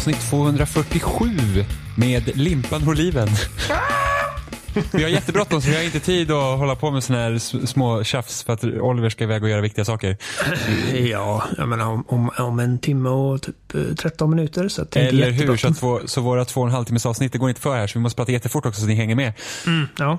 [0.00, 1.26] avsnitt 247
[1.96, 3.28] med Limpan och Oliven.
[4.92, 8.04] Vi har jättebråttom så vi har inte tid att hålla på med sådana här små
[8.04, 10.16] tjafs för att Oliver ska iväg och göra viktiga saker.
[10.94, 14.68] Ja, jag menar om, om, om en timme och typ eh, 13 minuter.
[14.68, 15.56] Så att det är inte Eller hur?
[15.56, 17.76] Så, att två, så våra två och en halv timmes avsnitt det går inte för
[17.76, 19.32] här så vi måste prata jättefort också så ni hänger med.
[19.66, 20.18] Mm, ja.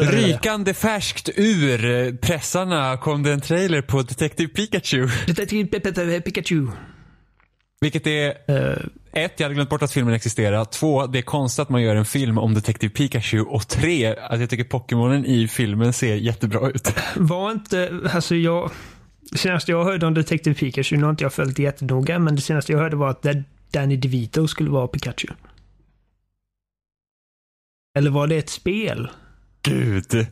[0.00, 5.08] Rykande färskt ur eh, pressarna kom det en trailer på Detective Pikachu.
[5.26, 6.66] Detektiv Pepe Pikachu.
[7.80, 10.64] Vilket är, Eh, ett, jag hade glömt bort att filmen existerar.
[10.64, 13.40] Två, det är konstigt att man gör en film om Detective Pikachu.
[13.40, 16.94] Och tre, att jag tycker Pokémonen i filmen ser jättebra ut.
[17.16, 18.70] var inte, alltså jag,
[19.30, 22.36] det senaste jag hörde om Detective Pikachu, nu har inte jag följt det jättenoga, men
[22.36, 23.26] det senaste jag hörde var att
[23.70, 25.28] Danny DeVito skulle vara Pikachu.
[27.98, 29.10] Eller var det ett spel?
[29.62, 30.26] Gud.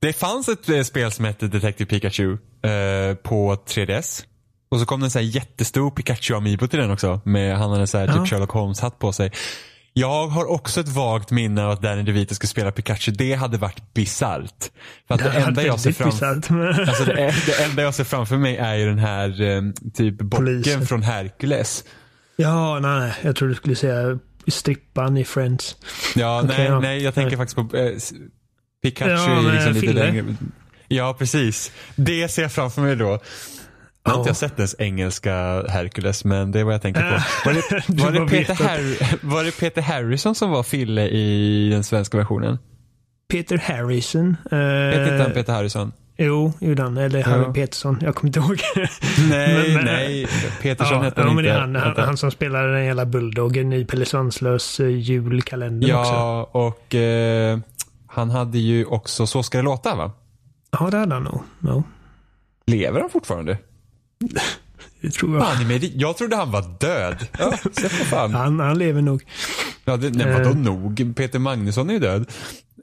[0.00, 4.24] Det fanns ett eh, spel som hette Detective Pikachu eh, på 3DS.
[4.74, 7.20] Och så kom det en så här jättestor Pikachu-amiibo till den också.
[7.24, 8.12] Med, han hade så här, Ja.
[8.12, 9.32] typ Sherlock Holmes-hatt på sig.
[9.92, 13.12] Jag har också ett vagt minne av att Danny DeVito skulle spela Pikachu.
[13.12, 14.70] Det hade varit bisarrt.
[15.08, 16.50] För att det, enda jag ser bisarrt.
[16.88, 19.62] Alltså det, det enda jag ser framför mig är ju den här eh,
[19.94, 20.86] typ bocken Polisen.
[20.86, 21.84] från Hercules.
[22.36, 23.12] Ja, nej.
[23.22, 25.76] Jag trodde du skulle säga strippan i Friends.
[26.14, 26.80] Ja, Okej, nej, ja.
[26.80, 27.92] nej, jag tänker faktiskt på eh,
[28.82, 30.24] Pikachu Ja, är liksom lite längre.
[30.88, 31.72] Ja, precis.
[31.96, 33.20] Det ser jag framför mig då.
[34.04, 34.30] Jag har inte Ja.
[34.30, 37.22] jag sett ens engelska Hercules, men det är vad jag tänker på.
[37.48, 41.84] Var det, var det, Peter, Harry, var det Peter Harrison som var Fille i den
[41.84, 42.58] svenska versionen?
[43.30, 44.36] Peter Harrison.
[44.52, 45.92] Eh, Vet inte han Peter Harrison?
[46.16, 46.96] Jo, gjorde han.
[46.96, 47.52] Eller Harry Ja.
[47.52, 47.98] Peterson.
[48.02, 48.60] Jag kommer inte ihåg.
[49.30, 50.26] Nej, Men- men- nej.
[50.62, 51.60] Petersson ja, hette ja, han men det inte.
[51.60, 56.12] han, han, han som spelar den jävla bulldoggen i Pelle Svanslös uh, julkalender också.
[56.12, 57.58] Ja, och eh,
[58.06, 60.12] han hade ju också Så ska det låta va?
[60.70, 61.40] Ja, det hade han nog.
[61.58, 61.84] No.
[62.66, 63.58] Lever han fortfarande?
[65.00, 65.46] Det tror jag.
[65.46, 67.26] Fan, jag trodde han var död.
[67.38, 68.34] Ja, se på fan.
[68.34, 69.22] Han, han lever nog.
[69.84, 70.56] Ja, det, nej, vadå Eh.
[70.56, 71.16] nog?
[71.16, 72.30] Peter Magnusson är ju död.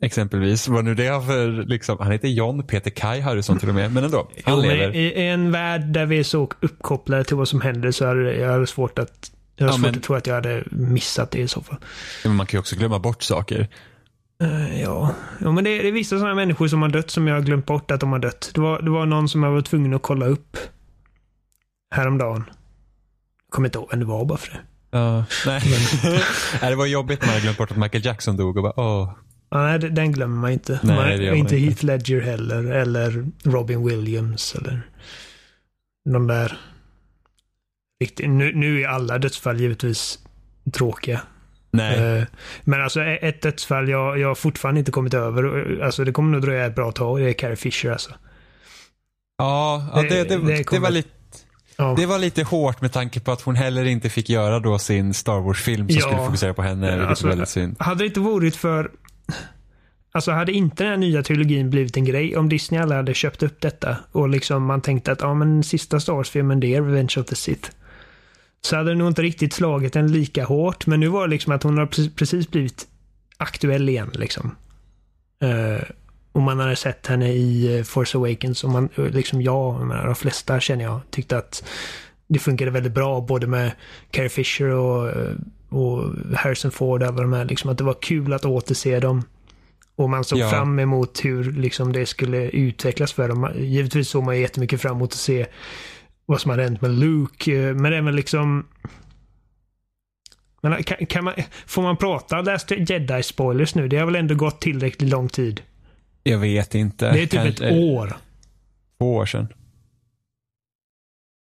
[0.02, 0.68] Exempelvis.
[0.68, 3.92] Vad nu det har för, liksom, han heter John Peter Kai Harrison till och med.
[3.94, 4.96] Men ändå, han Jo, lever.
[4.96, 8.52] i, en värld där vi är så uppkopplade till vad som händer så hade jag
[8.52, 11.40] hade svårt att jag hade Ja, svårt men- att tro att jag hade missat det
[11.40, 11.78] i så fall.
[12.24, 13.68] Men man kan ju också glömma bort saker.
[14.44, 15.14] Eh, ja.
[15.40, 17.66] ja, men det, det är vissa sådana människor som har dött som jag har glömt
[17.66, 18.52] bort att de har dött.
[18.54, 20.58] Det var, det var någon som jag var tvungen att kolla upp
[21.92, 22.44] häromdagen.
[22.48, 24.60] Jag kommer inte ihåg vem det var bara för det.
[24.92, 25.62] Ja, nej.
[26.62, 29.14] nej, det var jobbigt när man glömt bort att Michael Jackson dog och bara, åh.
[29.50, 30.80] Ja, nej, den glömmer man inte.
[30.84, 31.58] Nej, man, inte inte.
[31.58, 34.82] Heath Ledger heller, eller Robin Williams, eller
[36.10, 36.58] de där.
[38.20, 40.20] Nu, nu är alla dödsfall givetvis
[40.74, 41.22] tråkiga.
[41.72, 42.18] Nej.
[42.18, 42.24] Eh,
[42.64, 45.80] Men alltså e- ett dödsfall jag, jag har fortfarande inte kommit över.
[45.84, 47.20] Alltså det kommer nog dröja ett bra tag.
[47.20, 48.12] Det är Carrie Fisher alltså.
[49.38, 51.10] Ja, det, det- det, det det, var lite,
[51.82, 51.94] Ja.
[51.98, 55.14] det var lite hårt med tanke på att hon heller inte fick göra då sin
[55.14, 56.02] Star Wars-film som Ja.
[56.02, 56.92] skulle fokusera på henne.
[56.92, 57.76] Vilket Alltså, väldigt synd.
[57.80, 58.92] Hade det inte varit för...
[60.14, 63.44] Alltså hade inte den här nya trilogin blivit en grej om Disney alla hade köpt
[63.44, 67.14] upp detta och liksom man tänkte att ja men sista Star Wars-filmen det är Revenge
[67.18, 67.70] of the Sith.
[68.62, 71.54] Så hade det nog inte riktigt slagit den lika hårt men nu var det liksom
[71.54, 72.88] att hon har precis- blivit
[73.38, 74.56] aktuell igen liksom.
[75.44, 75.82] Eh,
[76.32, 80.06] och man hade sett henne i eh, Force Awakens och man, eh, liksom jag, menar,
[80.06, 81.64] de flesta känner jag, tyckte att
[82.28, 83.72] det funkade väldigt bra både med
[84.12, 85.36] Carrie Fisher och, eh,
[85.70, 87.46] och Harrison Ford och alla de här.
[87.46, 89.24] Liksom, att det var kul att återse dem.
[89.96, 90.50] Och man såg Ja.
[90.50, 93.50] fram emot hur liksom, det skulle utvecklas för dem.
[93.56, 95.46] Givetvis såg man jättemycket fram emot att se
[96.26, 97.74] vad som hade hänt med Luke.
[97.74, 98.66] Men även liksom...
[100.62, 101.34] Men kan, kan man,
[101.68, 103.88] får man prata Last Jedi-spoilers nu?
[103.88, 105.62] Det har väl ändå gått tillräckligt lång tid?
[106.24, 107.12] Jag vet inte.
[107.12, 108.18] Det är typ Kanske- ett år.
[109.00, 109.48] Två år sedan.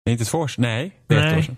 [0.04, 0.62] Det är inte två år sedan?
[0.62, 1.56] Nej, det är ett Nej, år sedan.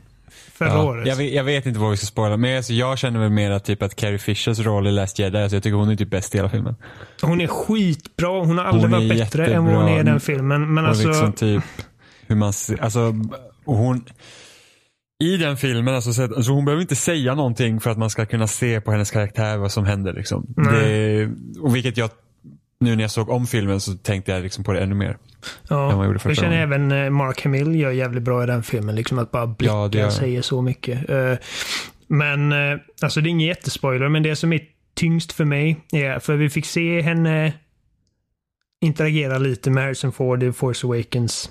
[0.52, 1.06] Förra Ja, året.
[1.06, 3.50] Jag, vet, jag vet inte vad vi ska spoila, men alltså, jag känner väl mer
[3.50, 6.10] att, typ, att Carrie Fishers roll i Last Jedi, alltså, jag tycker hon är typ
[6.10, 6.74] bäst i hela filmen.
[7.22, 8.28] Hon är skitbra.
[8.28, 10.74] Hon har aldrig Hon varit bättre än vad hon är i den filmen.
[10.74, 11.08] Men och alltså...
[11.08, 11.64] liksom typ
[12.26, 13.14] hur man ser, alltså,
[13.64, 14.04] hon
[15.24, 18.26] i den filmen, alltså, så, alltså, hon behöver inte säga någonting för att man ska
[18.26, 20.12] kunna se på hennes karaktär vad som händer.
[20.12, 20.46] Liksom.
[20.56, 21.28] Det,
[21.60, 22.10] och vilket jag,
[22.80, 25.08] nu när jag såg om filmen så tänkte jag liksom på det ännu mer.
[25.08, 25.16] än
[25.68, 26.90] vad jag Ja, gjorde jag första känner gången.
[26.92, 28.94] även eh, Mark Hamill gör jävligt bra i den filmen.
[28.94, 31.10] Liksom att bara blicka Ja, det säger så mycket.
[31.10, 31.34] Eh,
[32.06, 34.60] Men eh, alltså det är ingen jättespoiler, men det som är
[34.94, 37.52] tyngst för mig är, för vi fick se henne
[38.80, 41.50] interagera lite med Harrison Ford i Force Awakens.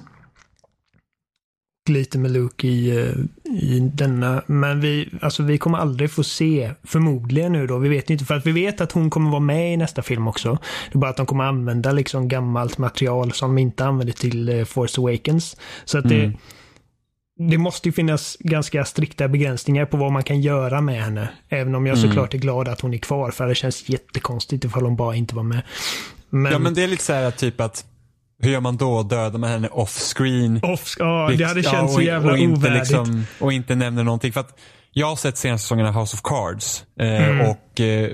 [1.87, 3.13] Lite med Luke i, eh,
[3.53, 4.41] i denna.
[4.45, 8.35] Men vi, alltså vi kommer aldrig få se, förmodligen nu då, vi vet inte, för
[8.35, 10.57] att vi vet att hon kommer vara med i nästa film också.
[10.91, 14.49] Det är bara att de kommer använda liksom gammalt material som de inte använde till
[14.49, 15.57] eh, Force Awakens.
[15.85, 16.23] Så att det,
[17.39, 17.49] Mm.
[17.51, 21.29] det måste ju finnas ganska strikta begränsningar på vad man kan göra med henne.
[21.49, 22.09] Även om jag Mm.
[22.09, 25.35] såklart är glad att hon är kvar, för det känns jättekonstigt ifall hon bara inte
[25.35, 25.61] var med.
[26.29, 27.85] Men, Ja men det är lite så här typ att,
[28.39, 29.03] hur gör man då?
[29.03, 30.59] Dödar man henne off-screen?
[30.63, 32.79] off, ja, det hade Ja, känts så och- jävla och inte ovärdigt.
[32.89, 34.31] liksom, Och inte nämner någonting.
[34.33, 34.59] För att
[34.91, 36.83] jag har sett senaste säsongen av House of Cards.
[36.99, 37.47] Eh, Mm.
[37.49, 38.09] Och eh,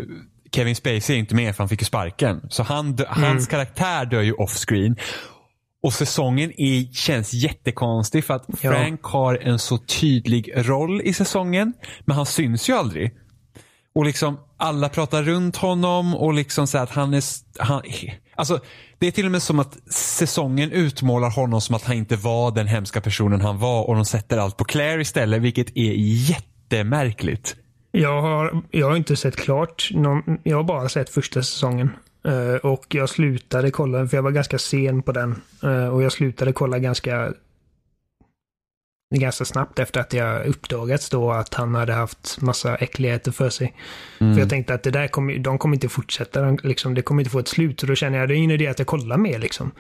[0.52, 2.42] Kevin Spacey är inte med för han fick ju sparken.
[2.50, 3.24] Så han, dö- Mm.
[3.30, 4.96] hans karaktär dör ju off-screen.
[5.84, 8.72] Och säsongen är, känns jättekonstig för att Ja.
[8.72, 11.74] Frank har en så tydlig roll i säsongen.
[12.06, 13.12] Men han syns ju aldrig.
[13.96, 17.24] Och liksom alla pratar runt honom och liksom så att han är...
[17.60, 17.82] Han,
[18.36, 18.60] alltså,
[19.00, 22.52] det är till och med som att säsongen utmålar honom som att han inte var
[22.52, 27.56] den hemska personen han var och de sätter allt på Claire istället, vilket är jättemärkligt.
[27.92, 29.90] Jag har, jag har inte sett klart.
[29.94, 31.90] Någon, jag har bara sett första säsongen.
[32.28, 35.42] Eh, och jag slutade kolla, för jag var ganska sen på den.
[35.64, 37.34] Eh, och jag slutade kolla ganska
[39.16, 43.74] ganska snabbt efter att jag uppdagats då att han hade haft massa äckligheter för sig.
[44.20, 44.34] Mm.
[44.34, 47.22] För jag tänkte att det där kommer, de kommer inte fortsätta, de, liksom, det kommer
[47.22, 47.80] inte få ett slut.
[47.80, 49.72] Så då känner jag, det är ingen idé att jag kollar mer liksom.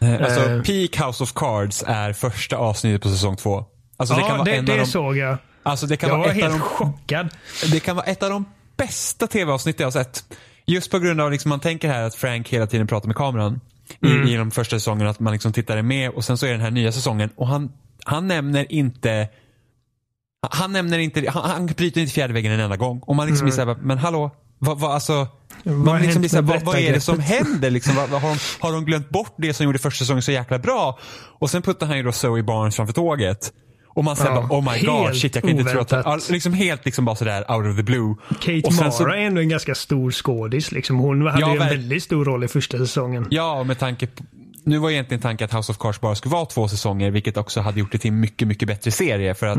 [0.00, 0.62] Eh, Alltså, Eh.
[0.62, 3.64] Peak House of Cards är första avsnittet på säsong två.
[3.96, 5.36] Alltså, det kan ja, vara det, en det av de, såg jag.
[5.62, 7.28] alltså, det kan Jag vara var ett av helt de chockad.
[7.72, 8.44] Det kan vara ett av de
[8.76, 10.24] bästa tv-avsnitt jag har sett.
[10.66, 13.60] Just på grund av, liksom, man tänker här att Frank hela tiden pratar med kameran.
[14.00, 16.60] I, I de första säsongerna, att man liksom tittade med och sen så är den
[16.60, 17.72] här nya säsongen och han,
[18.04, 19.28] han nämner inte
[20.50, 23.00] han nämner inte, han, han bryter inte fjärde väggen en enda gång.
[23.06, 25.28] Och man liksom blir såhär, men hallå, vad, vad, alltså,
[25.64, 27.70] man liksom blir såhär, vad, vad är det som händer?
[27.70, 30.58] Liksom, vad, har, de, har de glömt bort det som gjorde första säsongen så jäkla
[30.58, 30.98] bra?
[31.38, 33.52] Och sen puttar han ju då Zoe Barnes framför tåget.
[33.94, 36.18] Och man säger Ja, bara, oh my god, shit jag kan inte tro att ja,
[36.30, 38.14] liksom helt liksom bara sådär out of the blue.
[38.40, 40.72] Kate och Mara så- är ändå en ganska stor skådis.
[40.72, 40.98] Liksom.
[40.98, 43.26] Hon hade Ja, ju en väldigt stor roll i första säsongen.
[43.30, 44.22] Ja, med tanke på,
[44.64, 47.60] nu var egentligen tanken att House of Cards bara skulle vara två säsonger, vilket också
[47.60, 49.34] hade gjort det till en mycket, mycket bättre serie.
[49.34, 49.58] För att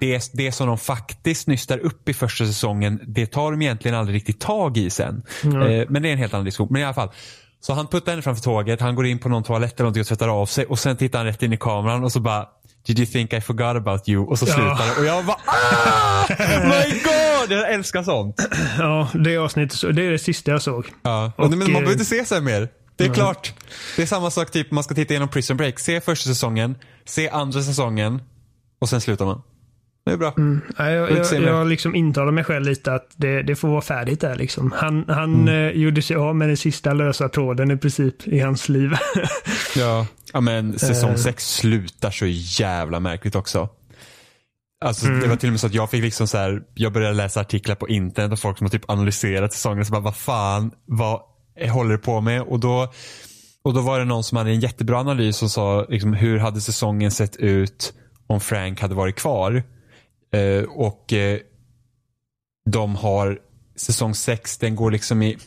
[0.00, 4.16] det, det som de faktiskt nystar upp i första säsongen, det tar de egentligen aldrig
[4.16, 5.22] riktigt tag i sen.
[5.44, 5.50] Eh,
[5.88, 6.68] men det är en helt annan diskussion.
[6.70, 7.10] Men i alla fall.
[7.60, 10.06] Så han puttar henne framför tåget, han går in på någon toalett eller någonting och
[10.06, 12.46] tvättar av sig och sen tittar han rätt in i kameran och så bara
[12.86, 14.26] Did you think I forgot about you?
[14.26, 14.52] Och så Ja.
[14.54, 15.00] slutar det.
[15.00, 16.26] Och jag bara ah!
[16.64, 17.58] My God!
[17.58, 18.48] Jag älskar sånt.
[18.78, 20.86] Ja, det avsnittet, det är det sista jag såg.
[21.02, 21.32] Ja.
[21.36, 22.68] Och, men man eh, behöver inte se så här mer.
[22.96, 23.52] Det är klart.
[23.96, 25.78] Det är samma sak typ man ska titta igenom Prison Break.
[25.78, 26.74] Se första säsongen,
[27.04, 28.22] se andra säsongen
[28.80, 29.42] och sen slutar man.
[30.06, 30.34] Det är bra.
[30.78, 31.48] Jag, inte se jag, mer.
[31.48, 34.72] jag liksom intalar mig själv lite att det, det får vara färdigt där liksom.
[34.76, 35.48] Han, han Mm.
[35.48, 38.92] eh, gjorde sig av med den sista lösa tråden i princip i hans liv.
[39.76, 40.06] Ja.
[40.32, 41.16] Ja men säsong Eh.
[41.16, 43.68] 6 slutar så jävla märkligt också.
[44.84, 45.20] Alltså Mm.
[45.20, 47.40] det var till och med så att jag fick liksom så här, jag började läsa
[47.40, 49.84] artiklar på internet och folk som har typ analyserat säsongen.
[49.86, 51.20] Så bara, vad fan, vad
[51.70, 52.42] håller du på med?
[52.42, 52.92] Och då,
[53.62, 56.60] och då var det någon som hade en jättebra analys som sa liksom, hur hade
[56.60, 57.94] säsongen sett ut
[58.26, 59.62] om Frank hade varit kvar?
[60.34, 61.38] Eh, och eh,
[62.70, 63.38] de har
[63.76, 65.38] säsong 6, den går liksom i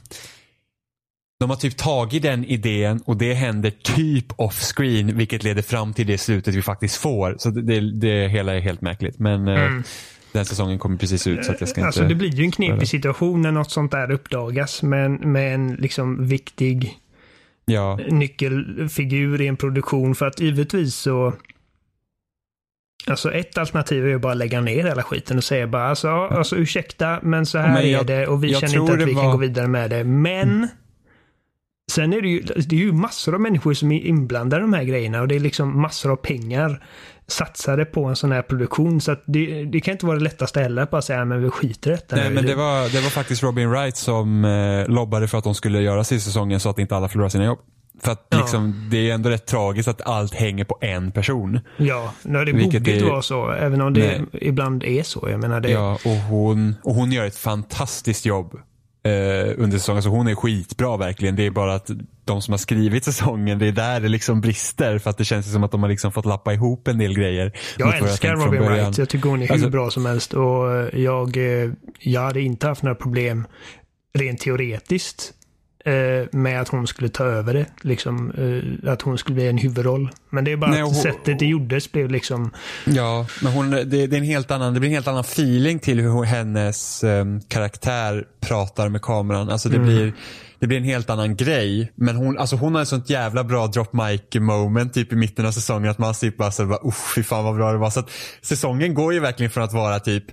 [1.39, 6.07] de har typ tagit den idén och det händer typ off-screen vilket leder fram till
[6.07, 7.35] det slutet vi faktiskt får.
[7.37, 9.19] Så det, det, hela är helt märkligt.
[9.19, 9.69] Men eh,
[10.31, 12.13] den säsongen kommer precis ut så att jag ska alltså inte...
[12.13, 16.27] det blir ju en knepig situation när något sånt där uppdagas med, med en liksom
[16.27, 16.99] viktig
[17.67, 20.15] Ja, nyckelfigur i en produktion.
[20.15, 21.33] För att givetvis så
[23.07, 26.09] Alltså ett alternativ är ju bara att lägga ner hela skiten och säga bara alltså,
[26.09, 29.13] alltså ursäkta men så här Men jag- är det och vi känner inte att vi
[29.13, 30.03] kan var- gå vidare med det.
[30.03, 30.67] Men
[31.91, 34.73] Sen är det ju, det är ju massor av människor som är inblandade i de
[34.73, 36.83] här grejerna och det är liksom massor av pengar
[37.27, 39.01] satsade på en sån här produktion.
[39.01, 41.49] Så att det, det kan inte vara det lättaste heller att bara säga men vi
[41.49, 42.35] skiter i detta Nej, nu.
[42.35, 45.81] men det var, det var faktiskt Robin Wright som eh, lobbade för att de skulle
[45.81, 47.59] göra sista säsongen så att inte alla förlorar sina jobb.
[48.01, 48.37] För att Ja.
[48.37, 51.59] liksom, det är ändå rätt tragiskt att allt hänger på en person.
[51.77, 53.51] Ja, nej, det borde inte vara så.
[53.51, 54.21] Även om det Nej.
[54.41, 55.27] ibland är så.
[55.31, 55.69] Jag menar det.
[55.71, 58.59] Ja, och hon, och hon gör ett fantastiskt jobb
[59.05, 60.03] eh, under säsongen.
[60.03, 61.35] Så hon är skitbra verkligen.
[61.35, 61.89] Det är bara att
[62.25, 64.99] de som har skrivit säsongen, det är där det liksom brister.
[64.99, 67.51] För att det känns som att de har liksom fått lappa ihop en del grejer.
[67.77, 68.61] Jag älskar Robin.
[68.61, 68.97] Wright.
[68.97, 70.33] Jag tycker hon är hur Alltså- bra som helst.
[70.33, 73.47] Och jag, eh, jag hade inte haft några problem
[74.17, 75.33] rent teoretiskt
[76.31, 77.65] med att hon skulle ta över det.
[77.81, 78.31] Liksom,
[78.83, 80.09] eh, att hon skulle bli en huvudroll.
[80.29, 82.51] Men det är bara Nej, att hon- sättet det gjordes blev liksom...
[82.85, 85.79] Ja, men hon, det, det, är en helt annan, det blir en helt annan feeling
[85.79, 89.49] till hur hennes em, karaktär pratar med kameran.
[89.49, 90.13] Alltså det, blir,
[90.59, 91.91] det blir en helt annan grej.
[91.95, 95.45] Men hon, alltså hon har ett sånt jävla bra drop mic moment typ i mitten
[95.45, 97.89] av säsongen att man typ bara så bara, usch fy fan vad bra det var.
[97.89, 98.09] Så att
[98.41, 100.23] säsongen går ju verkligen från att vara typ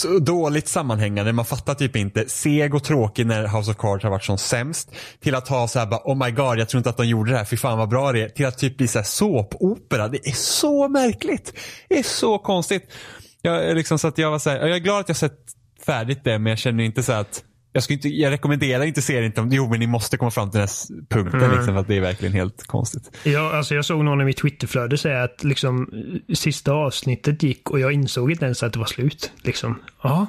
[0.00, 2.28] så dåligt sammanhängande, man fattar typ inte.
[2.28, 4.90] Seg och tråkig när House of Cards har varit som sämst.
[5.20, 7.30] Till att ha så här bara, oh my god, jag tror inte att de gjorde
[7.30, 8.28] det här, fy fan vad bra det är.
[8.28, 10.08] Till att typ bli så här såpopera.
[10.08, 11.52] Det är så märkligt.
[11.88, 12.92] Det är så konstigt.
[13.42, 15.38] Jag, är liksom så att jag var så här, jag är glad att jag sett
[15.86, 19.24] färdigt det, men jag känner inte så att jag, skulle inte, jag rekommenderar inte serien,
[19.24, 21.40] inte jo men ni måste komma fram till den här punkten.
[21.40, 21.56] Mm.
[21.56, 23.16] Liksom, att det är verkligen helt konstigt.
[23.22, 25.90] Ja, alltså jag såg någon i mitt Twitterflöde säga att liksom,
[26.34, 29.32] sista avsnittet gick och jag insåg inte ens att det var slut.
[29.42, 30.26] Liksom, ja.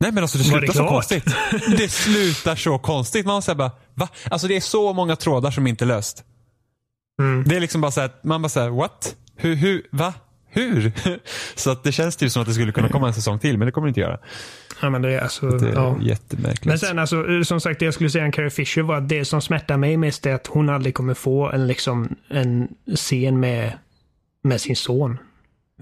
[0.00, 1.24] Nej men alltså det slutar det så konstigt.
[1.78, 3.26] Det slutar så konstigt.
[3.26, 4.08] Man säger bara, va?
[4.30, 6.24] Alltså det är så många trådar som inte är löst.
[7.20, 7.44] Mm.
[7.44, 9.16] Det är liksom bara så att man bara säger what?
[9.36, 10.14] Hur, hur, va?
[10.54, 10.92] Hur?
[11.54, 13.66] så att det känns typ som att det skulle kunna komma en säsong till men
[13.66, 14.18] det kommer det inte göra.
[14.82, 15.98] Ja, men det är alltså, det är ja.
[16.02, 16.64] jättemärkligt.
[16.64, 19.24] Men sen alltså, som sagt, det jag skulle säga om Carrie Fisher var att det
[19.24, 23.72] som smärtar mig mest är att hon aldrig kommer få en, liksom, en scen med,
[24.42, 25.18] med sin son.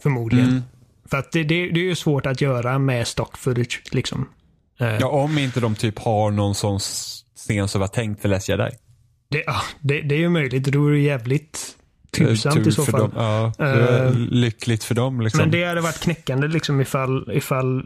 [0.02, 0.48] Förmodligen.
[0.48, 0.62] Mm.
[1.10, 3.82] För att det, det, det är ju svårt att göra med stock footage.
[3.90, 4.28] Liksom.
[4.80, 4.96] Eh.
[5.00, 6.78] Ja, om inte de typ har någon sån
[7.36, 8.70] scen som var tänkt för Last Jedi.
[9.30, 10.64] Det, ja, det, det är ju möjligt.
[10.64, 10.98] Då är det
[12.18, 13.00] tursamt i så fall.
[13.00, 13.10] Dem.
[13.16, 15.20] Ja, uh, lyckligt för dem.
[15.20, 15.40] Liksom.
[15.40, 17.76] Men det hade varit knäckande liksom ifall, ifall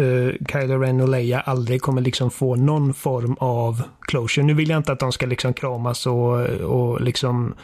[0.00, 4.44] uh, Kylo Ren och Leia aldrig kommer liksom få någon form av closure.
[4.44, 7.54] Nu vill jag inte att de ska liksom kramas och, och liksom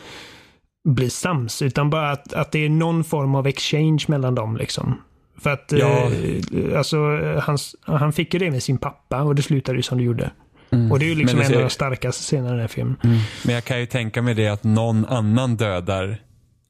[0.89, 4.57] bli sams, utan bara att, att det är någon form av exchange mellan dem.
[4.57, 5.03] liksom.
[5.39, 6.11] För att ja.
[6.11, 6.97] eh, alltså,
[7.43, 10.31] hans, han fick ju det med sin pappa och det slutade ju som det gjorde.
[10.71, 10.93] Mm.
[10.93, 12.97] Och det är ju liksom en av de starkaste scenerna i den här filmen.
[13.05, 13.19] Mm.
[13.45, 16.19] Men jag kan ju tänka mig det att någon annan dödar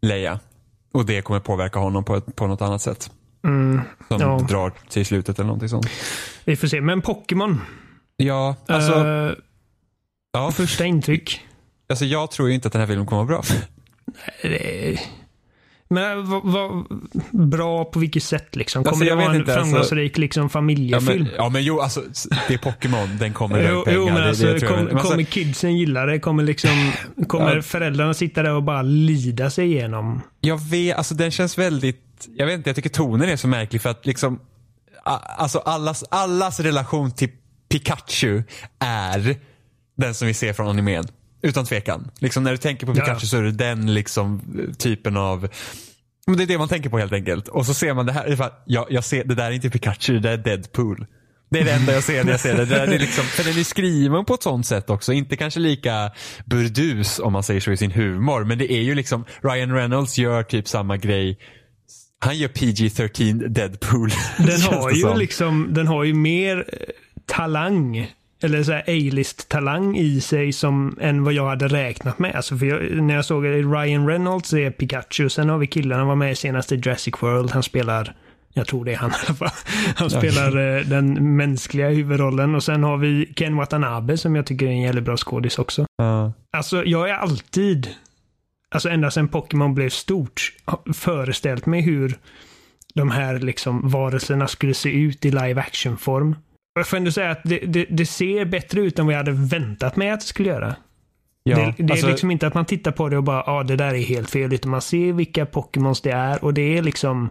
[0.03, 0.41] Leia.
[0.93, 3.11] Och det kommer påverka honom på, ett, på något annat sätt.
[3.45, 3.81] Mm.
[4.09, 4.47] Som ja.
[4.49, 5.87] drar till slutet eller någonting sånt.
[6.45, 6.81] Vi får se.
[6.81, 7.61] Men Pokémon.
[8.17, 9.05] Ja, alltså.
[9.05, 9.33] Uh,
[10.33, 10.51] ja.
[10.51, 11.41] Första intryck.
[11.89, 13.57] Alltså jag tror ju inte att den här filmen kommer att vara bra.
[14.43, 15.01] Det,
[15.89, 16.85] men vad, vad,
[17.31, 18.85] bra på vilket sätt liksom?
[18.85, 21.25] Kommer alltså, det vara en inte, alltså- framgångsrik alltså, liksom, familjefilm?
[21.25, 22.03] Ja men, ja men jo, alltså
[22.49, 23.99] det är Pokémon, den kommer jo, pengar.
[23.99, 26.21] Jo men alltså, det, det kom, men, kommer kidsen gilla det?
[26.21, 26.93] Kommer, liksom,
[27.27, 27.63] kommer ja.
[27.63, 30.21] föräldrarna sitta där och bara lida sig igenom?
[30.41, 33.83] Jag vet, alltså den känns väldigt, jag vet inte, jag tycker tonen är så märklig
[33.83, 34.41] för att liksom,
[35.03, 37.31] alltså allas, allas relation till
[37.69, 38.43] Pikachu
[38.79, 39.37] är
[39.97, 41.05] den som vi ser från animen.
[41.43, 42.11] Utan tvekan.
[42.19, 43.19] Liksom när du tänker på Pikachu ja.
[43.27, 44.43] så är det den liksom
[44.79, 45.49] typen av
[46.37, 47.49] det är det man tänker på helt enkelt.
[47.49, 48.53] Och så ser man det här.
[48.65, 51.07] Jag, jag ser, det där är inte Pikachu, det där är Deadpool.
[51.51, 52.65] Det är det enda jag ser när jag ser det.
[52.65, 55.13] det, är liksom, för den är skriven på ett sånt sätt också.
[55.13, 56.11] Inte kanske lika
[56.45, 58.45] burdus om man säger så i sin humor.
[58.45, 61.39] Men det är ju liksom, Ryan Reynolds gör typ samma grej.
[62.19, 64.11] Han gör PG-13 Deadpool.
[64.39, 66.79] Den har ju liksom, den har ju mer eh,
[67.27, 72.35] talang eller så A-list-talang i sig som än vad jag hade räknat med.
[72.35, 76.09] Alltså för jag, när jag såg Ryan Reynolds är Pikachu, sen har vi killen, han
[76.09, 78.15] var med senast i Jurassic World, han spelar
[78.53, 79.49] jag tror det är han i alla fall.
[79.97, 84.67] Han spelar eh, den mänskliga huvudrollen och sen har vi Ken Watanabe som jag tycker
[84.67, 85.83] är en jävligt bra skådis också.
[86.03, 86.31] Uh.
[86.53, 87.89] Alltså jag är alltid,
[88.71, 90.53] alltså ända sedan Pokémon blev stort,
[90.95, 92.19] föreställt mig hur
[92.95, 95.99] de här liksom varelserna skulle se ut i live action
[96.79, 96.81] form.
[96.81, 99.33] Jag får ändå säga att det, det, det, ser bättre ut än vad jag hade
[99.33, 100.77] väntat mig att det skulle göra.
[101.43, 103.53] Ja, det, det alltså, är liksom inte att man tittar på det och bara, ja
[103.53, 104.53] ah, det där är helt fel.
[104.53, 107.31] Utan man ser vilka Pokémons det är och det är liksom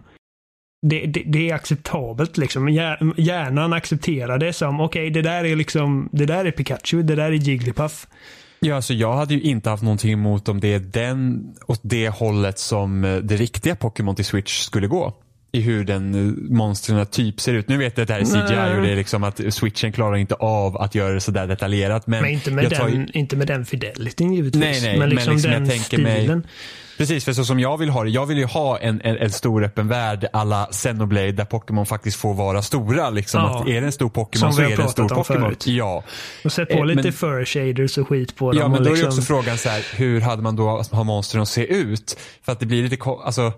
[0.82, 2.68] det, det, det, är acceptabelt liksom.
[3.16, 7.14] Hjärnan accepterar det som, okej okay, det där är liksom, det där är Pikachu, det
[7.14, 8.06] där är Jigglypuff.
[8.60, 12.08] Ja, alltså jag hade ju inte haft någonting emot om det är den, åt det
[12.08, 15.14] hållet som eh, det riktiga Pokémon till Switch skulle gå
[15.52, 17.68] i hur den eh, monstren typ ser ut.
[17.68, 18.76] Nu vet jag att det här är CGI Nej.
[18.76, 22.06] och det är liksom att switchen klarar inte av att göra det sådär detaljerat.
[22.06, 23.06] Men, men inte, med den, ju...
[23.12, 24.60] inte med den fidelityn givetvis.
[24.60, 26.38] Nej, nej, men liksom, men liksom den jag tänker stilen.
[26.38, 26.48] Mig...
[26.98, 28.10] Precis, för så som jag vill ha det.
[28.10, 32.20] Jag vill ju ha en, en, en stor öppen värld alla Xenoblade där Pokémon faktiskt
[32.20, 33.10] får vara stora.
[33.10, 33.40] Liksom.
[33.40, 33.60] Ja.
[33.60, 35.54] Att är det en stor Pokémon så är det en stor Pokémon.
[35.64, 36.04] Ja.
[36.44, 38.60] Och sätt på eh, lite men, fur shaders och skit på dem.
[38.60, 39.06] Ja, men då liksom...
[39.06, 42.18] är också frågan så här, hur hade man då ha monstren att se ut?
[42.42, 43.52] För att det blir lite, alltså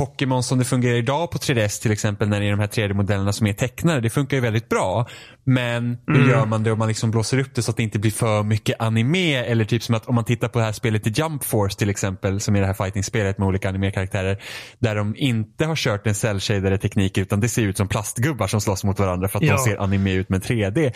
[0.00, 3.32] Pokémon som det fungerar idag på 3DS till exempel när det är de här 3D-modellerna
[3.32, 4.00] som är tecknade.
[4.00, 5.08] Det funkar ju väldigt bra.
[5.44, 6.30] Men hur mm.
[6.30, 8.42] gör man det om man liksom blåser upp det så att det inte blir för
[8.42, 9.34] mycket anime?
[9.34, 11.90] Eller typ som att om man tittar på det här spelet i Jump Force till
[11.90, 14.42] exempel som är det här fighting-spelet med olika anime-karaktärer.
[14.78, 18.60] Där de inte har kört en cell teknik utan det ser ut som plastgubbar som
[18.60, 19.52] slåss mot varandra för att ja.
[19.52, 20.92] de ser anime ut med 3D.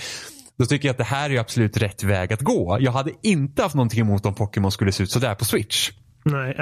[0.59, 2.77] Då tycker jag att det här är absolut rätt väg att gå.
[2.81, 5.91] Jag hade inte haft någonting emot om Pokémon skulle se ut sådär på Switch.
[6.25, 6.55] Nej,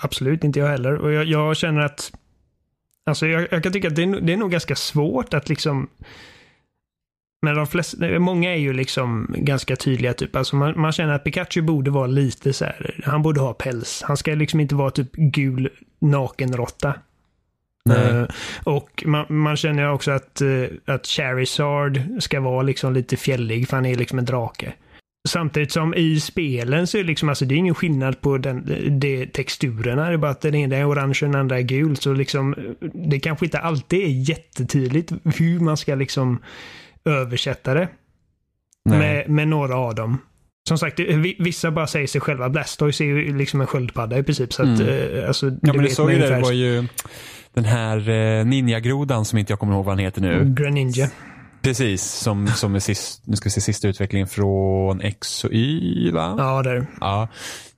[0.00, 0.94] absolut inte jag heller.
[0.94, 2.12] Och jag, jag känner att
[3.06, 5.88] Alltså jag, jag, kan tycka att det är, det är nog ganska svårt att liksom
[7.42, 10.36] men de flesta, många är ju liksom ganska tydliga typ.
[10.36, 14.02] Alltså man, man, känner att Pikachu borde vara lite så här, han borde ha päls.
[14.04, 16.94] Han ska liksom inte vara typ gul nakenråtta.
[17.84, 18.10] Nej.
[18.10, 18.26] Eh,
[18.64, 23.76] och man, man känner också att, eh, att Charizard ska vara liksom lite fjällig för
[23.76, 24.72] han är liksom en drake.
[25.28, 28.64] Samtidigt som i spelen så är det liksom, alltså det är ingen skillnad på den,
[29.00, 30.08] de texturerna.
[30.08, 31.96] Det är bara att den ena är orange och den andra är gul.
[31.96, 32.54] Så liksom,
[32.94, 36.38] det kanske inte alltid är jättetydligt hur man ska liksom
[37.04, 37.88] översätta det.
[38.90, 40.18] Med, med några av dem.
[40.68, 42.48] Som sagt, vi- vissa bara säger sig själva.
[42.48, 44.52] Blastoise är ju liksom en sköldpadda i princip.
[44.52, 45.18] Så att, Mm.
[45.18, 46.84] eh, alltså, Ja, men du såg ju det, det var ju
[47.54, 50.54] den här eh, ninjagrodan som inte jag kommer ihåg vad han heter nu.
[50.58, 51.10] Greninja.
[51.62, 56.10] Precis, som, som är sist, nu ska vi se, sista utvecklingen från X och Y
[56.10, 56.34] va?
[56.38, 56.86] Ja, där.
[57.00, 57.28] Ja.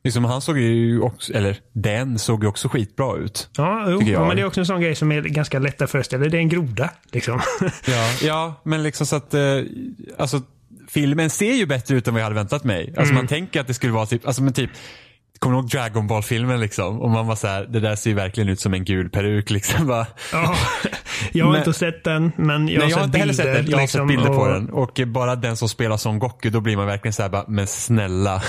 [0.04, 3.50] Liksom, han såg ju också, eller den såg ju också skitbra ut.
[3.56, 5.90] Ja, jo, ja, men det är också en sån grej som är ganska lätt att
[5.90, 6.24] föreställa.
[6.24, 6.90] Det är en groda.
[7.12, 7.40] Liksom.
[7.86, 9.42] Ja, ja men liksom så att, eh,
[10.18, 10.42] alltså
[10.88, 12.94] filmen ser ju bättre ut än vad jag hade väntat mig.
[12.96, 14.70] Alltså man tänker att det skulle vara typ, alltså men typ
[15.40, 17.00] Kommer du ihåg Dragon Ball-filmen liksom?
[17.00, 19.50] Och man var så här, det där ser ju verkligen ut som en gul peruk
[19.50, 19.86] liksom.
[19.86, 20.06] Bara.
[20.32, 20.54] ja,
[21.32, 23.44] jag har Men- inte sett den, men jag har, Nej, jag har sett heller sett
[23.54, 23.66] den.
[23.66, 24.70] Jag har liksom, sett bilder på och- den.
[24.70, 27.66] Och bara den som spelar som Goku, då blir man verkligen så här, bara, men
[27.66, 28.42] snälla.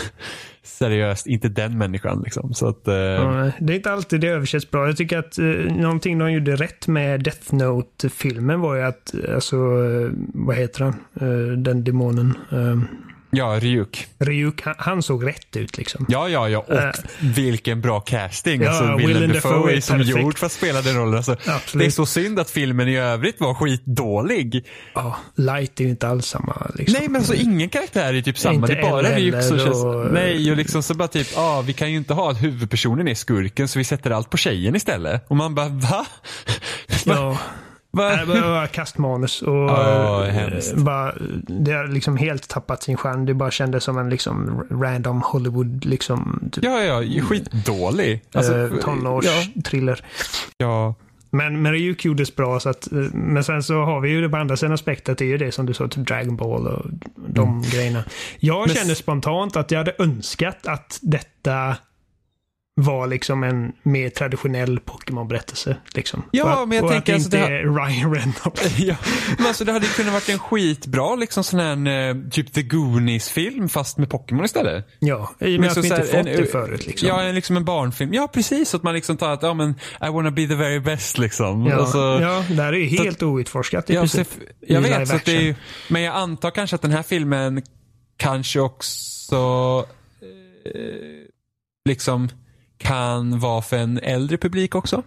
[0.64, 2.54] Seriöst, inte den människan liksom.
[2.54, 4.88] Så att, eh, Ja, det är inte alltid det översätts bra.
[4.88, 5.46] Jag tycker att eh,
[5.76, 10.96] någonting de gjorde rätt med Death Note-filmen var ju att, alltså, eh, vad heter han?
[11.22, 12.34] Eh, den demonen.
[12.52, 12.80] Eh,
[13.32, 14.08] ja, Ryuk.
[14.20, 16.06] Ryuk, han, han såg rätt ut liksom.
[16.10, 16.60] Ja, ja, ja.
[16.68, 16.92] Och Eh.
[17.20, 18.62] vilken bra casting.
[18.62, 20.18] Ja, alltså, Willem Dafoe är som perfekt.
[20.20, 21.16] gjord för att spela den rollen.
[21.16, 21.36] Alltså,
[21.74, 24.66] det är så synd att filmen i övrigt var skitdålig.
[24.94, 26.72] Ja, Light är ju inte alls samma.
[26.76, 27.00] Liksom.
[27.00, 28.54] Nej, men alltså ingen karaktär är typ samma.
[28.56, 29.84] Inte det är bara Ryuk som heller känns...
[29.84, 33.08] och- Nej, och liksom så bara typ, ah, vi kan ju inte ha att huvudpersonen
[33.08, 35.26] är skurken så vi sätter allt på tjejen istället.
[35.28, 36.06] Och man bara, va?
[37.06, 37.38] Ja.
[37.94, 40.76] Nej, bara, kastmanus och Ja, eh, hemskt.
[40.76, 41.14] bara,
[41.48, 43.26] det har liksom helt tappat sin charm.
[43.26, 48.22] Det bara kändes som en liksom random Hollywood liksom typ, Ja, ja, ja, skitdålig.
[48.34, 50.04] Alltså, eh, tonårstriller.
[50.58, 50.96] Ja,
[51.34, 54.30] Men, men Ryuk gjordes bra så att, eh, men sen så har vi ju det
[54.30, 56.86] på andra sidan aspektet, det är ju det som du sa, typ Dragon Ball och
[57.28, 58.04] de grejerna.
[58.40, 58.68] Jag Mm.
[58.68, 61.76] Men- kände spontant att jag hade önskat att detta
[62.76, 65.78] var liksom en mer traditionell Pokémon-berättelse.
[65.96, 66.24] Liksom.
[66.32, 68.80] Ja, och, att- men jag och tänker att alltså inte det är Ryan Reynolds.
[68.80, 68.96] ja.
[69.38, 72.62] Men alltså det hade ju kunnat varit en skitbra liksom sån här eh, typ The
[72.62, 74.88] Goonies-film fast med Pokémon istället.
[75.00, 76.88] Ja, i och med att så vi så inte här, fått en- det förut.
[76.88, 77.08] Liksom.
[77.08, 78.14] Ja, en, liksom en barnfilm.
[78.14, 78.70] Ja, precis.
[78.70, 79.70] Så att man liksom tar att, ja men,
[80.02, 81.66] I wanna be the very best liksom.
[81.68, 84.28] Ja, Och så- ja, det här är ju så- helt outforskat i Ja, princip.
[84.32, 85.56] så, jag i vet, så att det är,
[85.88, 87.62] men jag antar kanske att den här filmen
[88.18, 89.86] kanske också
[90.66, 90.72] eh,
[91.90, 92.30] liksom
[92.82, 95.04] kan vara för en äldre publik också.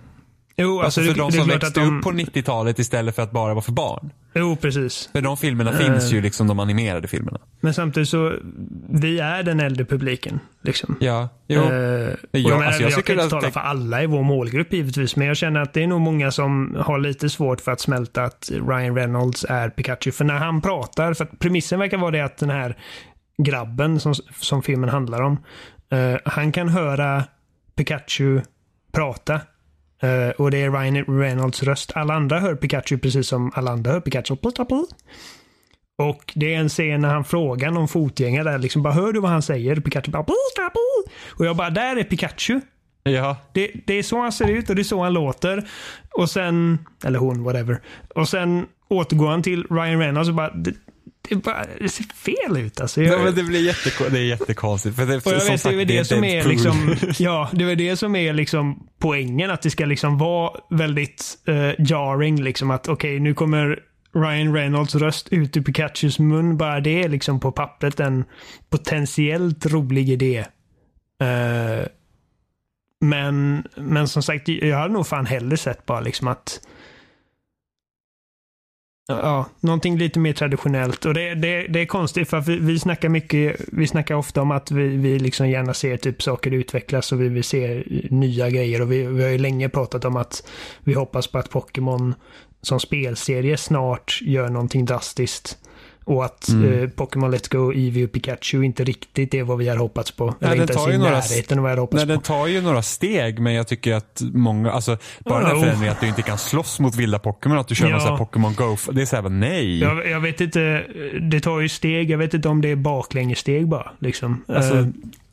[0.56, 1.98] Jo, Alltså, alltså, för det, de som växte de...
[1.98, 4.10] upp på 90-talet istället för att bara vara för barn.
[4.34, 5.08] Jo, precis.
[5.12, 5.76] För de filmerna Eh.
[5.78, 7.38] finns ju liksom de animerade filmerna.
[7.60, 8.32] Men samtidigt så,
[8.90, 10.40] vi är den äldre publiken.
[10.62, 10.96] Liksom.
[11.00, 11.60] Ja, jo.
[11.62, 14.72] Eh, och Ja, jag, alltså, jag jag, kan inte tala för alla i vår målgrupp
[14.72, 17.80] givetvis, men jag känner att det är nog många som har lite svårt för att
[17.80, 20.12] smälta att Ryan Reynolds är Pikachu.
[20.12, 22.76] För när han pratar, för premissen verkar vara det att den här
[23.42, 25.38] grabben som, som filmen handlar om,
[25.90, 27.24] eh, han kan höra
[27.76, 28.40] Pikachu
[28.92, 29.34] prata.
[30.02, 31.92] Eh, och det är Ryan Reynolds röst.
[31.94, 34.36] Alla andra hör Pikachu precis som alla andra hör Pikachu.
[35.98, 39.20] Och det är en scen när han frågar någon fotgängare där liksom bara hör du
[39.20, 39.76] vad han säger?
[39.76, 40.26] Pikachu bara
[41.38, 42.60] och jag bara där är Pikachu.
[43.02, 43.36] ja.
[43.52, 45.68] Det, det är så han ser ut och det är så han låter.
[46.10, 47.80] Och sen, eller hon, whatever.
[48.14, 50.54] Och sen återgår han till Ryan Reynolds och bara
[51.28, 53.02] det, bara, det ser fel ut alltså.
[53.02, 54.96] Jag, Ja, men det blir jätteko- det är jättekonstigt.
[54.96, 57.96] För det, som vet, sagt, det är det, som är liksom, ja, det är det
[57.96, 59.50] som är liksom poängen.
[59.50, 63.78] Att det ska liksom vara väldigt eh, jarring liksom att okej, nu kommer
[64.14, 66.56] Ryan Reynolds röst ut ur Pikachus mun.
[66.56, 68.24] Bara det är liksom på pappret en
[68.70, 70.38] potentiellt rolig idé.
[71.20, 71.86] Eh,
[73.00, 76.60] men, men som sagt, jag hade nog fan hellre sett bara liksom att
[79.08, 81.04] Ja, någonting lite mer traditionellt.
[81.04, 84.42] Och det, det, det är konstigt för att vi, vi snackar mycket, vi snackar ofta
[84.42, 88.50] om att vi, vi liksom gärna ser typ saker utvecklas och vi vill se nya
[88.50, 88.82] grejer.
[88.82, 90.46] Och vi, vi har ju länge pratat om att
[90.84, 92.14] vi hoppas på att Pokémon
[92.62, 95.58] som spelserie snart gör någonting drastiskt.
[96.06, 96.82] Och att Mm.
[96.82, 100.24] eh, Pokémon Let's Go, Eevee och Pikachu inte riktigt är vad vi har hoppats på.
[100.26, 102.06] Nej, Eller den inte ens tar i några- närheten av vad jag hade hoppats Nej,
[102.06, 102.24] den på.
[102.24, 105.60] tar ju några steg men jag tycker att många, alltså bara den här jo.
[105.62, 108.10] förändringen att du inte kan slåss mot vilda Pokémon, att du kör någon Ja.
[108.10, 109.80] här Pokémon Go, det är såhär, nej.
[109.80, 110.84] Jag, jag vet inte,
[111.30, 112.10] det tar ju steg.
[112.10, 113.92] Jag vet inte om det är baklängessteg bara.
[113.98, 114.44] Liksom.
[114.48, 114.86] Alltså, Eh,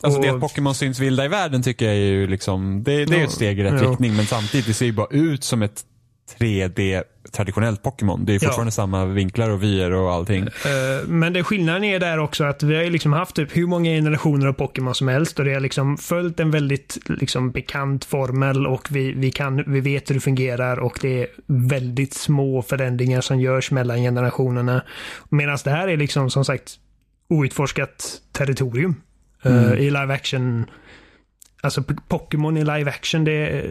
[0.04, 3.06] Alltså det och- att Pokémon syns vilda i världen tycker jag är ju liksom, det,
[3.06, 3.90] det är ett steg i rätt ja.
[3.92, 5.84] riktning men samtidigt det ser ju bara ut som ett
[6.40, 8.26] 3D traditionellt Pokémon.
[8.26, 8.40] Det är Ja.
[8.40, 10.44] fortfarande samma vinklar och vyer och allting.
[10.44, 13.90] Eh, Men det skillnaden är där också att vi har liksom haft typ hur många
[13.90, 18.68] generationer av Pokémon som helst och det har liksom följt en väldigt liksom bekant formel
[18.68, 23.22] och vi, vi, kan, vi vet hur det fungerar och det är väldigt små förändringar
[23.22, 24.84] som görs mellan generationerna.
[25.30, 26.76] Medan det här är liksom som sagt
[27.30, 28.96] outforskat territorium.
[29.44, 30.66] Eh, I live action,
[31.64, 33.64] alltså Pokémon i live action det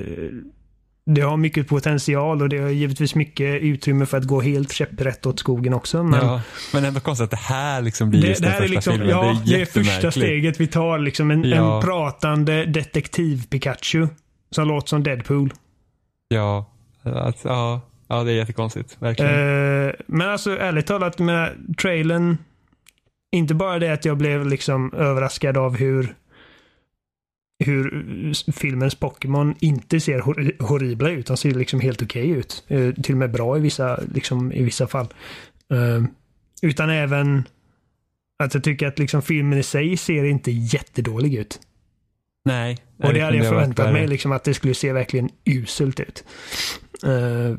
[1.07, 5.27] det har mycket potential och det har givetvis mycket utrymme för att gå helt käpprätt
[5.27, 6.03] åt skogen också.
[6.03, 8.63] Men Ja, men ändå konstigt att det här liksom blir det, just det den här
[8.63, 9.09] är första liksom, filmen.
[9.11, 10.99] ja, det är det är första steget vi tar.
[10.99, 11.77] Liksom en, Ja.
[11.77, 14.09] en pratande detektiv-Pikachu
[14.51, 15.53] som låter som Deadpool.
[16.29, 16.71] Ja,
[17.03, 18.97] att, ja, ja, det är jättekonstigt.
[18.99, 19.33] Verkligen.
[19.87, 22.39] Eh, men alltså ärligt talat med trailern.
[23.37, 26.15] Inte bara det att jag blev liksom överraskad av hur
[27.61, 31.27] hur filmens Pokémon inte ser hor horribla ut.
[31.27, 32.65] De ser liksom helt okej ut.
[32.69, 35.07] Eh, till och med bra i vissa, liksom, i vissa fall.
[35.73, 36.05] Eh,
[36.63, 37.45] utan även
[38.43, 41.61] att jag tycker att liksom filmen i sig ser inte jättedålig ut.
[42.45, 42.79] Nej.
[42.97, 46.25] Och det hade jag förväntat mig, liksom att det skulle se verkligen uselt ut.
[47.05, 47.57] Eh,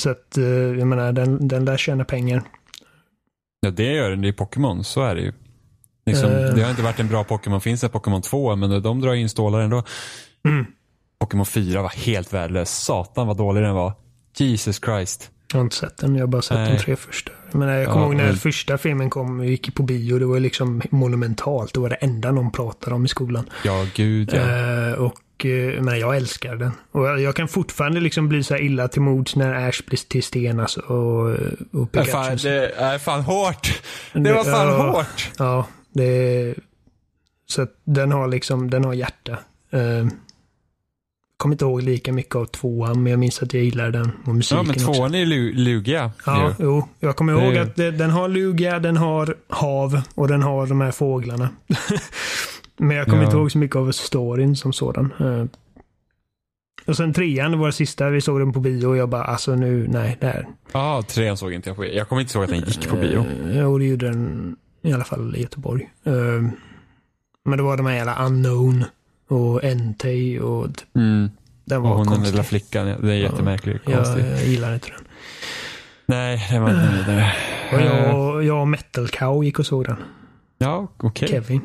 [0.00, 2.42] så att, eh, jag menar, den, den lär tjäna pengar.
[3.60, 4.22] Ja, det gör den.
[4.22, 4.82] Det är Pokémon.
[4.82, 5.32] Så är det ju.
[6.06, 6.54] Liksom, Eh.
[6.54, 7.60] Det har inte varit en bra Pokémon.
[7.60, 9.82] Finns det Pokémon 2, men de drar in stålar ändå.
[10.48, 10.66] Mm.
[11.20, 12.70] Pokémon 4 var helt värdelös.
[12.84, 13.92] Satan vad dålig den var.
[14.36, 15.30] Jesus Christ.
[15.52, 16.72] Jag har inte sett den, jag har bara sett Nej.
[16.72, 17.32] de tre första.
[17.52, 20.18] Men jag kommer Ja, ihåg när men- första filmen kom och gick på bio.
[20.18, 21.74] Det var liksom monumentalt.
[21.74, 23.50] Det var det enda någon pratade om i skolan.
[23.64, 24.40] Ja, gud ja.
[24.40, 26.72] Eh, och, eh, men jag älskar den.
[26.92, 30.60] Och jag, kan fortfarande liksom bli så illa till mods när Ash blir till sten
[30.60, 31.38] alltså, och, och
[31.72, 32.10] Nej, Pikachu.
[32.12, 33.82] fan, det är fan hårt.
[34.12, 34.90] Det var fan Ja.
[34.90, 35.30] hårt.
[35.38, 35.66] Ja,
[35.96, 36.54] det
[37.48, 39.32] Så att den har liksom, den har hjärta.
[39.74, 40.08] Uh,
[41.36, 44.34] kommer inte ihåg lika mycket av tvåan, men jag minns att jag gillar den och
[44.34, 44.92] musiken Ja, men också.
[44.92, 46.10] tvåan är ju lu- lugiga.
[46.26, 46.64] Ja, ju.
[46.64, 46.88] jo.
[47.00, 50.42] Jag kommer är ihåg ju- att det, den har luga, den har hav och den
[50.42, 51.48] har de här fåglarna.
[52.76, 53.24] men jag kommer Ja.
[53.24, 55.12] inte ihåg så mycket av storyn som sådan.
[55.20, 55.44] Eh,
[56.86, 59.24] och sen trean det var det sista, vi såg den på bio och jag bara,
[59.24, 60.46] alltså nu, nej, det här.
[60.72, 61.86] Ja, trean såg inte jag på.
[61.86, 63.18] Jag kommer inte ihåg att den gick på bio.
[63.20, 65.90] Eh, Jo, det gjorde den i alla fall i Göteborg.
[66.04, 66.12] Eh,
[67.44, 68.84] men det var de här jävla Unknown
[69.28, 71.30] och Entei och t- Mm.
[71.64, 72.30] den Och var hon den konstig.
[72.32, 73.82] lilla flickan, ja, det är jättemärkligt.
[73.86, 74.26] Jag, Konstigt.
[74.30, 75.00] jag gillar inte den.
[76.06, 77.32] Nej, det var inte vidare.
[77.72, 79.96] Och Eh, jag, jag och Metal Cow gick och såg den.
[80.58, 81.28] Ja, okej.
[81.28, 81.60] Kevin,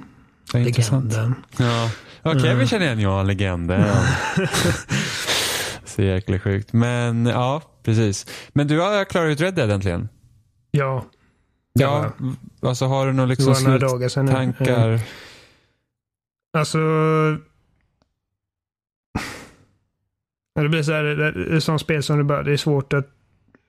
[0.53, 1.05] Vad intressant.
[1.13, 1.35] legenden.
[1.57, 1.89] Ja,
[2.23, 2.67] ja Kevin Mm.
[2.67, 3.83] känner igen jag, legenden.
[5.85, 6.73] Så jäkla sjukt.
[6.73, 8.25] Men ja, precis.
[8.53, 10.09] Men du har klarat ut Red Dead äntligen?
[10.71, 11.05] Ja,
[11.73, 12.11] Ja.
[12.61, 14.25] Alltså har du några liksom var några dagar sedan.
[14.25, 14.31] nu.
[14.31, 14.99] Eh, sluttankar?
[16.57, 16.77] Alltså...
[20.53, 22.93] Ja, Det blir så här, det är sånt spel som det bara, det är svårt
[22.93, 23.07] att...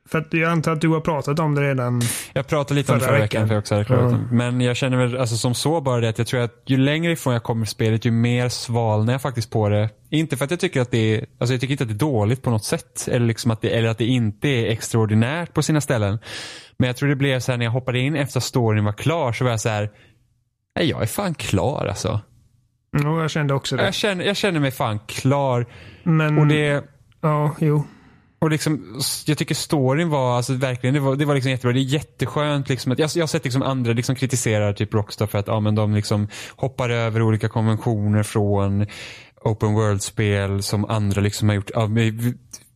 [0.08, 2.02] För att jag antar att du har pratat om det redan.
[2.32, 3.42] Jag pratade lite om det Förra veckan.
[3.42, 4.00] veckan också hade Ja.
[4.02, 4.18] det.
[4.36, 7.12] Men jag känner väl alltså, som så bara det att jag tror att ju längre
[7.12, 9.90] ifrån jag kommer spelet ju mer svalnar jag faktiskt på det.
[10.10, 11.98] Inte för att jag tycker att det är, alltså jag tycker inte att det är
[12.12, 13.08] dåligt på något sätt.
[13.10, 16.18] Eller, liksom att, det, eller att det inte är extraordinärt på sina ställen.
[16.82, 18.92] Men jag tror det blev så här när jag hoppade in efter att storyn var
[18.92, 19.90] klar så var jag så här.
[20.76, 22.20] Nej, jag är fan klar alltså.
[23.02, 23.84] Ja, jag kände också det.
[23.84, 25.66] Jag känner, jag känner mig fan klar.
[26.02, 26.38] Men...
[26.38, 26.84] Och det,
[27.20, 27.84] Ja, jo.
[28.38, 31.72] och liksom, jag tycker storyn var, alltså verkligen, det var, det var liksom jättebra.
[31.72, 32.92] Det är jätteskönt liksom.
[32.92, 35.74] Att, jag, jag har sett liksom andra liksom kritisera typ Rockstar för att ja, men
[35.74, 38.86] de liksom hoppar över olika konventioner från
[39.44, 41.70] open world-spel som andra liksom har gjort.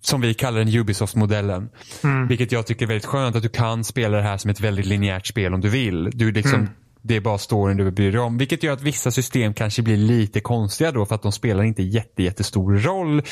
[0.01, 1.69] Som vi kallar den Ubisoft-modellen.
[2.05, 2.29] Mm.
[2.29, 4.87] Vilket jag tycker är väldigt skönt att du kan spela det här som ett väldigt
[4.87, 6.11] linjärt spel om du vill.
[6.15, 6.69] Du liksom, Mm.
[7.09, 8.39] Det är bara storyn du bryr dig om.
[8.39, 11.83] Vilket gör att vissa system kanske blir lite konstiga då för att de spelar inte
[11.83, 13.23] jätte, jättestor roll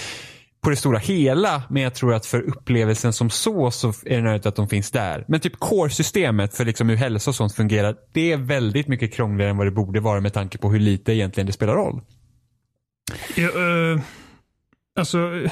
[0.65, 1.63] på det stora hela.
[1.71, 4.91] Men jag tror att för upplevelsen som så så är det nödigt att de finns
[4.91, 5.25] där.
[5.29, 7.97] Men typ core-systemet för liksom hur hälsa och sånt fungerar.
[8.13, 11.13] Det är väldigt mycket krångligare än vad det borde vara med tanke på hur lite
[11.13, 12.01] egentligen det spelar roll.
[13.37, 14.01] Jag, eh,
[14.97, 15.49] alltså,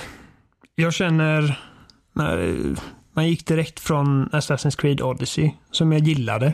[0.74, 1.60] jag känner...
[2.12, 2.56] När,
[3.12, 6.46] man gick direkt från Assassin's Creed Odyssey, som jag gillade.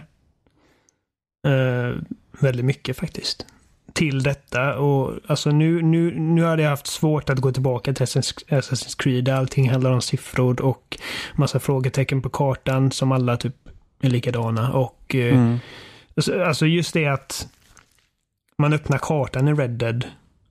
[1.47, 1.97] Eh,
[2.41, 3.47] väldigt mycket faktiskt.
[3.93, 8.07] Till detta och alltså nu, nu, nu hade jag haft svårt att gå tillbaka till
[8.07, 9.29] Assassin's Creed.
[9.29, 10.99] Allting handlar om siffror och
[11.35, 13.57] massa frågetecken på kartan som alla typ
[14.01, 14.73] är likadana.
[14.73, 15.57] Och eh,
[16.17, 17.49] Alltså- Alltså just det att
[18.59, 20.05] man öppnar kartan i Red Dead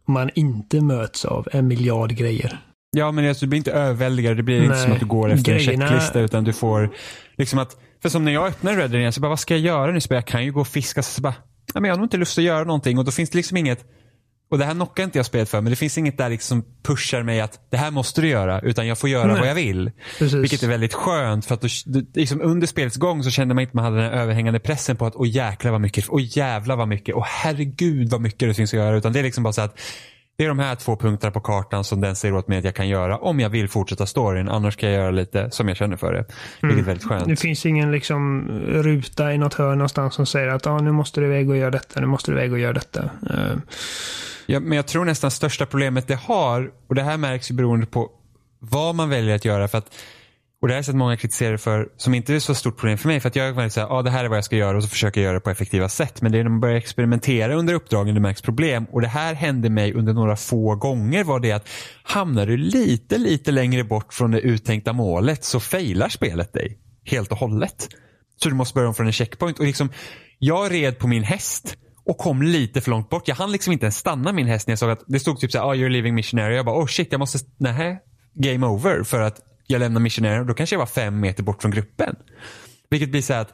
[0.08, 2.60] man inte möts av en miljard grejer.
[2.98, 4.38] Ja men alltså, du blir inte överväldigad.
[4.38, 4.84] Det blir inte Nej.
[4.84, 6.90] som att du går efter Grejerna- en checklista utan du får
[7.38, 9.62] liksom att, för som när jag öppnar Red Dead igen så bara vad ska jag
[9.62, 10.02] göra nu?
[10.02, 11.34] Så bara, jag kan ju gå och fiska så bara,
[11.74, 13.58] ja, men jag har nog inte lust att göra någonting och då finns det liksom
[13.58, 13.86] inget
[14.50, 16.72] Och det här knockar inte jag spelet för men det finns inget där liksom som
[16.84, 19.40] pushar mig att det här måste du göra utan jag får göra Nej.
[19.40, 19.92] vad jag vill.
[20.20, 20.34] Precis.
[20.34, 21.68] Vilket är väldigt skönt för att då,
[22.14, 25.06] liksom under spelets gång så kände man inte att man hade den överhängande pressen på
[25.06, 28.74] att åh jäklar vad mycket, åh jävlar vad mycket, åh herregud vad mycket det finns
[28.74, 28.98] att göra.
[28.98, 29.80] Utan det är liksom bara så att
[30.38, 32.76] det är de här två punkterna på kartan som den säger åt mig att jag
[32.76, 34.50] kan göra om jag vill fortsätta storyn.
[34.50, 36.26] Annars kan jag göra lite som jag känner för det.
[36.62, 37.28] Vilket är väldigt skönt.
[37.28, 41.22] Det finns ingen liksom ruta i något hörn någonstans som säger att ah, nu måste
[41.22, 43.04] du iväg och göra detta, nu måste du iväg och göra detta.
[43.04, 43.58] Eh,
[44.50, 47.86] Ja, men jag tror nästan största problemet det har, och det här märks ju beroende
[47.86, 48.10] på
[48.60, 49.68] vad man väljer att göra.
[49.68, 49.96] För att,
[50.62, 52.98] och det här har jag sett många kritisera för, som inte är så stort problem
[52.98, 53.20] för mig.
[53.20, 54.84] För att jag är väldigt såhär, ah, det här är vad jag ska göra och
[54.84, 56.22] så försöker jag göra det på effektiva sätt.
[56.22, 58.86] Men det är när man börjar experimentera under uppdragen det märks problem.
[58.92, 61.70] Och det här hände mig under några få gånger var det att
[62.04, 67.32] hamnar du lite, lite längre bort från det uttänkta målet så failar spelet dig helt
[67.32, 67.88] och hållet.
[68.44, 69.60] Så du måste börja om från en checkpoint.
[69.60, 69.90] Och liksom,
[70.40, 73.28] jag red på min häst och kom lite för långt bort.
[73.28, 75.52] Jag hann liksom inte ens stanna min häst när jag såg att det stod typ
[75.52, 76.56] så här, oh, you're leaving missionary.
[76.56, 77.98] Jag bara, oh shit, jag måste, nähä,
[78.34, 79.04] game over.
[79.04, 82.16] För att jag lämnar missionären, och då kanske jag var fem meter bort från gruppen.
[82.90, 83.54] Vilket blir så här att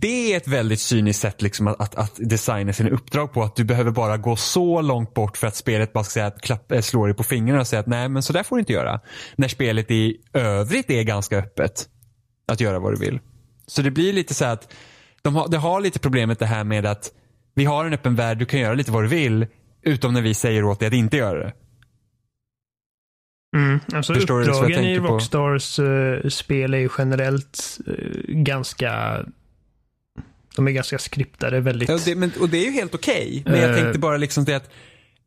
[0.00, 3.42] det är ett väldigt cyniskt sätt liksom att, att, att designa sina uppdrag på.
[3.42, 6.40] Att du behöver bara gå så långt bort för att spelet bara ska säga att
[6.40, 8.60] klapp, eh, slå dig på fingrarna och säga att nej men så där får du
[8.60, 9.00] inte göra.
[9.36, 11.88] När spelet i övrigt är ganska öppet.
[12.48, 13.20] Att göra vad du vill.
[13.66, 14.72] Så det blir lite så här att
[15.22, 17.10] de har, det har lite problemet det här med att
[17.54, 19.46] vi har en öppen värld, du kan göra lite vad du vill.
[19.82, 21.52] Utom när vi säger åt dig att inte göra det.
[23.56, 23.80] Mm.
[23.92, 25.14] Alltså Förstår liksom uppdragen i tänker på?
[25.14, 27.94] Rockstars eh, spel är ju generellt eh,
[28.28, 29.20] ganska...
[30.56, 31.88] De är ganska skriptade väldigt.
[31.88, 33.42] Ja, det, men, och det är ju helt okej.
[33.46, 34.70] Men jag Eh, tänkte bara liksom det att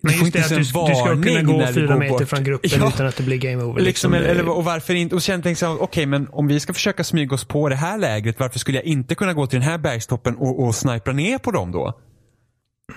[0.02, 2.30] men just det att du, du ska kunna gå fyra meter bort.
[2.30, 2.88] från gruppen Ja.
[2.96, 3.82] utan att det blir game over.
[3.82, 5.16] Liksom, Liksom, eller, och varför inte?
[5.16, 7.98] Och sen tänkte jag, okej men om vi ska försöka smyga oss på det här
[7.98, 11.38] lägret, varför skulle jag inte kunna gå till den här bergstoppen och, och snipra ner
[11.38, 12.00] på dem då?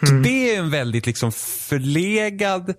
[0.08, 2.74] Så det är en väldigt liksom förlegad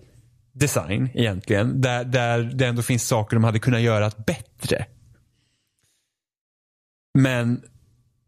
[0.54, 1.80] design egentligen.
[1.80, 4.86] Där, där det ändå finns saker de hade kunnat göra bättre.
[7.18, 7.62] Men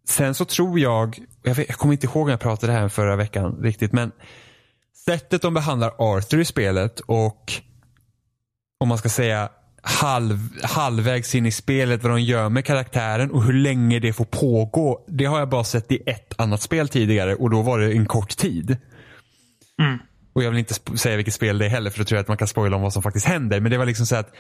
[0.09, 3.17] sen så tror jag, jag, vet, jag kommer inte ihåg när jag pratade här förra
[3.17, 4.13] veckan riktigt, men
[5.05, 7.53] sättet de behandlar Arthur i spelet och
[8.81, 9.51] om man ska säga
[9.83, 14.25] halv, halvvägs in i spelet vad de gör med karaktären och hur länge det får
[14.25, 15.05] pågå.
[15.09, 18.07] Det har jag bara sett i ett annat spel tidigare och då var det en
[18.07, 18.77] kort tid.
[19.83, 19.99] Mm.
[20.37, 22.29] Och jag vill inte säga vilket spel det är heller för då tror jag att
[22.29, 23.61] man kan spoila om vad som faktiskt händer.
[23.61, 24.35] Men det var liksom så att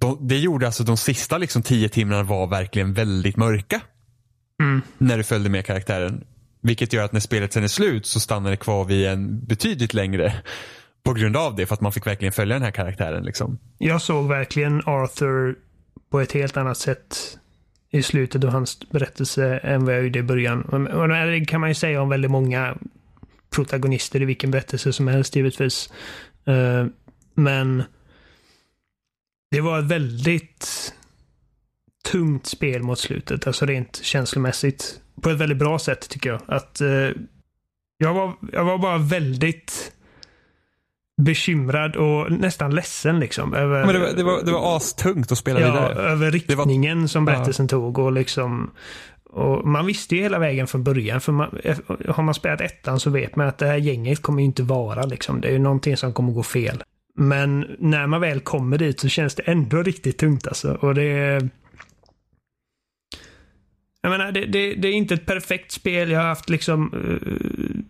[0.00, 3.80] de, det gjorde alltså de sista liksom tio timmarna var verkligen väldigt mörka.
[4.62, 4.82] Mm.
[4.98, 6.24] När du följde med karaktären.
[6.62, 9.94] Vilket gör att när spelet sen är slut så stannar det kvar vid en betydligt
[9.94, 10.34] längre.
[11.04, 13.24] På grund av det, för att man fick verkligen följa den här karaktären.
[13.24, 13.58] Liksom.
[13.78, 15.56] Jag såg verkligen Arthur
[16.10, 17.38] på ett helt annat sätt
[17.90, 20.62] i slutet av hans berättelse än vad jag gjorde i början.
[20.62, 22.76] Och det kan man ju säga om väldigt många
[23.50, 25.92] protagonister i vilken berättelse som helst givetvis.
[26.46, 26.86] Eh,
[27.34, 27.82] Men
[29.50, 30.94] det var ett väldigt
[32.04, 35.00] tungt spel mot slutet, alltså rent känslomässigt.
[35.22, 36.40] På ett väldigt bra sätt tycker jag.
[36.46, 37.10] Att eh,
[37.98, 39.92] jag, var, jag var bara väldigt
[41.22, 43.54] bekymrad och nästan ledsen liksom.
[43.54, 45.94] Över, Men det var, det var, det var astungt att spela ja, vidare.
[46.10, 47.32] över riktningen som Ja.
[47.34, 48.70] berättelsen tog och liksom
[49.30, 51.20] och man visste ju hela vägen från början.
[51.20, 54.40] För man, eh, har man spelat ettan så vet man att det här gänget kommer
[54.40, 55.40] ju inte vara liksom.
[55.40, 56.82] Det är ju någonting som kommer gå fel.
[57.14, 60.72] Men när man väl kommer dit så känns det ändå riktigt tungt alltså.
[60.72, 61.48] Och det är...
[64.00, 66.10] Jag menar, det, det, det är inte ett perfekt spel.
[66.10, 67.80] Jag har haft liksom uh,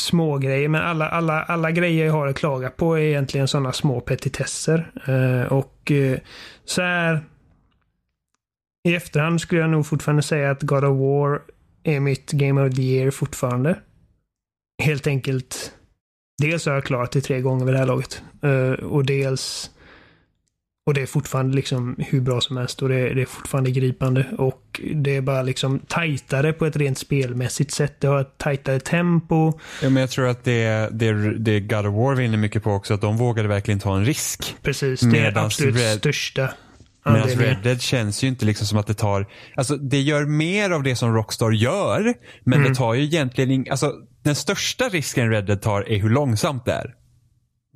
[0.00, 3.72] små grejer men alla, alla, alla grejer jag har att klaga på är egentligen sådana
[3.72, 4.92] små petitesser.
[5.08, 6.18] Uh, och uh,
[6.64, 7.20] så här
[8.84, 11.42] i efterhand skulle jag nog fortfarande säga att God of War
[11.82, 13.78] är mitt Game of the Year fortfarande.
[14.82, 15.72] Helt enkelt.
[16.42, 18.22] Dels har jag klarat det tre gånger vid det här laget.
[18.42, 19.70] Eh, och dels
[20.88, 24.26] och det är fortfarande liksom hur bra som helst och det, det är fortfarande gripande.
[24.38, 28.00] Och det är bara liksom tajtare på ett rent spelmässigt sätt.
[28.00, 29.52] Det har ett tajtare tempo.
[29.82, 32.94] Ja, men jag tror att det, det, det God of War vinner mycket på också,
[32.94, 34.56] att de vågade verkligen ta en risk.
[34.62, 36.50] Precis, det är absolut Red- största
[37.12, 37.54] Medan anledningen.
[37.54, 40.82] Red Dead känns ju inte liksom som att det tar, alltså det gör mer av
[40.82, 42.68] det som Rockstar gör, men Mm.
[42.70, 43.92] det tar ju egentligen, alltså
[44.24, 46.94] den största risken Red Dead tar är hur långsamt det är.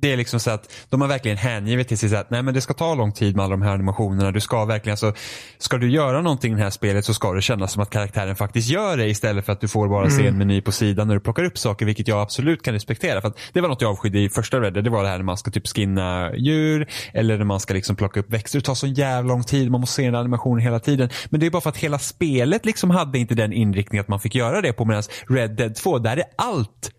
[0.03, 2.53] Det är liksom så att de har verkligen hängivit till sig så att nej men
[2.53, 4.31] det ska ta lång tid med alla de här animationerna.
[4.31, 5.13] Du ska verkligen, alltså,
[5.57, 8.35] ska du göra någonting i det här spelet så ska det kännas som att karaktären
[8.35, 11.13] faktiskt gör det istället för att du får bara se en meny på sidan när
[11.13, 13.21] du plockar upp saker, vilket jag absolut kan respektera.
[13.21, 15.17] För att det var något jag avskydde i första Red Dead, det var det här
[15.17, 18.59] när man ska typ skinna djur eller när man ska liksom plocka upp växter.
[18.59, 21.09] Det tar så jävla lång tid, man måste se en animation hela tiden.
[21.29, 24.19] Men det är bara för att hela spelet liksom hade inte den inriktningen att man
[24.19, 26.91] fick göra det på medan Red Dead 2, där är allt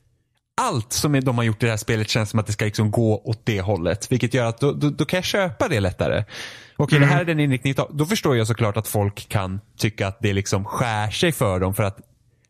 [0.56, 2.90] allt som de har gjort i det här spelet känns som att det ska liksom
[2.90, 4.12] gå åt det hållet.
[4.12, 6.24] Vilket gör att då, då, då kan jag köpa det lättare.
[6.76, 7.08] Okej, mm.
[7.08, 7.86] det här är den inriktningen.
[7.90, 11.74] Då förstår jag såklart att folk kan tycka att det liksom skär sig för dem
[11.74, 11.98] för att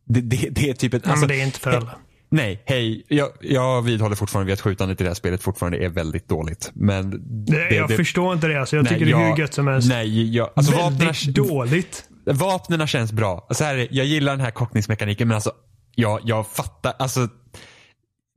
[0.04, 1.02] det, det, det är typ ett...
[1.04, 1.98] Ja, alltså, men det är inte för alla.
[2.28, 3.04] Nej, hej.
[3.08, 6.70] Jag, jag vidhåller fortfarande vid att skjutandet i det här spelet fortfarande är väldigt dåligt.
[6.74, 8.60] Men det, jag det, förstår inte det.
[8.60, 9.88] Alltså, jag nej, tycker jag, det är hur gött som helst.
[9.88, 12.04] Nej, jag, alltså, väldigt vapnena, dåligt.
[12.24, 13.46] Vapnena känns bra.
[13.50, 15.52] Så här, jag gillar den här kockningsmekaniken men alltså,
[15.94, 16.92] jag, jag fattar.
[16.98, 17.28] Alltså,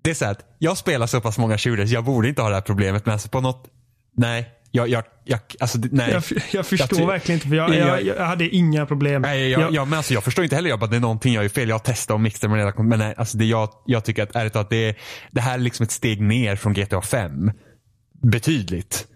[0.04, 2.50] det är så här att jag spelar så pass många shooters, jag borde inte ha
[2.50, 3.68] det här problemet men alltså på något,
[4.18, 6.12] nej, jag, jag, jag, alltså, nej.
[6.12, 9.22] Jag, jag förstår jag, verkligen inte, för jag, jag, jag, hade inga problem.
[9.22, 11.44] Nej, jag, jag, men alltså, jag förstår inte heller jag bara, det är någonting jag
[11.44, 11.70] gör fel.
[11.70, 12.84] Jag har testat och mixat med det.
[12.84, 14.96] Men nej, alltså, det jag, jag tycker att, ärligt att det,
[15.32, 17.52] det här är liksom ett steg ner från GTA 5.
[18.24, 19.08] Betydligt.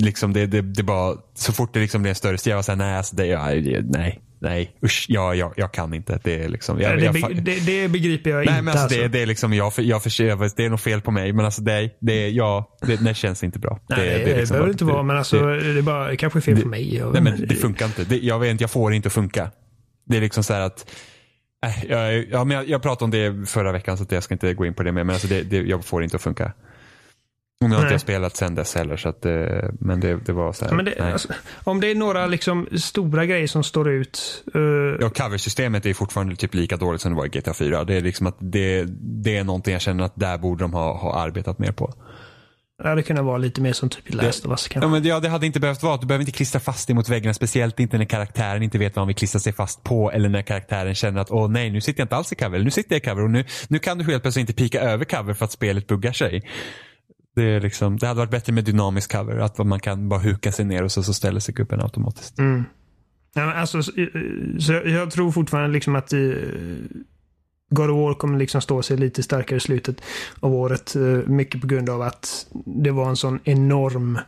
[0.00, 2.62] Liksom det, det, det bara, så fort det liksom blir en större steg, jag var
[2.62, 6.20] såhär, nej, alltså, det, nej nej, usch, jag, jag, jag kan inte.
[6.22, 8.62] Det, är liksom, jag, det, jag, det, det, begriper jag nej, inte.
[8.62, 9.00] Men alltså, alltså.
[9.00, 10.02] Det, det är liksom, jag, jag
[10.56, 13.58] det är nog fel på mig, men alltså det, det, ja, det, det känns inte
[13.58, 13.80] bra.
[13.88, 16.40] Nej, det, det, liksom, behöver inte vara, men alltså, det, är bara, det kanske är
[16.40, 17.02] fel på mig.
[17.12, 18.04] Nej, men det funkar inte.
[18.04, 19.50] Det, jag vet inte, jag får det inte att funka.
[20.06, 20.90] Det är liksom så här att
[21.66, 24.54] äh, jag, ja, men jag, jag pratade om det förra veckan så jag ska inte
[24.54, 26.52] gå in på det mer, men alltså det, det, jag får det inte att funka.
[27.62, 28.96] Och nu har inte jag spelat sen dess heller.
[28.96, 29.32] Så att, eh,
[29.80, 31.28] men det, det var så här, det, alltså,
[31.64, 34.44] om det är några liksom stora grejer som står ut.
[34.56, 34.62] Uh...
[35.00, 37.84] Ja, coversystemet är fortfarande typ lika dåligt som det var i GTA 4.
[37.84, 40.98] Det är liksom att det, det är någonting jag känner att där borde de ha,
[40.98, 41.94] ha arbetat mer på.
[42.82, 44.86] Det hade kunnat vara lite mer som typ i Last of Us kanske.
[44.86, 45.96] Ja, men det, ja, det hade inte behövt vara.
[45.96, 47.34] Du behöver inte klistra fast dig mot väggarna.
[47.34, 50.12] Speciellt inte när karaktären inte vet vad han vill klistra sig fast på.
[50.12, 52.54] Eller när karaktären känner att åh nej, nu sitter jag inte alls i cover.
[52.54, 54.80] Eller nu sitter jag i cover och nu, nu kan du helt plötsligt inte pika
[54.80, 56.42] över cover för att spelet buggar sig.
[57.34, 59.38] Det, är liksom, det hade varit bättre med dynamisk cover.
[59.38, 62.38] Att man kan bara huka sig ner och så, så ställer sig gubben automatiskt.
[62.38, 62.64] Mm.
[63.34, 63.82] Ja, alltså,
[64.58, 66.34] så jag tror fortfarande liksom att uh,
[67.70, 70.02] God of War kommer liksom stå sig lite starkare i slutet
[70.40, 70.96] av året.
[70.96, 74.18] Uh, mycket på grund av att det var en sån enorm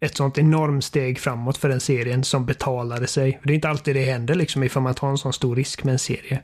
[0.00, 3.40] ett sånt enormt steg framåt för den serien som betalade sig.
[3.44, 5.92] Det är inte alltid det händer liksom ifall man tar en sån stor risk med
[5.92, 6.42] en serie.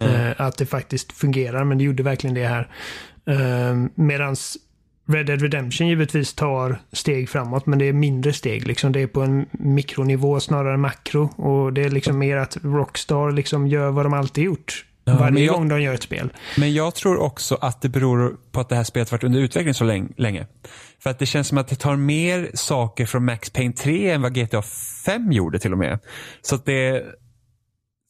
[0.00, 0.14] Mm.
[0.14, 2.68] Uh, att det faktiskt fungerar, men det gjorde verkligen det här.
[3.30, 4.58] Uh, medans
[5.06, 8.66] Red Dead Redemption givetvis tar steg framåt, men det är mindre steg.
[8.66, 8.92] Liksom.
[8.92, 11.24] Det är på en mikronivå snarare än makro.
[11.36, 14.84] Och det är liksom mer att Rockstar liksom gör vad de alltid gjort.
[15.04, 16.32] Ja, varje jag, gång de gör ett spel.
[16.56, 19.74] Men jag tror också att det beror på att det här spelet varit under utveckling
[19.74, 19.84] så
[20.16, 20.46] länge.
[21.02, 24.22] För att det känns som att det tar mer saker från Max Payne 3 än
[24.22, 24.62] vad GTA
[25.06, 25.98] 5 gjorde till och med.
[26.42, 27.04] Så att det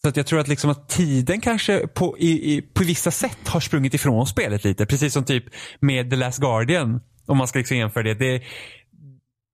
[0.07, 3.39] så att jag tror att, liksom att tiden kanske på, i, i, på vissa sätt
[3.49, 4.87] har sprungit ifrån spelet lite.
[4.87, 5.45] Precis som typ
[5.81, 7.01] med The Last Guardian.
[7.27, 8.15] Om man ska liksom jämföra det.
[8.15, 8.43] det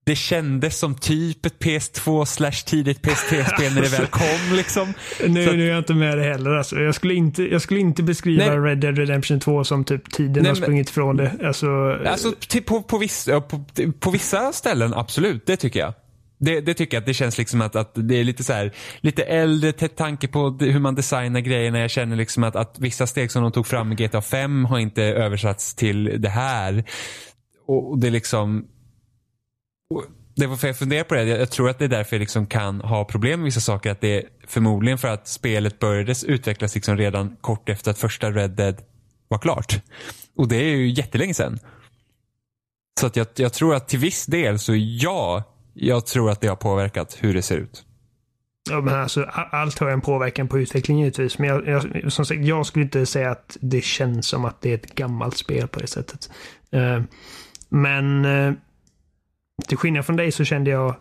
[0.07, 4.57] det kändes som typ ett PS2 slash tidigt PS3-spel när det väl kom.
[4.57, 4.95] Liksom.
[5.29, 6.51] Nu, så, nu är jag inte med det heller.
[6.51, 6.81] Alltså.
[6.81, 10.43] Jag, skulle inte, jag skulle inte beskriva nej, Red Dead Redemption 2 som typ tiden
[10.43, 11.33] nej, har sprungit ifrån det.
[11.45, 12.33] Alltså, alltså
[12.67, 13.65] på, på, vissa, på,
[14.01, 15.95] på vissa ställen absolut, det tycker jag.
[16.45, 18.73] Det, det, tycker jag att det känns liksom att, att det är lite så här,
[19.01, 21.79] lite äldre till tanke på hur man designar grejerna.
[21.79, 24.79] Jag känner liksom att, att vissa steg som de tog fram i GTA 5 har
[24.79, 26.85] inte översatts till det här.
[27.67, 28.67] Och det är liksom,
[30.37, 31.25] det var för jag funderar på det.
[31.25, 33.91] Jag, tror att det är därför jag liksom kan ha problem med vissa saker.
[33.91, 38.31] Att det är förmodligen för att spelet började utvecklas liksom redan kort efter att första
[38.31, 38.77] Red Dead
[39.29, 39.81] var klart.
[40.37, 41.59] Och det är ju jättelänge sedan.
[43.01, 46.49] Så att jag, jag tror att till viss del så ja, jag tror att det
[46.49, 47.85] har påverkat hur det ser ut.
[48.71, 51.39] Ja, men alltså, allt har en påverkan på utvecklingen givetvis.
[51.39, 54.71] Men jag, jag, som sagt, jag skulle inte säga att det känns som att det
[54.71, 56.31] är ett gammalt spel på det sättet.
[56.77, 57.03] Uh,
[57.69, 58.55] men uh,
[59.69, 60.95] till skillnad från dig så kände jag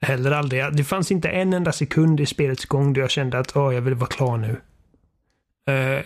[0.00, 3.56] heller aldrig, det fanns inte en enda sekund i spelets gång då jag kände att
[3.56, 4.60] oh, jag vill vara klar nu.
[5.72, 6.02] Eh,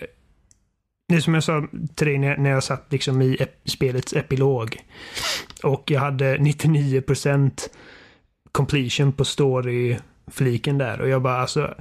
[1.07, 4.77] det är som jag sa till dig när, jag satt liksom i ep spelets epilog.
[5.63, 7.51] Och jag hade 99%
[8.51, 11.01] completion på story-fliken där.
[11.01, 11.73] Och jag bara alltså.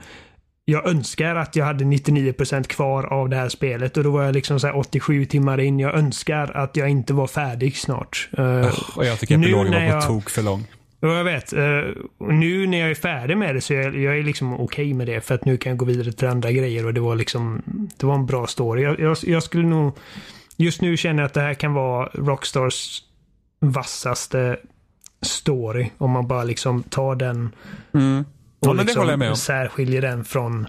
[0.66, 4.34] Jag önskar att jag hade 99% kvar av det här spelet och då var jag
[4.34, 5.78] liksom så 87 timmar in.
[5.78, 8.28] Jag önskar att jag inte var färdig snart.
[8.38, 10.66] Uh, och jag tycker epilogen var på jag, tok för lång.
[11.04, 11.52] Ja, jag vet.
[11.52, 14.94] Uh, nu när jag är färdig med det så är jag är liksom okej okay
[14.94, 15.20] med det.
[15.20, 17.62] För att nu kan jag gå vidare till andra grejer och det var liksom,
[17.96, 18.82] det var en bra story.
[18.82, 19.98] Jag, jag, jag skulle nog,
[20.56, 23.02] just nu känner jag att det här kan vara Rockstars
[23.60, 24.56] vassaste
[25.22, 25.90] story.
[25.98, 27.54] Om man bara liksom tar den
[27.94, 28.24] mm.
[28.60, 30.66] ja, och liksom det med särskiljer den från,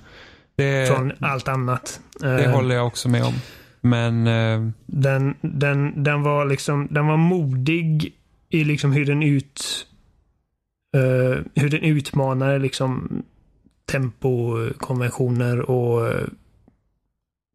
[0.56, 2.00] det, från allt annat.
[2.20, 3.34] Det uh, håller jag också med om.
[3.82, 4.28] Men...
[4.28, 4.70] Uh...
[4.86, 8.14] Den, den, den var liksom, den var modig
[8.50, 9.88] i liksom hur den ut
[10.96, 13.24] Uh, hur den utmanar liksom
[13.92, 16.28] tempokonventioner och uh,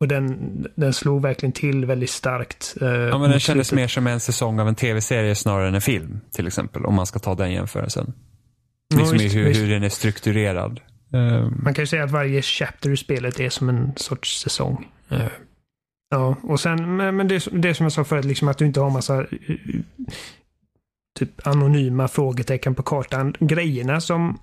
[0.00, 2.76] Och den, den slog verkligen till väldigt starkt.
[2.80, 5.80] Eh, Ja, men den kändes mer som en säsong av en tv-serie snarare än en
[5.80, 6.20] film.
[6.32, 6.84] Till exempel.
[6.86, 8.12] Om man ska ta den jämförelsen.
[8.94, 9.60] Ja, Liksom i visst, hur, visst.
[9.60, 10.80] hur den är strukturerad.
[11.12, 14.88] Ehm, Man kan ju säga att varje chapter i spelet är som en sorts säsong.
[15.10, 15.22] Eh,
[16.12, 18.90] Ja, och sen, men det, det som jag sa förut, liksom att du inte har
[18.90, 19.26] massa eh,
[21.20, 23.34] typ anonyma frågetecken på kartan.
[23.38, 24.38] Grejerna som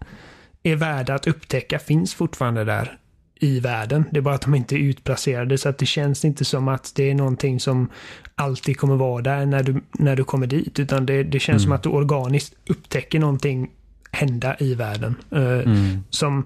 [0.64, 2.98] är värda att upptäcka finns fortfarande där
[3.40, 4.04] i världen.
[4.12, 6.92] Det är bara att de inte är utplacerade så att det känns inte som att
[6.96, 7.90] det är någonting som
[8.36, 10.80] alltid kommer vara där när du, när du kommer dit.
[10.80, 13.70] Utan det, det känns som att du organiskt upptäcker någonting
[14.12, 15.16] hända i världen.
[15.32, 16.04] Eh, mm.
[16.10, 16.46] som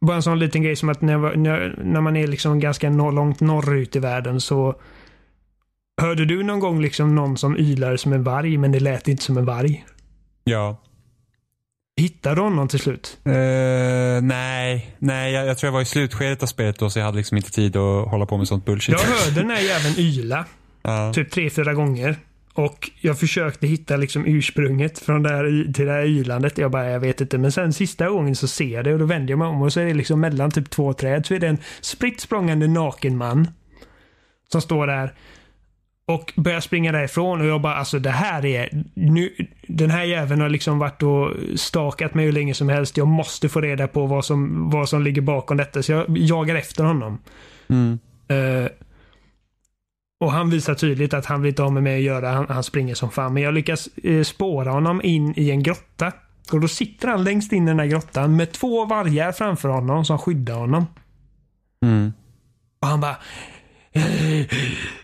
[0.00, 3.12] bara en sån liten grej som att när, när, när man är liksom ganska nor-
[3.12, 4.80] långt norrut i världen så
[6.00, 9.22] Hörde du någon gång liksom någon som ylade som en varg men det lät inte
[9.22, 9.84] som en varg?
[10.44, 10.82] Ja.
[11.96, 13.18] Hittade du honom till slut?
[13.24, 13.32] Eh,
[14.22, 17.16] nej, nej jag, jag tror jag var i slutskedet av spelet då så jag hade
[17.16, 18.92] liksom inte tid att hålla på med sånt bullshit.
[18.92, 20.44] Jag hörde den här jäveln yla
[20.82, 21.12] ja.
[21.12, 22.16] typ tre, fyra gånger.
[22.54, 26.58] Och jag försökte hitta liksom ursprunget från det här, till det här ylandet.
[26.58, 27.38] Jag bara, jag vet inte.
[27.38, 29.72] Men sen sista gången så ser jag det och då vänder jag mig om och
[29.72, 33.16] så är det liksom mellan typ två träd så är det en spritt språngande naken
[33.16, 33.48] man.
[34.52, 35.14] Som står där.
[36.08, 38.84] Och börjar springa därifrån och jag bara, alltså det här är...
[38.94, 39.34] Nu,
[39.66, 42.96] den här jäveln har liksom varit och stakat mig hur länge som helst.
[42.96, 45.82] Jag måste få reda på vad som, vad som ligger bakom detta.
[45.82, 47.18] Så jag jagar efter honom.
[47.68, 47.98] Mm.
[48.28, 48.70] Eh,
[50.20, 52.30] och han visar tydligt att han vill inte ha med mig att göra.
[52.30, 53.34] Han, han springer som fan.
[53.34, 56.12] Men jag lyckas eh, spåra honom in i en grotta.
[56.52, 60.04] Och då sitter han längst in i den här grottan med två vargar framför honom
[60.04, 60.86] som skyddar honom.
[61.82, 62.12] Mm.
[62.80, 63.16] Och han bara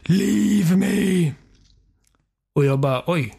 [0.02, 1.32] Leave me!
[2.54, 3.34] Och jag bara oj.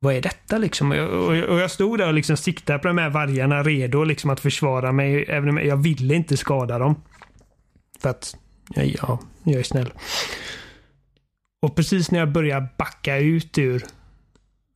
[0.00, 0.90] Vad är detta liksom?
[0.90, 3.62] Och jag, och jag, och jag stod där och liksom siktade på de här vargarna
[3.62, 5.24] redo liksom att försvara mig.
[5.28, 7.02] Även om jag ville inte skada dem.
[8.00, 8.36] För att,
[8.74, 9.92] ja, ja jag är snäll.
[11.62, 13.84] Och precis när jag börjar backa ut ur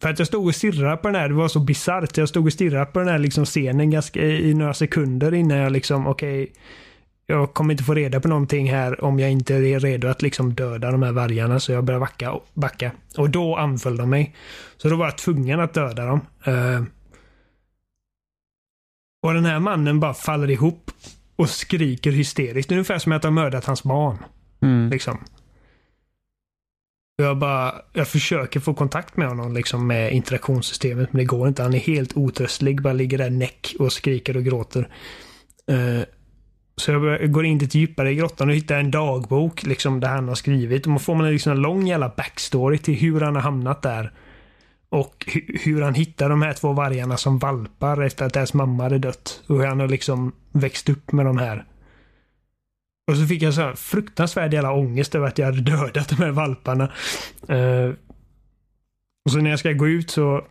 [0.03, 2.16] för att jag stod och stirrade på den här, det var så bisarrt.
[2.16, 5.72] Jag stod och stirrade på den här liksom scenen ganska, i några sekunder innan jag
[5.72, 6.53] liksom, okej,
[7.32, 10.54] jag kommer inte få reda på någonting här om jag inte är redo att liksom
[10.54, 11.60] döda de här vargarna.
[11.60, 12.40] Så jag började backa.
[12.54, 12.92] backa.
[13.16, 14.36] Och då anföll de mig.
[14.76, 16.20] Så då var jag tvungen att döda dem.
[16.44, 16.82] Eh,
[19.22, 20.90] och den här mannen bara faller ihop
[21.36, 22.72] och skriker hysteriskt.
[22.72, 24.18] Ungefär som att har mördat hans barn.
[24.62, 24.90] Mm.
[24.90, 25.24] Liksom.
[27.16, 31.62] Jag bara, jag försöker få kontakt med honom liksom med interaktionssystemet men det går inte.
[31.62, 32.82] Han är helt otröstlig.
[32.82, 34.88] Bara ligger där näck och skriker och gråter.
[35.66, 36.02] Eh,
[36.82, 40.28] så jag går in lite djupare i grottan och hittar en dagbok liksom, där han
[40.28, 40.86] har skrivit.
[40.86, 44.12] Och då får man liksom en lång jävla backstory till hur han har hamnat där.
[44.88, 45.26] Och
[45.64, 49.42] hur han hittar de här två vargarna som valpar efter att deras mamma hade dött.
[49.46, 51.64] Och hur han har liksom växt upp med de här.
[53.10, 56.14] Och så fick jag så här fruktansvärd jävla ångest över att jag hade dödat de
[56.14, 56.92] här valparna.
[57.50, 57.94] Uh,
[59.24, 60.46] och så när jag ska gå ut så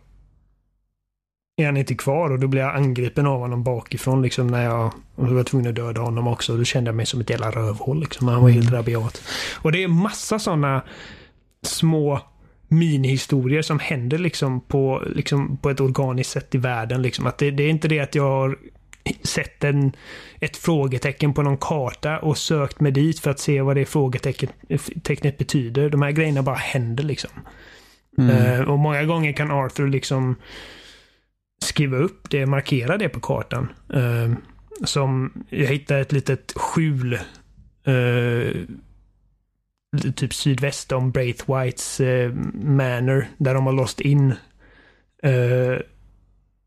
[1.56, 4.92] är han inte kvar och då blir jag angripen av honom bakifrån liksom när jag
[5.14, 6.56] och då var tvungen att döda honom också.
[6.56, 8.28] Då kände jag mig som ett jävla rövhål liksom.
[8.28, 9.22] Han var helt rabiat.
[9.54, 10.82] Och det är massa sådana
[11.62, 12.20] små
[12.68, 17.02] minihistorier som händer liksom på, liksom på ett organiskt sätt i världen.
[17.02, 17.26] Liksom.
[17.26, 18.58] Att det, det är inte det att jag har
[19.22, 19.92] sett en,
[20.40, 25.38] ett frågetecken på någon karta och sökt mig dit för att se vad det frågetecknet
[25.38, 25.90] betyder.
[25.90, 27.30] De här grejerna bara händer liksom.
[28.30, 30.36] Eh, och många gånger kan Arthur liksom
[31.62, 33.68] skriva upp det, markera det på kartan.
[33.94, 34.32] Eh,
[34.84, 37.18] som, jag hittade ett litet skjul
[37.84, 38.56] eh,
[40.16, 44.34] typ sydväst om Braithwhites eh, Manor där de har låst in
[45.22, 45.78] eh,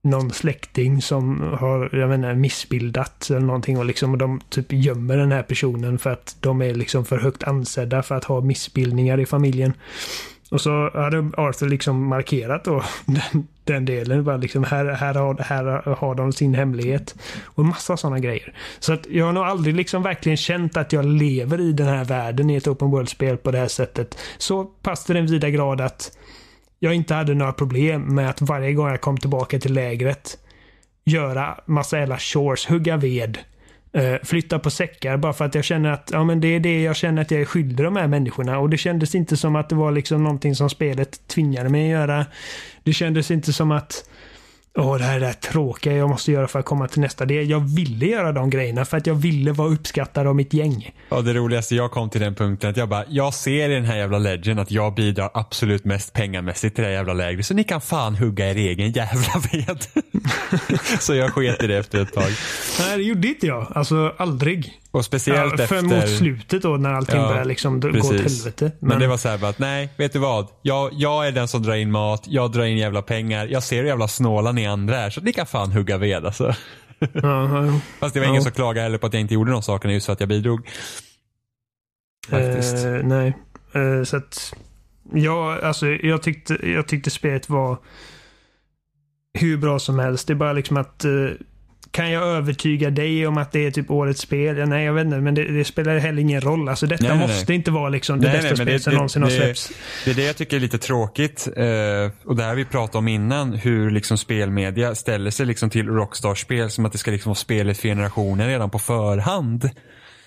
[0.04, 5.18] någon släkting som har, jag menar missbildat eller någonting och liksom och de typ gömmer
[5.18, 9.20] den här personen för att de är liksom för högt ansedda för att ha missbildningar
[9.20, 9.74] i familjen.
[10.52, 14.24] Och så hade Arthur liksom markerat då den, den delen.
[14.24, 17.16] Bara liksom här, här, har, här har de sin hemlighet.
[17.46, 18.54] Och massa sådana grejer.
[18.80, 22.06] Så att jag har nog aldrig liksom verkligen känt att jag lever i den här
[22.06, 24.18] världen i ett open world-spel på det här sättet.
[24.38, 26.18] Så pass till den vida grad att
[26.80, 30.38] jag inte hade några problem med att varje gång jag kom tillbaka till lägret
[31.06, 33.38] göra massa jävla chores, hugga ved,
[33.94, 36.82] eh, flytta på säckar bara för att jag känner att ja, men det är det
[36.82, 38.60] jag känner att jag är skyldig de här människorna.
[38.60, 42.00] Och det kändes inte som att det var liksom någonting som spelet tvingade mig att
[42.00, 42.26] göra.
[42.86, 44.06] Det kändes inte som att
[44.78, 47.26] Åh, det här är det här tråkiga jag måste göra för att komma till nästa.
[47.26, 50.92] Det jag ville göra de grejerna för att jag ville vara uppskattad av mitt gäng.
[51.10, 53.86] Och det roligaste, jag kom till den punkten att jag bara, jag ser i den
[53.86, 57.46] här jävla legend att jag bidrar absolut mest pengamässigt till det här jävla lägret.
[57.46, 59.86] Så ni kan fan hugga er egen jävla ved.
[61.00, 62.32] så jag sket i det efter ett tag.
[62.80, 63.72] Nej, det gjorde inte jag.
[63.76, 64.80] Alltså aldrig.
[64.96, 65.76] Och speciellt Ja, efter...
[65.76, 68.72] för mot slutet då när allting Ja, börjar liksom gå åt helvete.
[68.80, 70.48] Men, det var så här att nej, vet du vad?
[70.62, 73.48] Jag, jag är den som drar in mat, jag drar in jävla pengar.
[73.48, 76.56] Jag ser hur jävla snåla ni andra är så ni kan fan hugga ved alltså.
[77.00, 77.80] ja, ja.
[78.00, 80.06] Fast det var ingen som klagade heller på att jag inte gjorde de sakerna just
[80.06, 80.68] för att jag bidrog.
[82.30, 82.86] Faktiskt.
[82.86, 83.34] Eh, nej.
[83.74, 84.54] Eh, så att,
[85.14, 87.78] ja, alltså jag tyckte, jag tyckte spelet var
[89.34, 90.28] hur bra som helst.
[90.28, 91.12] Det är bara liksom att eh,
[91.96, 94.58] kan jag övertyga dig om att det är typ årets spel?
[94.58, 96.70] Ja, nej, jag vet inte, men det, det spelar heller ingen roll.
[96.70, 99.30] Alltså detta Nej, nej, måste inte vara liksom det bästa spelet som det- någonsin har
[99.30, 99.72] det- släppts.
[100.06, 101.48] Det är det jag tycker är lite tråkigt.
[101.58, 101.64] Eh,
[102.26, 103.54] och det här har vi pratat om innan.
[103.54, 107.78] Hur liksom spelmedia ställer sig liksom till Rockstar-spel som att det ska liksom vara spelet
[107.78, 109.70] för generationer redan på förhand.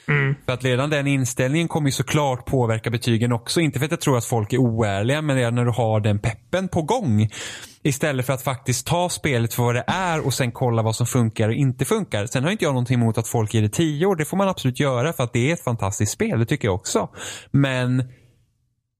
[0.08, 0.34] Mm.
[0.46, 3.60] För att redan den inställningen kommer ju såklart påverka betygen också.
[3.60, 6.18] Inte för att jag tror att folk är oärliga, men redan när du har den
[6.18, 7.28] peppen på gång.
[7.82, 11.06] Istället för att faktiskt ta spelet för vad det är och sen kolla vad som
[11.06, 12.26] funkar och inte funkar.
[12.26, 14.16] Sen har inte jag någonting emot att folk ger det tio år.
[14.16, 16.38] Det får man absolut göra för att det är ett fantastiskt spel.
[16.38, 17.08] Det tycker jag också.
[17.50, 18.12] Men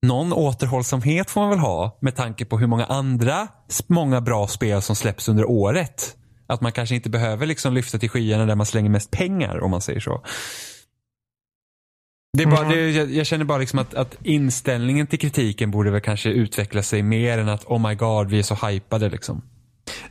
[0.01, 3.47] någon återhållsamhet får man väl ha med tanke på hur många andra
[3.87, 6.15] många bra spel som släpps under året.
[6.47, 9.71] Att man kanske inte behöver liksom lyfta till skyarna där man slänger mest pengar om
[9.71, 10.23] man säger så.
[12.39, 12.77] Det är bara, Mm.
[12.77, 16.83] det, jag, jag känner bara liksom att, att inställningen till kritiken borde väl kanske utveckla
[16.83, 19.41] sig mer än att oh my god vi är så hypade liksom.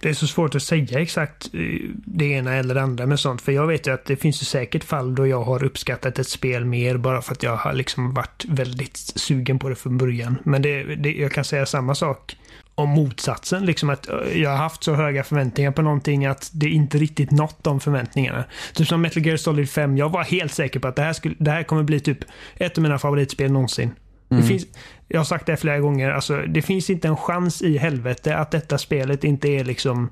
[0.00, 1.60] Det är så svårt att säga exakt eh,
[1.90, 3.42] det ena eller det andra med sånt.
[3.42, 6.28] För jag vet ju att det finns ju säkert fall då jag har uppskattat ett
[6.28, 10.38] spel mer bara för att jag har liksom varit väldigt sugen på det från början.
[10.44, 12.36] Men det, det, jag kan säga samma sak
[12.78, 13.66] om motsatsen.
[13.66, 17.30] Liksom att eh, jag har haft så höga förväntningar på någonting att det inte riktigt
[17.30, 18.44] nått de förväntningarna.
[18.74, 19.96] Typ som Metal Gear Solid 5.
[19.96, 22.18] Jag var helt säker på att det här, skulle, det här kommer bli typ
[22.56, 23.90] ett av mina favoritspel någonsin.
[24.28, 24.66] Det finns,
[25.08, 28.50] jag har sagt det flera gånger, alltså, det finns inte en chans i helvete att
[28.50, 30.10] detta spelet inte är liksom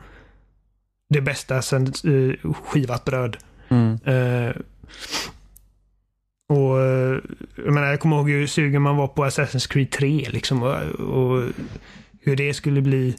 [1.08, 3.36] det bästa sen uh, skivat bröd.
[4.04, 4.56] Eh,
[6.48, 7.18] och eh,
[7.56, 10.74] jag menar, jag kommer ihåg hur sugen man var på Assassin's Creed 3 liksom och,
[11.00, 11.42] och
[12.27, 13.16] hur det skulle bli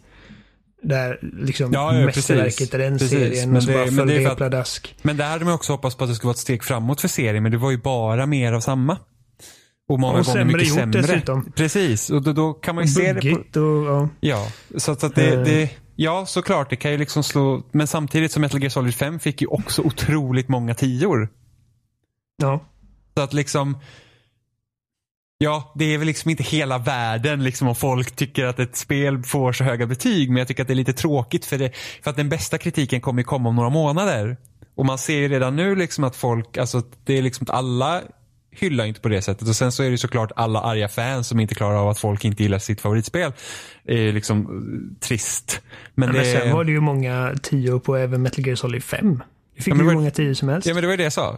[0.84, 3.96] där liksom Ja, ja, mästerverket i den Precis, serien men och så det- bara men
[3.96, 4.96] föll det att- pladask.
[5.02, 7.08] Men där hade man också hoppats på att det skulle vara ett steg framåt för
[7.08, 8.98] serien men det var ju bara mer av samma.
[9.90, 11.02] Och många Och gånger sämre mycket gjort sämre.
[11.02, 11.52] dessutom.
[11.56, 13.22] Precis, och då, då kan man ju se det
[13.54, 14.10] på, och ja.
[14.20, 14.48] Ja,
[14.78, 15.44] så att, så att det, Eh.
[15.44, 19.20] det, ja såklart det kan ju liksom slå, men samtidigt som Metal Gear Solid 5
[19.20, 21.30] fick ju också otroligt många tior.
[22.42, 22.66] ja.
[23.18, 23.78] Så att liksom,
[25.38, 29.24] ja det är väl liksom inte hela världen liksom om folk tycker att ett spel
[29.24, 31.72] får så höga betyg, men jag tycker att det är lite tråkigt för, det,
[32.04, 34.38] för att den bästa kritiken kommer ju komma om några månader.
[34.76, 38.02] Och man ser ju redan nu liksom att folk, alltså det är liksom att alla
[38.52, 39.48] hyllar inte på det sättet.
[39.48, 42.26] Och sen så är det såklart alla arga fans som inte klarar av att folk
[42.26, 43.32] inte gillar sitt favoritspel.
[43.86, 45.62] är liksom eh, trist.
[45.96, 49.24] Men, Men det, sen var det ju många tio på även Metal Gear Solid 5.
[49.56, 50.68] Det fick Ja, hur många tio som helst.
[50.68, 51.38] ja men det var ju det jag sa.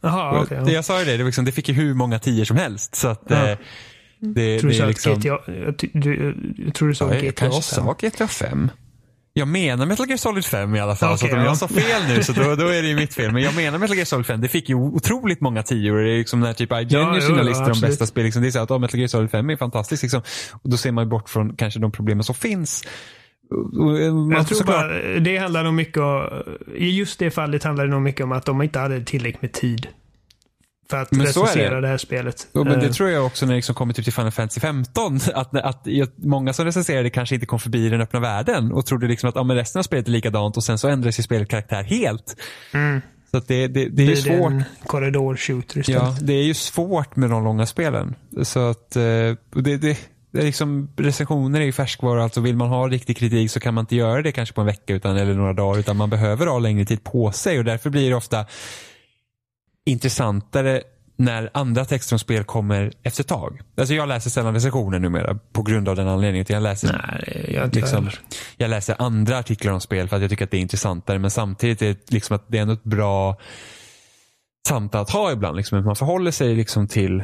[0.00, 0.40] Ja.
[0.42, 0.58] Okej.
[0.64, 0.70] det, ja.
[0.70, 2.94] jag sa ju det, det, liksom, det fick ju hur många tior som helst.
[2.94, 3.48] Så att Ja.
[3.48, 3.58] eh,
[4.20, 5.14] det, Jag tror det du sa är liksom...
[5.14, 5.28] GTA...
[5.28, 6.34] Jag, du,
[6.66, 7.84] jag tror du sa Ja, jag GTA kanske 5.
[7.84, 8.70] sa GTA 5.
[9.34, 11.18] Jag menar Metal Gear Solid 5 i alla fall.
[11.18, 11.50] så Okej, att om ja.
[11.50, 13.32] jag sa fel nu så då, då är det ju mitt fel.
[13.32, 14.40] Men jag menar Metal Gear Solid 5.
[14.40, 15.98] Det fick ju otroligt många tior.
[16.02, 18.24] Det är liksom när typ IGN Ja, gör sina ja, listor om bästa spel.
[18.24, 20.02] Liksom, det är så att oh, Metal Gear Solid 5 är fantastiskt.
[20.02, 20.22] Liksom.
[20.52, 22.84] Och då ser man ju bort från kanske de problemen som finns.
[24.36, 26.42] Jag tror såklart- bara, det handlar nog mycket om,
[26.76, 29.52] I just det fallet handlar det nog mycket om att de inte hade tillräckligt med
[29.52, 29.86] tid.
[30.90, 31.28] För att Men är det.
[31.30, 31.88] recensera det.
[31.88, 32.46] här spelet.
[32.54, 34.60] Jo, men det Eh, tror jag också när det liksom kommer typ till Final Fantasy
[34.60, 35.20] 15.
[35.34, 35.86] Att, att
[36.16, 39.42] många som recenserade kanske inte kom förbi den öppna världen och trodde liksom att ja,
[39.42, 42.36] men resten av spelet är likadant och sen så ändras ju spelet karaktär helt.
[42.74, 43.00] Mm.
[43.30, 44.52] Så det, det, det är ju blir det svårt.
[44.52, 46.02] en korridor-shooter istället.
[46.02, 48.14] Ja, det är ju svårt med de långa spelen.
[48.42, 49.96] Så att eh, det, det, det är
[50.32, 52.22] liksom, recensioner är ju färskvara.
[52.22, 54.66] Alltså vill man ha riktig kritik så kan man inte göra det kanske på en
[54.66, 57.90] vecka utan, eller några dagar utan man behöver ha längre tid på sig och därför
[57.90, 58.46] blir det ofta
[59.86, 60.82] intressantare
[61.16, 63.60] när andra texter om spel kommer efter ett tag.
[63.76, 66.46] Alltså jag läser sällan recensioner numera på grund av den anledningen.
[66.48, 68.10] Jag läser Nej, jag liksom,
[68.56, 71.18] jag läser andra artiklar om spel för att jag tycker att det är intressantare.
[71.18, 73.36] Men samtidigt är det liksom att det är ändå ett bra
[74.68, 75.56] samtal att ha ibland.
[75.56, 77.22] Liksom, hur man förhåller sig liksom till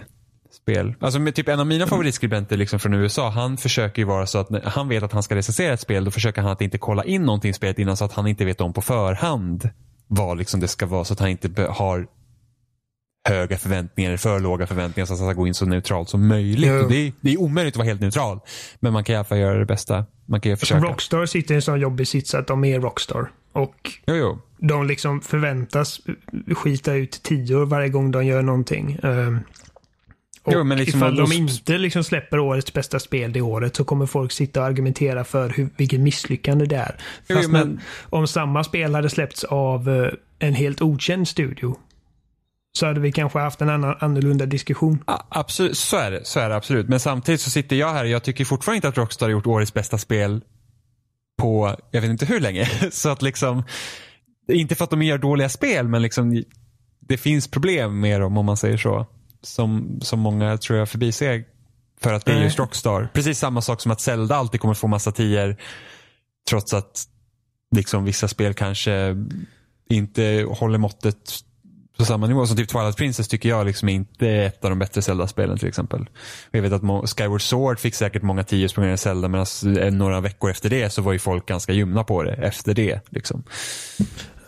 [0.50, 0.94] spel.
[1.00, 4.38] Alltså med typ en av mina favoritskribenter liksom från USA, han försöker ju vara så
[4.38, 6.78] att när han vet att han ska recensera ett spel, då försöker han att inte
[6.78, 9.70] kolla in någonting i spelet innan så att han inte vet om på förhand
[10.06, 12.06] vad liksom det ska vara så att han inte har
[13.28, 16.28] höga förväntningar eller för låga förväntningar så att han ska gå in så neutralt som
[16.28, 16.82] möjligt.
[16.82, 18.40] Och det, är, det är omöjligt att vara helt neutral.
[18.80, 20.04] Men man kan i alla fall göra det bästa.
[20.26, 20.80] Man kan ju försöka.
[20.80, 23.30] Rockstar sitter i en sån jobbig sits att de är Rockstar.
[23.52, 23.74] Och
[24.06, 24.38] Jo, jo.
[24.58, 26.00] de liksom förväntas
[26.56, 28.98] skita ut tior varje gång de gör någonting.
[30.48, 33.84] Och Jo, men liksom- ifall de inte liksom släpper årets bästa spel det året så
[33.84, 36.96] kommer folk sitta och argumentera för hur, vilket misslyckande det är.
[37.28, 41.76] Jo, Fast men- när, om samma spel hade släppts av eh, en helt okänd studio
[42.78, 45.04] så hade vi kanske haft en annan, annorlunda diskussion.
[45.06, 46.88] Ja, absolut, så är, det, så är det absolut.
[46.88, 49.46] Men samtidigt så sitter jag här och jag tycker fortfarande inte att Rockstar har gjort
[49.46, 50.40] årets bästa spel
[51.38, 52.66] på, jag vet inte hur länge.
[52.90, 53.62] Så att liksom,
[54.52, 56.42] inte för att de gör dåliga spel, men liksom
[57.00, 59.06] det finns problem med dem om man säger så.
[59.42, 61.44] Som, som många tror jag förbiser
[62.00, 63.08] för att det är just Rockstar.
[63.12, 65.56] Precis samma sak som att Zelda alltid kommer få massa tior
[66.48, 67.04] trots att
[67.76, 69.16] liksom vissa spel kanske
[69.90, 71.40] inte håller måttet
[71.98, 72.46] på samma nivå.
[72.46, 75.68] Som typ Twilight Princess tycker jag liksom inte är ett av de bättre Zelda-spelen till
[75.68, 76.06] exempel.
[76.50, 79.68] Jag vet att Skyward Sword fick säkert många tior på grund av Zelda men alltså,
[79.68, 83.00] några veckor efter det så var ju folk ganska ljumna på det efter det.
[83.08, 83.42] Liksom.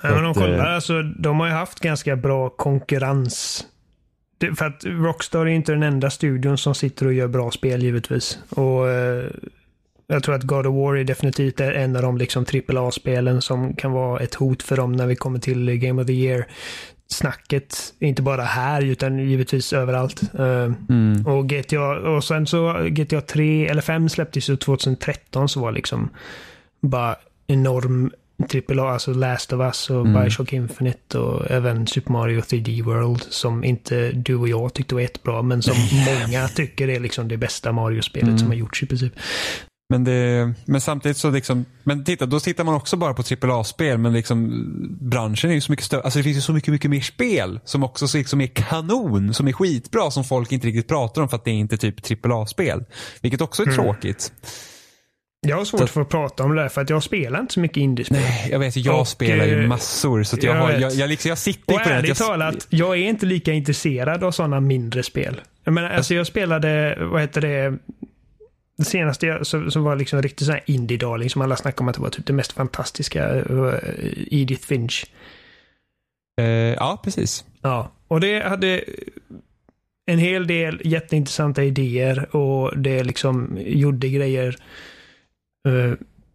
[0.03, 3.67] Ja, men de, kollar, eh, alltså, de har ju haft ganska bra konkurrens.
[4.41, 7.83] Det, för att Rockstar är inte den enda studion som sitter och gör bra spel
[7.83, 8.39] givetvis.
[8.51, 9.25] Och eh,
[10.07, 13.93] Jag tror att God of War är definitivt en av de liksom AAA-spelen som kan
[13.93, 16.47] vara ett hot för dem när vi kommer till Game of the Year
[17.09, 17.95] snacket.
[17.99, 20.23] Inte bara här utan givetvis överallt.
[20.41, 21.27] Uh, mm.
[21.27, 26.11] Och GTA, och sen så GTA 3 eller 5 släpptes ju 2013 så var liksom
[26.81, 27.17] bara
[27.47, 28.11] enorm
[28.43, 30.23] AAA, alltså Last of Us och mm.
[30.23, 35.03] Bioshock Infinite och även Super Mario 3D World som inte du och jag tyckte var
[35.03, 35.75] jättebra men som
[36.07, 38.39] många tycker är liksom det bästa Mario-spelet mm.
[38.39, 39.13] som har gjorts i princip.
[39.91, 43.99] Men, det, men samtidigt så liksom, men titta, då tittar man också bara på AAA-spel
[43.99, 44.67] men liksom
[45.01, 47.61] branschen är ju så mycket större, alltså det finns ju så mycket, mycket mer spel
[47.65, 51.29] som också så liksom är kanon, som är skitbra som folk inte riktigt pratar om
[51.29, 52.85] för att det är inte typ AAA-spel.
[53.21, 53.77] Vilket också är mm.
[53.77, 54.33] tråkigt.
[55.47, 57.55] Jag har svårt så, för att prata om det där för att jag spelar inte
[57.55, 58.21] så mycket indiespel.
[58.21, 58.77] Nej, jag vet.
[58.77, 60.23] Jag och, spelar ju eh, massor.
[60.23, 62.25] Så jag, jag, har, jag, jag, liksom, jag sitter och på ärligt det.
[62.25, 65.41] talat, jag är inte lika intresserad av sådana mindre spel.
[65.65, 67.79] Jag menar, alltså jag spelade, vad heter det,
[68.79, 71.95] det senaste som, som var liksom riktigt sån här indie-darling som alla snackade om att
[71.95, 73.75] det var typ det mest fantastiska, uh,
[74.31, 75.07] Edith Finch.
[76.41, 77.45] Uh, ja, precis.
[77.63, 78.85] Ja, och det hade
[80.07, 84.57] en hel del jätteintressanta idéer och det liksom gjorde grejer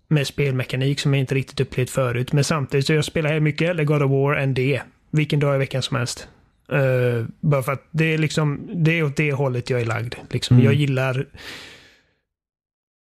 [0.08, 2.34] med spelmekanik som jag inte riktigt upplevt förut.
[2.34, 4.82] Men samtidigt så jag spelar mycket hellre God of War än det.
[5.12, 6.28] Vilken dag i veckan som helst.
[6.74, 10.16] Uh, bara för att det är liksom, det är åt det hållet jag är lagd.
[10.30, 10.66] Liksom, mm.
[10.66, 11.26] Jag gillar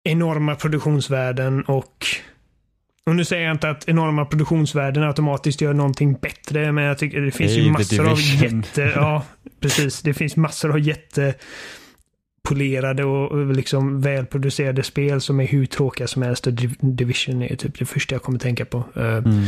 [0.03, 2.05] enorma produktionsvärden och
[3.09, 7.21] och nu säger jag inte att enorma produktionsvärden automatiskt gör någonting bättre, men jag tycker
[7.21, 8.81] det finns hey, ju massor av jätte...
[8.95, 9.25] Ja,
[9.59, 10.01] precis.
[10.01, 10.79] Det finns massor av
[12.49, 16.47] jättepolerade och liksom välproducerade spel som är hur tråkiga som helst.
[16.47, 18.83] Och Division är typ det första jag kommer tänka på.
[18.95, 19.43] Eh, mm.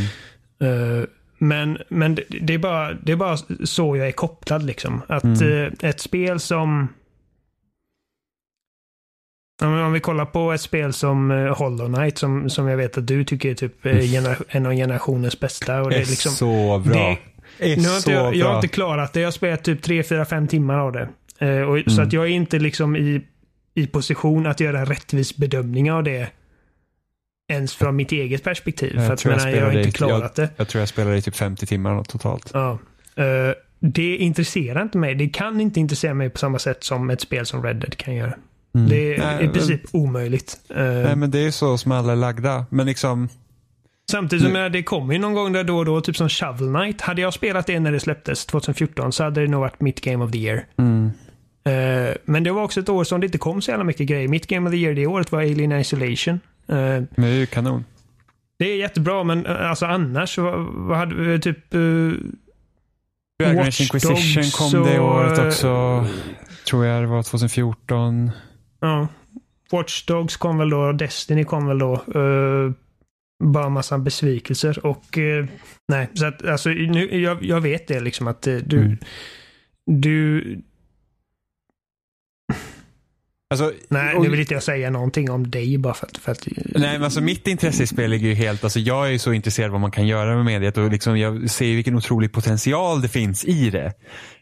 [0.62, 1.04] Uh,
[1.38, 5.02] men men det, är bara, det är bara så jag är kopplad liksom.
[5.08, 5.42] Att mm.
[5.42, 6.88] uh, ett spel som
[9.62, 13.06] om vi kollar på ett spel som eh, Hollow Knight som, som jag vet att
[13.06, 15.82] du tycker är typ eh, en av generationens bästa.
[15.82, 17.16] Och det är, liksom, så bra.
[17.58, 19.20] Det, nu har inte jag, jag har inte klarat det.
[19.20, 21.08] Jag har spelat typ 3, 4, 5 timmar av det.
[21.42, 21.90] Eh, och, mm.
[21.90, 23.22] Så att jag är inte liksom i,
[23.74, 26.30] i position att göra en rättvis bedömning av det.
[27.48, 28.92] Ens från mitt eget perspektiv.
[28.96, 30.52] Jag för att jag, jag har inte klarat jag, det.
[30.56, 32.50] Jag tror jag spelade i typ 50 timmar totalt.
[32.54, 32.78] Ja.
[33.18, 35.14] Uh, det intresserar inte mig.
[35.14, 38.14] Det kan inte intressera mig på samma sätt som ett spel som Red Dead kan
[38.14, 38.34] göra.
[38.74, 38.88] Mm.
[38.88, 40.60] Det är Nej, i princip men, omöjligt.
[40.68, 42.66] Eh, Nej, men det är så som alla är lagda.
[42.70, 43.28] Men liksom...
[44.10, 47.00] Samtidigt som det kommer ju någon gång där då och då, typ som Shovel Knight.
[47.00, 50.24] Hade jag spelat det när det släpptes 2014 så hade det nog varit mitt Game
[50.24, 50.66] of the Year.
[50.78, 51.10] Mm.
[51.68, 54.28] Uh, men det var också ett år som det inte kom så jävla mycket grejer.
[54.28, 56.34] Mitt Game of the Year det året var Alien Isolation.
[56.34, 57.84] Uh, men det är ju kanon.
[58.58, 61.74] Det är jättebra, men alltså annars, vad, vad hade vi typ...
[61.74, 62.12] Uh,
[63.42, 66.06] Dragon Inquisition kom det året också.
[66.68, 68.30] Tror jag det var 2014.
[68.80, 69.08] Ja.
[69.72, 72.02] Watch Dogs kom väl då, Destiny kom väl då.
[73.44, 75.18] Bara massa besvikelser och
[75.88, 78.98] nej, så att alltså nu, jag, jag vet det liksom att du, mm.
[79.86, 80.42] du,
[83.52, 86.18] Alltså, Nej, nu vill inte jag säga någonting om dig bara för att...
[86.18, 88.64] För att nej, men alltså mitt intresse i spel ligger ju helt...
[88.64, 91.18] Alltså jag är ju så intresserad av vad man kan göra med mediet och liksom
[91.18, 93.92] jag ser vilken otrolig potential det finns i det.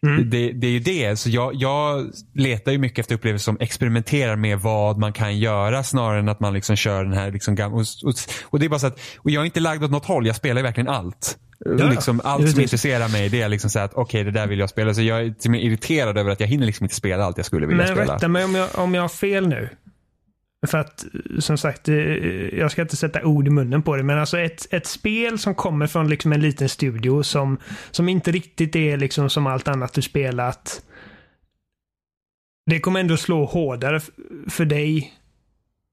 [0.03, 0.31] Mm.
[0.31, 1.17] Det, det, är ju det.
[1.17, 5.83] Så jag, jag letar ju mycket efter upplevelser som experimenterar med vad man kan göra
[5.83, 7.33] snarare än att man liksom kör den här...
[7.33, 9.01] Liksom, och, och, och det är bara så att...
[9.17, 10.27] Och jag är inte lagd åt något håll.
[10.27, 11.39] Jag spelar ju verkligen allt.
[11.65, 14.47] Ja, liksom, allt som intresserar mig det är liksom så att okej okay, det där
[14.47, 14.95] vill jag spela.
[14.95, 17.85] Så jag är irriterad över att jag hinner liksom inte spela allt jag skulle vilja
[17.85, 18.05] Men spela.
[18.05, 19.69] Men rätta mig om jag, om jag har fel nu.
[20.67, 21.05] För att
[21.39, 21.89] som sagt,
[22.53, 25.55] jag ska inte sätta ord i munnen på det, men alltså ett, ett spel som
[25.55, 27.59] kommer från liksom en liten studio som,
[27.91, 30.83] som inte riktigt är liksom som allt annat du spelat.
[32.67, 34.01] Det kommer ändå slå hårdare
[34.49, 35.20] för dig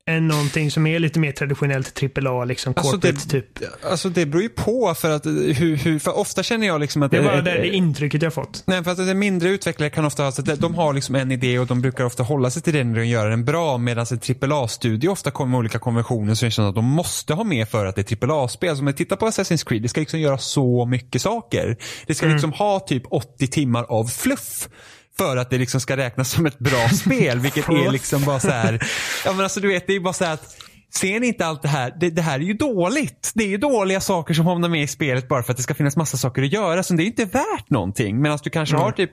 [0.07, 3.59] än någonting som är lite mer traditionellt AAA, liksom Alltså, corporate det- typ.
[3.83, 7.11] Alltså det beror ju på för att hur, hur för ofta känner jag liksom att
[7.11, 8.63] Det är bara det, det intrycket jag fått.
[8.67, 11.31] Nej, för att det mindre utvecklare kan ofta ha, så att de har liksom en
[11.31, 14.19] idé och de brukar ofta hålla sig till den och göra den bra medan en
[14.51, 17.95] AAA-studio ofta kommer med olika konventioner som känner att de måste ha med för att
[17.95, 18.75] det är AAA-spel.
[18.75, 21.77] Så om man tittar på Assassin's Creed, det ska liksom göra så mycket saker.
[22.07, 24.69] Det ska liksom ha typ 80 timmar av fluff.
[25.17, 28.49] För att det liksom ska räknas som ett bra spel, vilket är liksom bara så
[28.49, 28.79] här.
[29.25, 30.57] Ja men alltså du vet, det är bara så här att
[30.89, 31.93] Ser ni inte allt det här?
[31.99, 33.31] Det, det här är ju dåligt.
[33.35, 35.73] Det är ju dåliga saker som hamnar med i spelet bara för att det ska
[35.73, 36.83] finnas massa saker att göra.
[36.83, 38.21] Så det är inte värt någonting.
[38.21, 39.11] Medan du kanske har typ,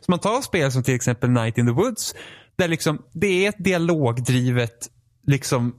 [0.00, 2.14] som man tar spel som till exempel Night in the Woods.
[2.56, 4.88] Där liksom, det är ett dialogdrivet,
[5.26, 5.74] liksom,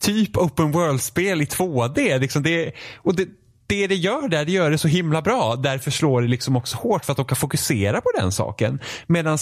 [0.00, 2.18] typ open world-spel i 2D.
[2.18, 3.28] Liksom det, och det,
[3.70, 5.56] det det gör där, det gör det så himla bra.
[5.56, 8.80] Därför slår det liksom också hårt för att de kan fokusera på den saken.
[9.06, 9.38] Medan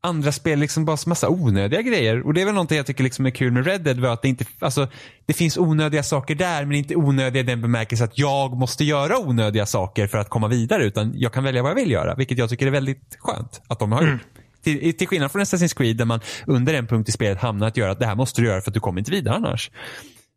[0.00, 2.26] andra spel liksom bara så massa onödiga grejer.
[2.26, 4.00] Och det är väl någonting jag tycker liksom är kul med Red Dead.
[4.00, 4.88] Var att det, inte, alltså,
[5.26, 9.18] det finns onödiga saker där men inte onödiga i den bemärkelsen att jag måste göra
[9.18, 10.84] onödiga saker för att komma vidare.
[10.84, 12.14] Utan jag kan välja vad jag vill göra.
[12.14, 14.20] Vilket jag tycker är väldigt skönt att de har gjort.
[14.64, 17.76] Till, till skillnad från Assassin's Creed där man under en punkt i spelet hamnar att
[17.76, 19.70] göra att det här måste du göra för att du kommer inte vidare annars.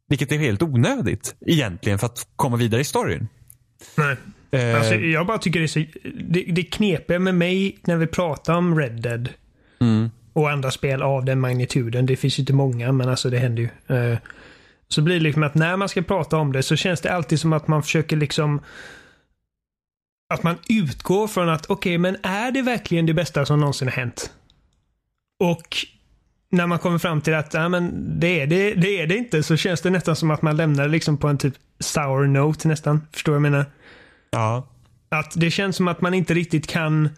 [0.10, 3.28] Vilket är helt onödigt egentligen för att komma vidare i storyn.
[3.98, 4.16] Nej.
[4.52, 5.86] Eh, Alltså, jag bara tycker det är så...
[6.20, 9.30] Det, det knepiga med mig när vi pratar om Red Dead
[9.82, 10.10] mm.
[10.34, 12.06] och andra spel av den magnituden.
[12.06, 13.96] Det finns ju inte många, men alltså det händer ju.
[13.96, 14.18] Eh,
[14.88, 17.40] Så blir det liksom att när man ska prata om det så känns det alltid
[17.40, 18.62] som att man försöker liksom
[20.34, 23.96] att man utgår från att okej, men är det verkligen det bästa som någonsin har
[23.96, 24.32] hänt?
[25.40, 25.78] Och
[26.52, 29.44] när man kommer fram till att ja, men det, är det, det är det inte
[29.44, 32.68] så känns det nästan som att man lämnar det liksom på en typ sour note
[32.68, 33.02] nästan.
[33.12, 33.66] Förstår du vad jag menar?
[34.32, 34.68] Ja.
[35.10, 37.10] Att det känns som att man inte riktigt kan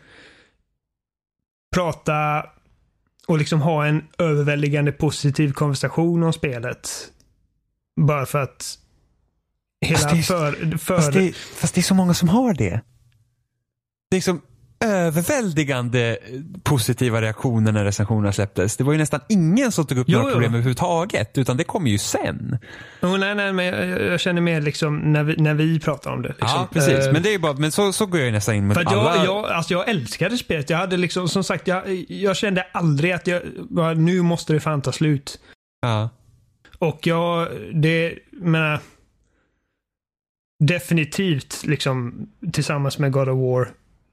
[1.76, 2.46] prata
[3.28, 6.90] och liksom ha en överväldigande positiv konversation om spelet.
[8.02, 8.78] Bara för att
[9.86, 10.78] hela Fast det är- för...
[10.78, 12.82] för Fast, det, fast det är så många som har det.
[14.10, 14.42] Det är liksom
[14.86, 16.18] överväldigande
[16.64, 18.78] positiva reaktioner när recensionerna släpptes.
[18.78, 20.34] Det var ju nästan ingen som tog upp Jo, några jo.
[20.34, 21.38] problem överhuvudtaget.
[21.38, 22.58] Utan det kom ju sen.
[23.02, 26.22] oh, nej, nej, men jag, jag känner mer liksom när vi, när vi pratar om
[26.22, 26.30] det.
[26.30, 26.48] Liksom.
[26.50, 26.94] Ja, precis.
[27.08, 28.78] Eh, Men det är ju bara, men så, så går jag ju nästan in att
[28.78, 29.16] alla.
[29.16, 30.70] jag, jag, alltså jag älskade spelet.
[30.70, 34.60] Jag hade liksom, som sagt, jag, jag kände aldrig att jag, bara, nu måste det
[34.60, 35.40] fan ta slut.
[35.82, 36.10] Ja.
[36.80, 38.80] Och jag, det, menar,
[40.60, 43.72] definitivt liksom tillsammans med God of War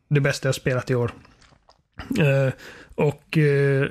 [0.09, 1.12] det bästa jag spelat i år.
[2.18, 2.52] Eh,
[2.94, 3.88] och eh,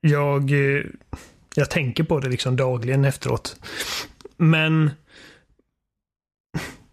[0.00, 0.82] jag, eh,
[1.54, 3.56] jag tänker på det liksom dagligen efteråt.
[4.36, 4.90] Men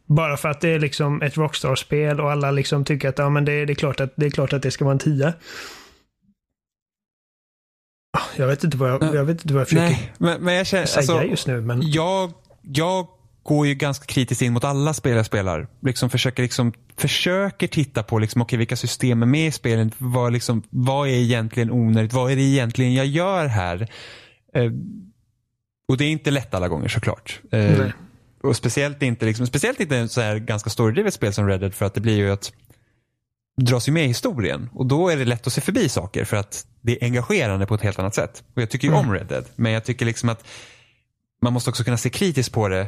[0.06, 3.46] bara för att det är liksom ett Rockstar-spel och alla liksom tycker att ja, men
[3.46, 5.34] det, det, är klart att, det är klart att det ska vara en tia.
[8.18, 10.54] Ah, Jag vet inte vad jag, jag, vet inte vad jag försöker Nej, men, men
[10.54, 11.62] jag känner, säga alltså, just nu.
[11.62, 11.82] Men...
[11.92, 13.08] jag, jag
[13.44, 15.68] går ju ganska kritiskt in mot alla spel jag spelar.
[15.82, 19.94] Liksom försöker, liksom, försöker titta på liksom, okay, vilka system är med i spelet.
[19.98, 22.14] Vad, liksom, vad är egentligen onödigt?
[22.14, 23.90] Vad är det egentligen jag gör här?
[24.56, 24.72] Eh,
[25.88, 27.42] och det är inte lätt alla gånger såklart.
[27.52, 27.88] Eh,
[28.44, 31.74] och speciellt inte, liksom, speciellt inte en så här ganska storydrivet spel som Red Dead
[31.74, 32.52] för att det blir ju att
[33.58, 36.38] dras ju med i historien och då är det lätt att se förbi saker för
[36.38, 38.44] att det är engagerande på ett helt annat sätt.
[38.56, 40.48] Och jag tycker ju om Red Dead men jag tycker liksom att
[41.42, 42.88] man måste också kunna se kritiskt på det.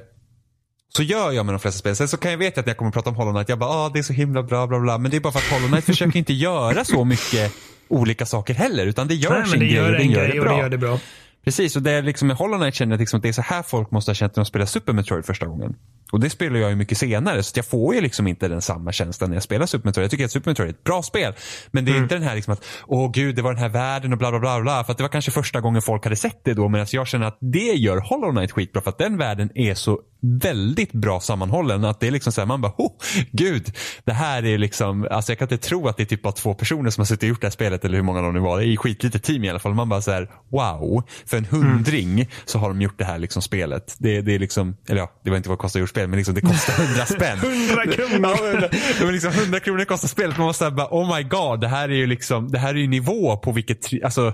[0.98, 1.96] Så gör jag med de flesta spel.
[1.96, 3.60] Sen så kan jag veta att när jag kommer att prata om Hollow Knight, jag
[3.60, 4.98] bara ah, det är så himla bra bla bla.
[4.98, 7.52] Men det är bara för att Hollow Knight försöker inte göra så mycket
[7.88, 8.86] olika saker heller.
[8.86, 10.58] Utan det gör Nej, sin det grej gör och en gör grej det och det
[10.58, 11.00] gör det bra.
[11.44, 13.42] Precis, och det är liksom med Hollow Knight känner jag liksom att det är så
[13.42, 15.76] här folk måste ha känt när de spelar Super Metroid första gången.
[16.12, 18.92] Och det spelar jag ju mycket senare, så jag får ju liksom inte den samma
[18.92, 20.04] känslan när jag spelar Super Metroid.
[20.04, 21.34] Jag tycker att Super Metroid är ett bra spel.
[21.72, 24.12] Men det är inte den här liksom att, åh gud, det var den här världen
[24.12, 24.84] och bla bla bla bla.
[24.84, 26.70] För att det var kanske första gången folk hade sett det då.
[26.70, 28.82] Medan jag känner att det gör Hollow Knight skitbra.
[28.82, 31.86] För att den världen är så väldigt bra sammanhållen.
[31.86, 32.92] Att det är liksom så här, man bara, oh,
[33.32, 36.34] gud, det här är liksom, alltså jag kan inte tro att det är typ bara
[36.34, 37.86] två personer som har suttit och gjort det här spelet.
[37.86, 38.60] Eller hur många de nu var.
[38.60, 39.74] Det är ett skitlitet team i alla fall.
[39.74, 43.42] Man bara så här, wow, för en hundring så har de gjort det här liksom
[43.42, 43.96] spelet.
[44.00, 46.08] Det, det är liksom, eller ja, det var inte vad det kostar att gjort spel,
[46.08, 47.38] men liksom det kostar hundra spänn.
[47.44, 48.70] 100 kronor.
[49.00, 50.38] Det var liksom 100 kronor kostar spelet.
[50.38, 52.88] Man måste bara, oh my god, det här är ju liksom, det här är ju
[52.88, 54.34] nivå på vilket, alltså,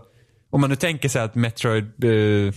[0.51, 2.53] om man nu tänker sig att Metroid, eh,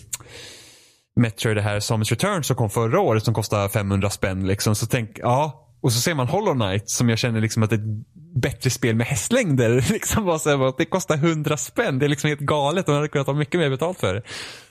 [1.17, 4.87] Metroid det här Samus Return som kom förra året som kostade 500 spänn liksom, så
[4.87, 5.69] tänk, ja.
[5.81, 8.07] Och så ser man Hollow Knight som jag känner liksom att det är ett
[8.43, 9.85] bättre spel med hästlängder.
[9.93, 11.99] Liksom bara så här, bara, det kostar 100 spänn.
[11.99, 14.23] Det är liksom helt galet De hade kunnat ha mycket mer betalt för det.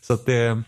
[0.02, 0.64] Så att det,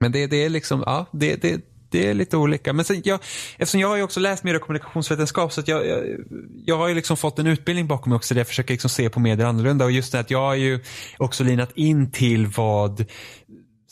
[0.00, 1.60] men det, det är liksom, ja, det, det,
[1.92, 2.72] det är lite olika.
[2.72, 3.20] Men sen jag,
[3.58, 6.04] eftersom jag har ju också läst mer kommunikationsvetenskap så att jag, jag,
[6.64, 9.10] jag har ju liksom fått en utbildning bakom mig också där jag försöker liksom se
[9.10, 9.84] på medier annorlunda.
[9.84, 10.80] Och just det att jag har ju
[11.18, 13.04] också linat in till vad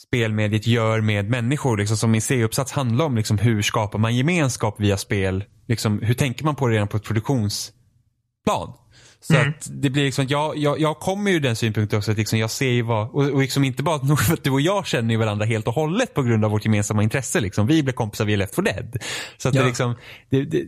[0.06, 1.76] spelmediet gör med människor.
[1.76, 5.44] Liksom, som min C-uppsats handlar om liksom, hur skapar man gemenskap via spel.
[5.68, 8.72] Liksom, hur tänker man på det redan på ett produktionsplan.
[9.20, 9.48] Så mm.
[9.48, 12.50] att det blir liksom, jag, jag, jag kommer ju den synpunkten också att liksom jag
[12.50, 13.96] ser ju vad, och, och liksom inte bara
[14.32, 17.02] att du och jag känner ju varandra helt och hållet på grund av vårt gemensamma
[17.02, 17.40] intresse.
[17.40, 17.66] Liksom.
[17.66, 18.96] Vi blev kompisar via Left 4 Dead.
[19.36, 19.60] Så att ja.
[19.60, 19.94] det liksom,
[20.30, 20.64] det, det,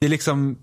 [0.00, 0.58] det är liksom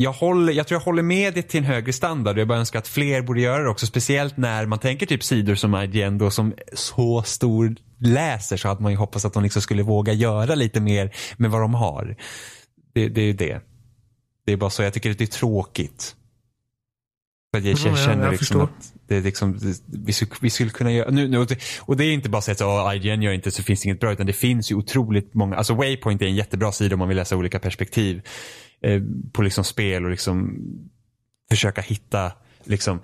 [0.00, 2.78] jag, håller, jag tror jag håller med det till en högre standard jag bara önskar
[2.78, 3.86] att fler borde göra det också.
[3.86, 8.82] Speciellt när man tänker typ sidor som IGN då som så stor läser så hade
[8.82, 12.16] man ju hoppats att de liksom skulle våga göra lite mer med vad de har.
[12.94, 13.60] Det, det är ju det.
[14.46, 16.14] Det är bara så, jag tycker att det är tråkigt.
[17.54, 20.92] För jag känner, mm, jag, liksom att det är liksom, vi, skulle, vi skulle kunna
[20.92, 21.46] göra, nu, nu,
[21.80, 24.00] och det är inte bara så att oh, IGN gör inte så finns det inget
[24.00, 27.08] bra utan det finns ju otroligt många, alltså Waypoint är en jättebra sida om man
[27.08, 28.22] vill läsa olika perspektiv
[28.82, 29.02] eh,
[29.32, 30.58] på liksom spel och liksom
[31.50, 32.32] försöka hitta
[32.64, 33.00] liksom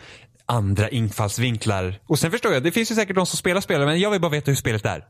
[0.47, 2.01] andra infallsvinklar.
[2.07, 4.21] Och sen förstår jag, det finns ju säkert de som spelar spel men jag vill
[4.21, 5.05] bara veta hur spelet är.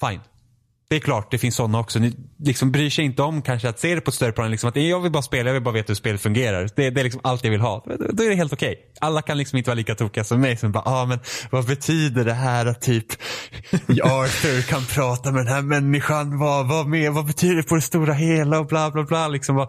[0.00, 0.20] Fine.
[0.92, 1.98] Det är klart, det finns sådana också.
[1.98, 4.50] Ni liksom bryr sig inte om kanske att se det på ett större plan.
[4.50, 6.68] Liksom att jag vill bara spela, jag vill bara veta hur spelet fungerar.
[6.76, 7.84] Det, det är liksom allt jag vill ha.
[8.12, 8.72] Då är det helt okej.
[8.72, 8.84] Okay.
[9.00, 11.18] Alla kan liksom inte vara lika tokiga som mig som bara, ah, men
[11.50, 13.06] vad betyder det här att typ
[14.02, 16.38] Arthur kan prata med den här människan?
[16.38, 19.28] Vad, vad, med, vad betyder det på det stora hela och bla bla bla.
[19.28, 19.66] Liksom,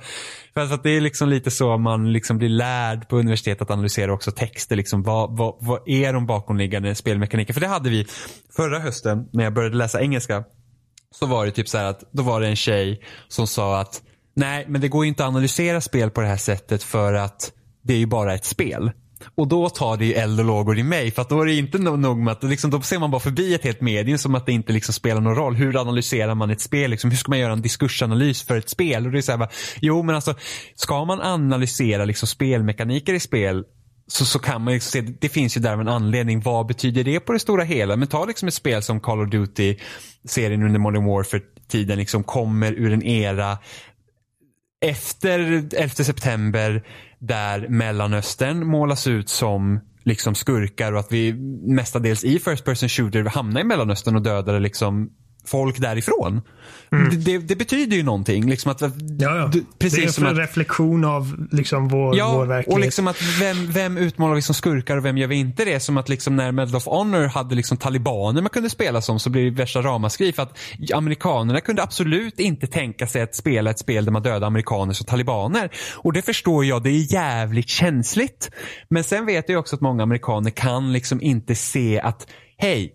[0.53, 4.13] för att det är liksom lite så man liksom blir lärd på universitetet att analysera
[4.13, 4.75] också texter.
[4.75, 7.53] Liksom, vad, vad, vad är de bakomliggande spelmekaniker?
[7.53, 8.07] För det hade vi
[8.55, 10.43] förra hösten när jag började läsa engelska
[11.13, 14.01] så var det typ så att då var det en tjej som sa att
[14.35, 17.51] nej men det går ju inte att analysera spel på det här sättet för att
[17.83, 18.91] det är ju bara ett spel.
[19.35, 21.53] Och då tar det ju eld och lågor i mig för att då är det
[21.53, 24.45] inte nog med att liksom, då ser man bara förbi ett helt medium som att
[24.45, 25.55] det inte liksom spelar någon roll.
[25.55, 26.91] Hur analyserar man ett spel?
[26.91, 29.05] Liksom, hur ska man göra en diskursanalys för ett spel?
[29.05, 29.49] Och det är så här, bara,
[29.81, 30.35] jo men alltså
[30.75, 33.63] ska man analysera liksom spelmekaniker i spel
[34.07, 36.41] så, så kan man liksom se, det finns ju där en anledning.
[36.41, 37.95] Vad betyder det på det stora hela?
[37.95, 39.77] Men ta liksom ett spel som Call of Duty,
[40.25, 43.57] serien under Modern Warfare-tiden liksom kommer ur en era
[44.85, 45.39] efter
[45.75, 46.83] 11 september
[47.19, 53.23] där Mellanöstern målas ut som liksom skurkar och att vi mestadels i First Person Shooter
[53.23, 55.09] hamnar i Mellanöstern och dödar liksom
[55.45, 56.41] folk därifrån.
[56.91, 57.23] Mm.
[57.23, 58.49] Det, det, betyder ju någonting.
[58.49, 58.89] Liksom att, ja,
[59.19, 59.51] ja.
[59.79, 62.73] precis det är en reflektion av liksom vår, ja, vår verklighet.
[62.73, 65.79] och liksom att vem, vem utmålar vi som skurkar och vem gör vi inte det?
[65.79, 69.29] Som att liksom när Medal of Honor hade liksom talibaner man kunde spela som så
[69.29, 70.57] blir det värsta ramaskri för att
[70.93, 75.05] amerikanerna kunde absolut inte tänka sig att spela ett spel där man dödar amerikaner som
[75.05, 75.69] talibaner.
[75.95, 78.51] Och det förstår jag, det är jävligt känsligt.
[78.89, 82.27] Men sen vet jag också att många amerikaner kan liksom inte se att
[82.57, 82.93] hej,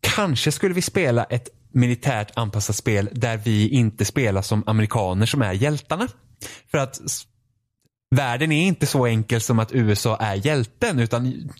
[0.00, 5.42] kanske skulle vi spela ett militärt anpassat spel där vi inte spelar som amerikaner som
[5.42, 6.08] är hjältarna.
[6.70, 7.00] För att
[8.10, 11.50] världen är inte så enkel som att USA är hjälten utan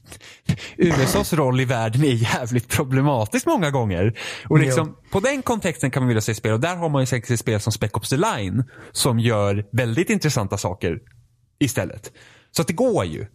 [0.76, 4.18] USAs roll i världen är jävligt problematisk många gånger.
[4.48, 7.06] Och liksom, på den kontexten kan man vilja se spel och där har man ju
[7.06, 10.98] säkert spel som Spec Ops The Line som gör väldigt intressanta saker
[11.58, 12.12] istället.
[12.50, 13.26] Så att det går ju.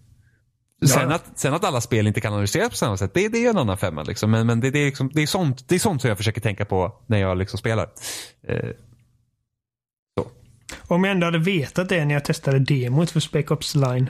[0.88, 3.50] Sen, att, sen att alla spel inte kan analyseras på samma sätt, det, det är
[3.50, 4.04] en annan femma.
[4.04, 4.32] Liksom.
[4.32, 6.42] Men, men det, det, är liksom, det, är sånt, det är sånt som jag försöker
[6.42, 7.90] tänka på när jag liksom spelar.
[8.48, 8.70] Eh.
[10.88, 14.10] Om jag ändå hade vetat det när jag testade demot för Spec Ops Line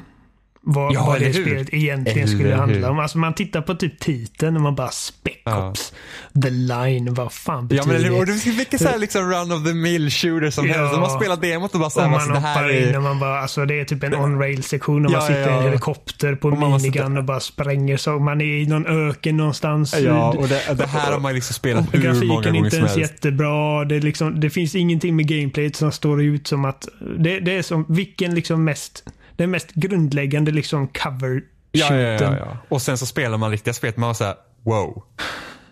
[0.65, 1.33] vad, ja, vad det hur?
[1.33, 2.55] spelet egentligen eller skulle hur?
[2.55, 2.99] handla om.
[2.99, 5.93] Alltså man tittar på typ titeln och man bara Spec Ops,
[6.33, 6.41] ja.
[6.41, 8.19] The Line, vad fan betyder ja, men, det?
[8.19, 10.73] Och det mycket så här liksom run of the mill shooter som ja.
[10.73, 10.99] helst.
[10.99, 12.89] Man spelar demot och bara såhär, alltså, det här är...
[12.89, 15.57] in och man bara, alltså det är typ en on-rail sektion och man sitter i
[15.57, 18.19] en helikopter på en minigun och bara spränger så.
[18.19, 19.95] Man är i någon öken någonstans.
[19.99, 22.43] Ja, och det, det här har man liksom spelat hur många gånger som helst.
[22.43, 23.85] Grafiken är inte ens jättebra.
[23.85, 26.87] Det, liksom, det finns ingenting med gameplayet som står ut som att,
[27.19, 29.03] det, det är som vilken liksom mest
[29.35, 33.73] den mest grundläggande liksom cover ja, ja, ja, ja, Och sen så spelar man riktiga
[33.73, 33.93] spel.
[33.95, 35.03] Man har såhär, wow.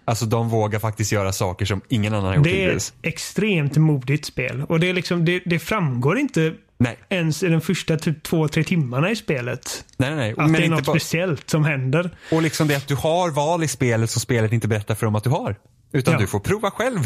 [0.06, 3.78] Alltså de vågar faktiskt göra saker som ingen annan har gjort Det är ett extremt
[3.78, 4.64] modigt spel.
[4.70, 6.98] Och det, är liksom, det, det framgår inte nej.
[7.10, 9.86] ens i de första typ två, tre timmarna i spelet.
[9.98, 10.32] Nej, nej.
[10.32, 11.00] Att Men det är något bara...
[11.00, 12.10] speciellt som händer.
[12.32, 15.16] Och liksom det att du har val i spelet som spelet inte berättar för dem
[15.16, 15.56] att du har.
[15.94, 16.20] Utan ja.
[16.20, 17.00] du får prova själv.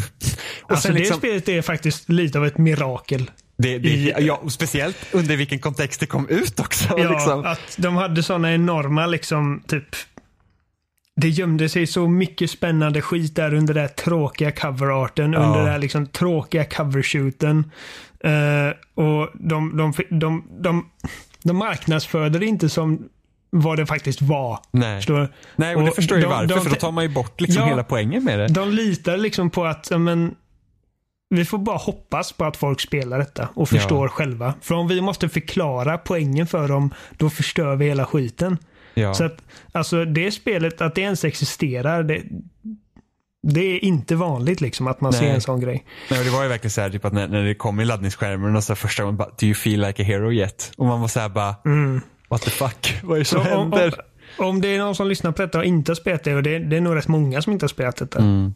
[0.62, 1.18] Och alltså det liksom...
[1.18, 3.30] spelet är faktiskt lite av ett mirakel.
[3.58, 6.98] Det, det, I, ja, speciellt under vilken kontext det kom ut också.
[6.98, 7.44] Ja, liksom.
[7.44, 9.96] att de hade sådana enorma liksom typ
[11.20, 15.38] det gömde sig så mycket spännande skit där under den tråkiga coverarten, ja.
[15.38, 17.70] under den liksom tråkiga covershooten.
[18.24, 20.90] Uh, och de, de, de, de, de,
[21.42, 23.08] de marknadsförde det inte som
[23.50, 24.58] vad det faktiskt var.
[24.70, 27.40] Nej, förstår Nej och, och det förstår jag varför, för då tar man ju bort
[27.40, 28.48] liksom ja, hela poängen med det.
[28.48, 30.34] De litar liksom på att, men,
[31.28, 34.10] vi får bara hoppas på att folk spelar detta och förstår ja.
[34.10, 34.54] själva.
[34.60, 38.58] För om vi måste förklara poängen för dem, då förstör vi hela skiten.
[38.94, 39.14] Ja.
[39.14, 42.22] Så att alltså det spelet, att det ens existerar, det,
[43.42, 45.20] det är inte vanligt liksom att man Nej.
[45.20, 45.86] ser en sån grej.
[46.10, 48.56] Nej, det var ju verkligen så här, typ att när, när det kom i laddningsskärmen
[48.56, 50.72] och så första gången bara, do you feel like a hero yet?
[50.76, 51.54] Och man var så här bara,
[52.28, 53.52] what the fuck, vad är det som Mm.
[53.52, 54.00] Så om, om, händer?
[54.38, 56.58] om det är någon som lyssnar på detta och inte har spelat det, och det,
[56.58, 58.18] det är nog rätt många som inte har spelat detta.
[58.18, 58.54] Mm.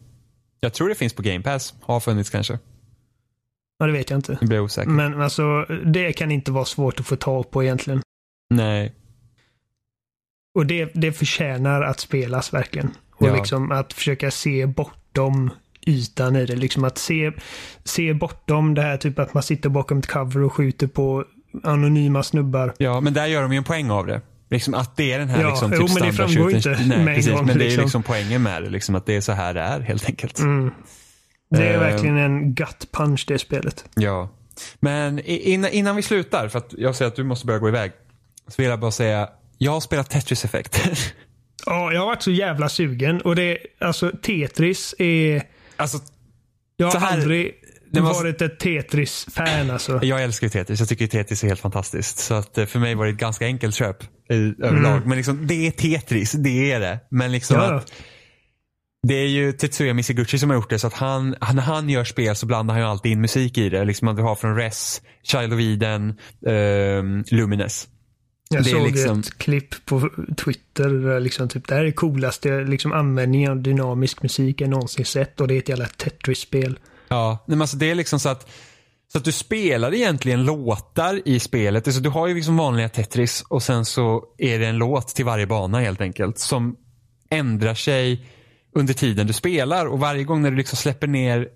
[0.61, 2.59] Jag tror det finns på Game Pass, har funnits kanske.
[3.79, 4.39] Ja, det vet jag inte.
[4.41, 4.91] Nu blir osäker.
[4.91, 8.03] Men alltså, det kan inte vara svårt att få tag på egentligen.
[8.51, 8.95] Nej.
[10.55, 12.91] Och det, det förtjänar att spelas verkligen.
[13.15, 13.35] Och Ja.
[13.37, 15.51] liksom att försöka se bortom
[15.87, 16.57] ytan i det.
[16.57, 17.33] Liksom att se,
[17.85, 21.25] se bortom det här typ att man sitter bakom ett cover och skjuter på
[21.65, 22.75] anonyma snubbar.
[22.79, 24.21] Ja, men där gör de ju en poäng av det.
[24.51, 27.17] Liksom att det är den här Ja, liksom, jo, typ men det framgår inte Nej,
[27.17, 27.33] precis.
[27.33, 27.83] gång, Men det är liksom.
[27.85, 28.71] liksom poängen med det.
[28.71, 30.39] Liksom, att det är så här det är helt enkelt.
[30.39, 30.71] Mm.
[31.51, 31.81] Det är Eh.
[31.81, 33.85] verkligen en gut punch det spelet.
[33.95, 34.31] Ja.
[34.81, 37.93] Men innan, innan vi slutar, för att jag ser att du måste börja gå iväg.
[38.49, 39.29] Så vill jag bara säga,
[39.59, 40.81] jag har spelat Tetris Effect.
[41.67, 45.43] Ja, jag har varit så jävla sugen och det, alltså Tetris är,
[45.77, 45.99] alltså,
[46.77, 47.55] jag har här- aldrig
[47.93, 50.01] det var- varit ett Tetris-fan alltså.
[50.03, 50.81] jag älskar ju Tetris.
[50.81, 52.19] Jag tycker Tetris är helt fantastiskt.
[52.19, 53.97] Så att eh, för mig var det ett ganska enkelt köp
[54.29, 55.07] överlag.
[55.07, 57.01] Men liksom, det är Tetris, det är det.
[57.11, 57.69] Men liksom Mm.
[57.71, 57.77] Ja.
[57.77, 57.93] att
[59.09, 60.79] det är ju Tetsuya Miseguchi som har gjort det.
[60.79, 63.69] Så att han, när han gör spel så blandar han ju alltid in musik i
[63.69, 63.85] det.
[63.85, 66.15] Liksom att du har från Res, Child of Eden,
[66.47, 67.89] ehm, Lumines.
[68.51, 70.11] Jag Det såg liksom- ett klipp på
[70.45, 70.89] Twitter.
[70.89, 75.41] där Liksom, typ, det här är coolaste liksom, användningen av dynamisk musik jag någonsin sett
[75.41, 76.79] och det är ett jävla Tetris-spel.
[77.11, 78.49] Ja, nej, men alltså det är liksom så att
[79.13, 81.87] så att du spelar egentligen låtar i spelet.
[81.87, 85.25] Alltså du har ju liksom vanliga Tetris och sen så är det en låt till
[85.25, 86.39] varje bana helt enkelt.
[86.39, 86.77] Som
[87.31, 88.27] ändrar sig
[88.75, 91.49] under tiden du spelar och varje gång när du liksom släpper ner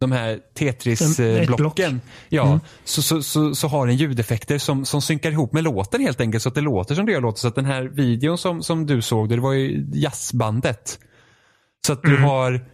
[0.00, 0.40] de här.
[0.54, 2.00] Tetris-blocken.
[2.28, 2.60] Ja, Mm.
[2.84, 6.42] så, så, så, så har den ljudeffekter som, som synkar ihop med låten helt enkelt.
[6.42, 7.40] Så att det låter som det gör låter.
[7.40, 10.98] Så att den här videon som, som du såg, det var ju jazzbandet.
[11.86, 12.22] Så att du Mm.
[12.22, 12.66] har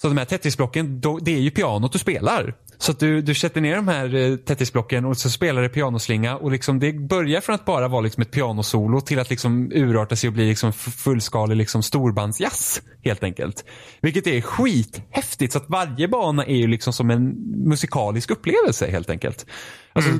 [0.00, 2.54] så de här Tetrisblocken, det är ju pianot du spelar.
[2.78, 6.36] Så att du, du sätter ner de här eh, Tetrisblocken och så spelar det pianoslinga
[6.36, 10.16] och liksom det börjar från att bara vara liksom ett pianosolo till att liksom urarta
[10.16, 12.82] sig och bli liksom fullskalig liksom storbandsjazz.
[13.04, 13.64] Helt enkelt.
[14.00, 17.28] Vilket är skithäftigt så att varje bana är ju liksom som en
[17.68, 19.46] musikalisk upplevelse helt enkelt.
[19.92, 20.10] Alltså,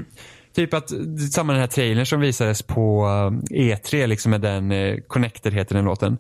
[0.55, 0.91] Typ att
[1.33, 3.07] samma den här trailern som visades på
[3.51, 6.19] eh, E3 liksom med den eh, Connected heter den låten.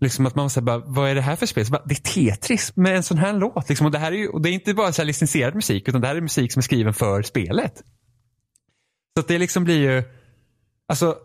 [0.00, 1.66] Liksom att man säger bara, vad är det här för spel?
[1.70, 3.68] Bara, det är Tetris med en sån här låt.
[3.68, 6.00] Liksom, och, det här är ju, och det är inte bara så licensierad musik utan
[6.00, 7.82] det här är musik som är skriven för spelet.
[9.16, 10.02] Så att det liksom blir ju,
[10.88, 11.16] alltså,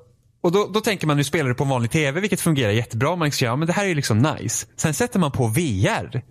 [0.41, 3.15] och då, då tänker man nu spelar det på en vanlig tv vilket fungerar jättebra.
[3.15, 4.67] Man liksom, ja men det här är ju liksom nice.
[4.76, 6.21] Sen sätter man på VR.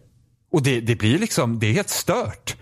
[0.52, 2.56] Och det, det blir liksom, det är helt stört.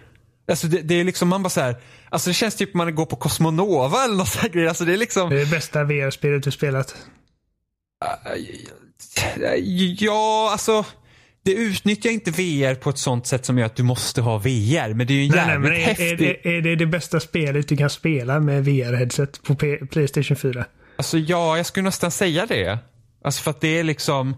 [0.50, 1.76] Alltså det, det är liksom, man bara så här,
[2.10, 4.56] alltså det känns typ man går på Cosmonova eller något sånt.
[4.68, 6.96] Alltså det är liksom, Det är det bästa VR-spelet du spelat.
[9.98, 10.84] Ja, alltså.
[11.42, 14.94] Det utnyttjar inte VR på ett sånt sätt som gör att du måste ha VR.
[14.94, 16.18] Men det är ju en Nej, nej, jävligt men är, är, häftig.
[16.18, 20.64] det, är det det bästa spelet du kan spela med VR-headset på P- Playstation 4?
[20.96, 22.78] Alltså ja, jag skulle nästan säga det.
[23.24, 24.36] Alltså för att det är liksom.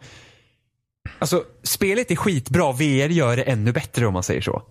[1.18, 2.72] Alltså spelet är skitbra.
[2.72, 4.62] VR gör det ännu bättre om man säger så.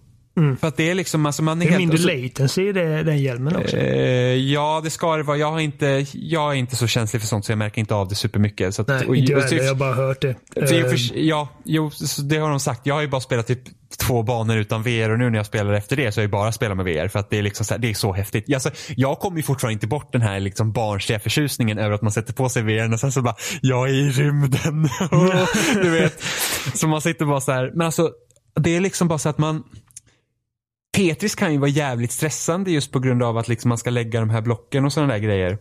[0.60, 1.78] För att det är liksom, alltså man är, Mm.
[1.80, 2.06] Det är helt...
[2.06, 2.72] mindre latency i
[3.04, 3.78] den hjälmen också.
[3.78, 3.96] Eh,
[4.36, 5.38] ja, det ska det vara.
[5.38, 8.08] Jag, har inte, jag är inte så känslig för sånt så jag märker inte av
[8.08, 8.76] det supermycket.
[8.76, 9.64] Så att, Nej, och- inte jag och- heller.
[9.64, 10.36] Jag har bara hört det.
[10.54, 11.92] För, Eh, ja, jo,
[12.24, 12.82] det har de sagt.
[12.86, 13.60] Jag har ju bara spelat typ
[13.98, 16.52] två banor utan VR och nu när jag spelar efter det så har jag bara
[16.52, 18.54] spelat med VR för att det är liksom så, här, det är så häftigt.
[18.54, 22.12] Alltså, jag kommer ju fortfarande inte bort den här liksom barnsliga förtjusningen över att man
[22.12, 24.90] sätter på sig VR och sen så bara, jag är i rymden.
[25.84, 26.24] du vet.
[26.74, 28.12] Så man sitter bara så här, men alltså
[28.62, 29.64] det är liksom bara så att man
[31.02, 34.20] Tetris kan ju vara jävligt stressande just på grund av att liksom man ska lägga
[34.20, 35.58] de här blocken och sådana där grejer.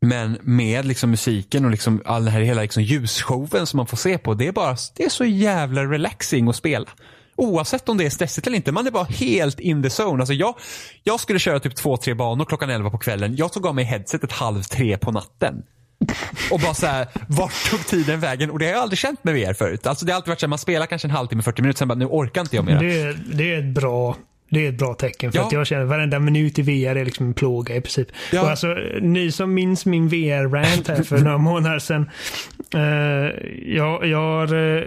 [0.00, 3.96] Men med liksom musiken och liksom all den här hela liksom ljusshowen som man får
[3.96, 4.34] se på.
[4.34, 6.86] Det är bara det är så jävla relaxing att spela.
[7.36, 8.72] Oavsett om det är stressigt eller inte.
[8.72, 10.22] Man är bara helt in the zone.
[10.22, 10.54] Alltså jag,
[11.04, 13.36] jag skulle köra typ två, tre banor klockan elva på kvällen.
[13.36, 15.62] Jag tog av mig headsetet halv tre på natten.
[16.50, 18.50] Och bara så här, vart tog tiden vägen?
[18.50, 19.86] Och det har jag aldrig känt med VR förut.
[19.86, 21.88] Alltså det har alltid varit så här, man spelar kanske en halvtimme, 40 minuter, sen
[21.88, 22.80] bara, nu orkar inte jag mer.
[22.80, 24.16] det, det är ett bra
[24.50, 25.46] det är ett bra tecken för Ja.
[25.46, 28.08] att jag känner att varenda minut i VR är liksom en plåga i princip.
[28.32, 28.42] Ja.
[28.42, 32.10] Och alltså, ni som minns min VR-rant här för några månader sedan.
[32.74, 32.80] Eh,
[33.76, 34.84] jag, jag, har, eh,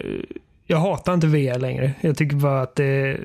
[0.67, 1.91] jag hatar inte VR längre.
[2.01, 3.17] Jag tycker bara att det,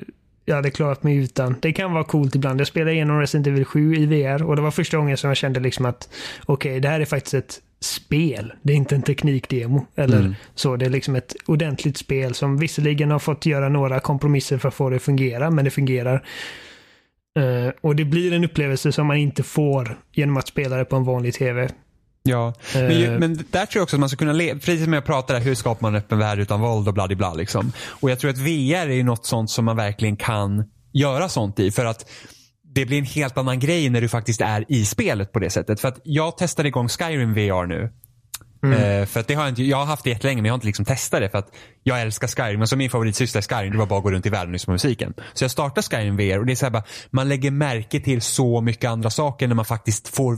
[0.45, 1.55] jag hade klarat mig utan.
[1.61, 2.59] Det kan vara coolt ibland.
[2.59, 5.37] Jag spelade igenom Resident Evil 7 i VR och det var första gången som jag
[5.37, 6.09] kände liksom att
[6.45, 8.53] okej, det här är faktiskt ett spel.
[8.61, 10.35] Det är inte en teknikdemo eller Mm.
[10.55, 10.75] så.
[10.75, 14.73] Det är liksom ett ordentligt spel som visserligen har fått göra några kompromisser för att
[14.73, 16.25] få det att fungera, men det fungerar.
[17.39, 20.95] Eh, och det blir en upplevelse som man inte får genom att spela det på
[20.95, 21.69] en vanlig tv.
[22.23, 23.19] Ja, men, ju, Eh.
[23.19, 25.55] men där tror jag också att man ska kunna leva, precis som jag pratade hur
[25.55, 27.71] skapar man en öppen värld utan våld och bla bla liksom.
[27.87, 30.63] Och jag tror att VR är något sånt som man verkligen kan
[30.93, 32.09] göra sånt i för att
[32.79, 35.79] det blir en helt annan grej när du faktiskt är i spelet på det sättet.
[35.79, 37.89] För att jag testade igång Skyrim VR nu.
[38.63, 40.57] Eh, för att det har jag, inte, jag har haft det jättelänge men jag har
[40.57, 42.61] inte liksom testat det för att jag älskar Skyrim.
[42.61, 44.65] Alltså min favoritsyssla i Skyrim det var bara att gå runt i världen och lyssna
[44.65, 45.13] på musiken.
[45.33, 48.21] Så jag startade Skyrim VR och det är så här bara, man lägger märke till
[48.21, 50.37] så mycket andra saker när man faktiskt får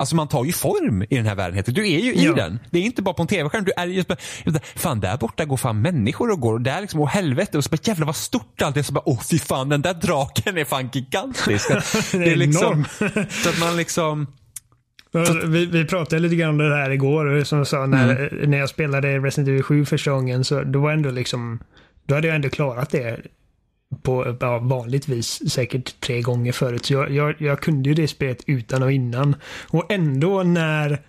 [0.00, 1.62] Alltså man tar ju form i den här världen.
[1.66, 2.34] Du är ju i Ja.
[2.34, 2.58] den.
[2.70, 3.64] Det är inte bara på en tv-skärm.
[3.64, 6.52] Du är bara, fan där borta går fan människor och går.
[6.54, 7.58] Och där liksom, åh helvete.
[7.58, 8.82] Och så bara jävlar vad stort allt är.
[8.82, 11.68] Så bara, åh fy fan den där draken är fan gigantisk.
[12.12, 12.84] det är liksom,
[13.30, 14.26] så att man liksom,
[15.46, 17.44] Vi, vi pratade lite grann om det här igår.
[17.44, 20.92] Som jag sa, när, när jag spelade Resident Evil 7 första gången så då var
[20.92, 21.58] ändå liksom,
[22.06, 23.20] då hade jag ändå klarat det
[24.02, 26.84] på ja, vanligtvis säkert tre gånger förut.
[26.84, 29.36] Så jag, jag, jag kunde ju det spelet utan och innan.
[29.70, 31.00] Och ändå när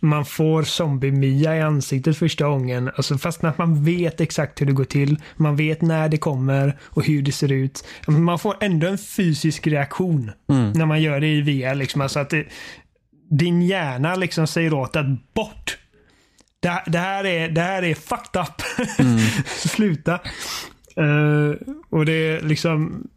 [0.00, 4.72] man får zombie-Mia i ansiktet första gången, alltså fast att man vet exakt hur det
[4.72, 7.84] går till, man vet när det kommer och hur det ser ut.
[8.06, 11.74] Man får ändå en fysisk reaktion när man gör det i VR.
[11.74, 12.00] Liksom.
[12.00, 12.46] Alltså att det,
[13.30, 15.78] din hjärna liksom säger åt att bort.
[16.60, 18.62] Det, det, här, är, det här är fucked up.
[19.46, 20.20] Sluta.
[20.98, 23.08] Eh, och det är liksom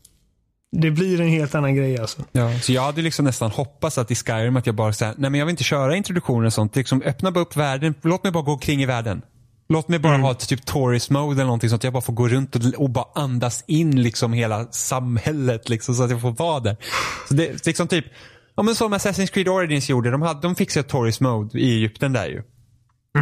[0.72, 2.24] det blir en helt annan grej alltså.
[2.32, 5.30] Ja, så jag hade liksom nästan hoppats att i Skyrim att jag bara säger nej
[5.30, 6.76] men jag vill inte köra introduktioner och sånt.
[6.76, 7.94] Liksom öppna bara upp världen.
[8.02, 9.22] Låt mig bara gå kring i världen.
[9.70, 11.84] Låt mig bara ha ett typ tourist mode eller någonting sånt.
[11.84, 16.04] Jag bara får gå runt och, och bara andas in liksom hela samhället liksom så
[16.04, 16.78] att jag får vara där.
[17.28, 18.06] Så det liksom typ,
[18.56, 20.12] ja men som Assassin's Creed Origins gjorde.
[20.12, 22.44] De, hade, de fixade tourist mode i Egypten där ju.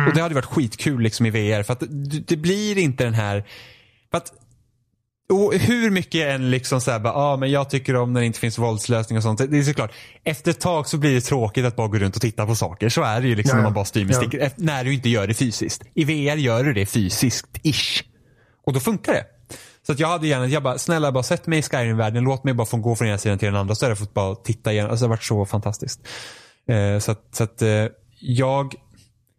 [0.07, 3.13] Och det hade varit skitkul liksom i VR för att det, det blir inte den
[3.13, 3.45] här,
[4.11, 4.33] för att
[5.29, 8.39] och hur mycket än liksom såhär, ja ah, men jag tycker om när det inte
[8.39, 9.51] finns våldslösning och sånt.
[9.51, 9.91] Det är såklart,
[10.23, 12.89] efter ett tag så blir det tråkigt att bara gå runt och titta på saker.
[12.89, 14.21] Så är det ju liksom Ja, när man bara styr med Ja.
[14.21, 14.57] stick.
[14.57, 15.83] När du inte gör det fysiskt.
[15.93, 18.03] I VR gör du det fysiskt-ish.
[18.65, 19.25] Och då funkar det.
[19.87, 22.53] Så att jag hade gärna, jag bara, snälla bara sätt mig i Skyrim-världen, låt mig
[22.53, 23.75] bara få gå från ena sidan till den andra.
[23.75, 24.89] Så hade jag fått bara titta igen.
[24.89, 26.07] Alltså det har varit så fantastiskt.
[26.69, 27.85] Eh, så att, så att eh,
[28.19, 28.75] jag,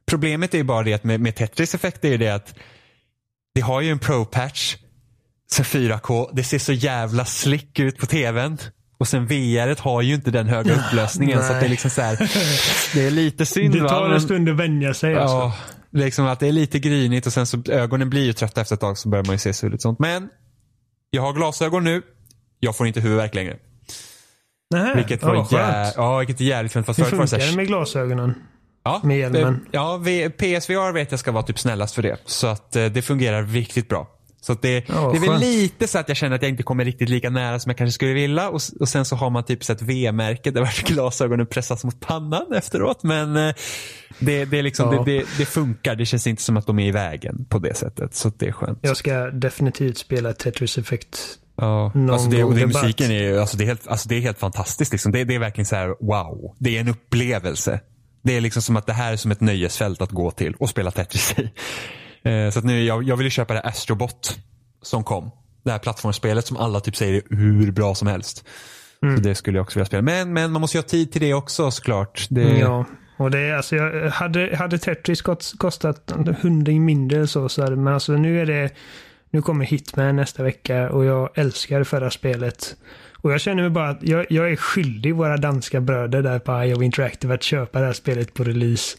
[0.06, 2.54] problemet är ju bara det att med, med Tetris effekt är ju det att
[3.54, 4.76] det har ju en pro-patch
[5.54, 8.58] så 4K, det ser så jävla slick ut på tvn.
[8.98, 11.68] Och sen VR har ju inte den höga upplösningen så att det är nej.
[11.70, 12.16] liksom så här,
[12.94, 15.14] det är lite synd Det va, tar men- en stund att vänja sig.
[15.14, 15.36] Alltså.
[15.36, 15.54] Ja,
[15.92, 18.80] liksom att det är lite grynigt och sen så ögonen blir ju trötta efter ett
[18.80, 19.98] tag så börjar man ju se så ut sånt.
[19.98, 20.28] Men
[21.10, 22.02] jag har glasögon nu.
[22.60, 23.56] Jag får inte huvudvärk längre.
[24.74, 25.52] Nähä, Vilket ja, var, skönt.
[25.52, 26.86] jä- ja, vilket är jävligt fint.
[26.86, 28.34] Fast Hur förut var det så funkar här, det med glasögonen?
[28.84, 29.66] ja, med hjälmen?
[29.70, 30.00] Ja,
[30.38, 32.16] PSVR vet jag ska vara typ snällast för det.
[32.24, 34.08] Så att eh, det fungerar riktigt bra.
[34.40, 36.84] Så det, Ja, det är väl lite så att jag känner att jag inte kommer
[36.84, 38.48] riktigt lika nära som jag kanske skulle vilja.
[38.48, 42.00] Och, och sen så har man typ så ett V-märke där vart glasögonen pressas mot
[42.00, 43.02] pannan efteråt.
[43.02, 43.54] Men eh,
[44.18, 45.02] det, det, är liksom, Ja.
[45.02, 45.94] det, det, det funkar.
[45.94, 48.14] Det känns inte som att de är i vägen på det sättet.
[48.14, 48.78] Så det är skönt.
[48.82, 51.18] Jag ska definitivt spela Tetris Effect.
[51.56, 54.20] Ja, Någon alltså det, och det, musiken är alltså det är helt, alltså det är
[54.20, 54.92] helt fantastiskt.
[54.92, 55.12] Liksom.
[55.12, 56.54] Det, det är verkligen så här, wow.
[56.58, 57.80] Det är en upplevelse.
[58.22, 60.68] Det är liksom som att det här är som ett nöjesfält att gå till och
[60.70, 61.50] spela Tetris i.
[62.22, 64.38] Eh, så att nu, jag, jag vill ju köpa det Astrobot
[64.82, 65.30] som kom.
[65.64, 68.44] Det här plattformsspelet som alla typ säger är hur bra som helst.
[69.02, 69.16] Mm.
[69.16, 70.02] Så det skulle jag också vilja spela.
[70.02, 72.26] Men, men man måste ju ha tid till det också såklart.
[72.30, 72.84] Det, Ja.
[73.16, 77.62] Och det alltså, jag hade, hade Tetris kost- kostat en hundring mindre eller så, så
[77.62, 78.70] hade, men alltså nu är det,
[79.30, 82.76] nu kommer Hitman nästa vecka och jag älskar förra spelet.
[83.16, 86.64] Och jag känner mig bara att jag, jag är skyldig våra danska bröder där på
[86.64, 88.96] IO Interactive att köpa det här spelet på release.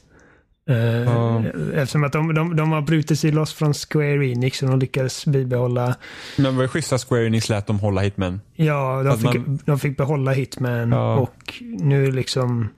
[0.72, 1.43] Eh, Ja.
[1.73, 5.26] Eftersom att de, de, de har brutit sig loss från Square Enix och de lyckades
[5.26, 5.95] bibehålla
[6.38, 8.41] Men det var ju schysst att Square Enix lät dem hålla Hitman.
[8.56, 11.15] Ja, de fick, man- de fick behålla Hitman Ja.
[11.18, 12.69] och nu liksom...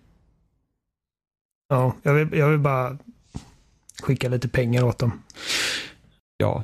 [1.70, 2.98] Ja, jag vill, jag vill bara
[4.04, 5.22] skicka lite pengar åt dem.
[6.38, 6.64] Ja.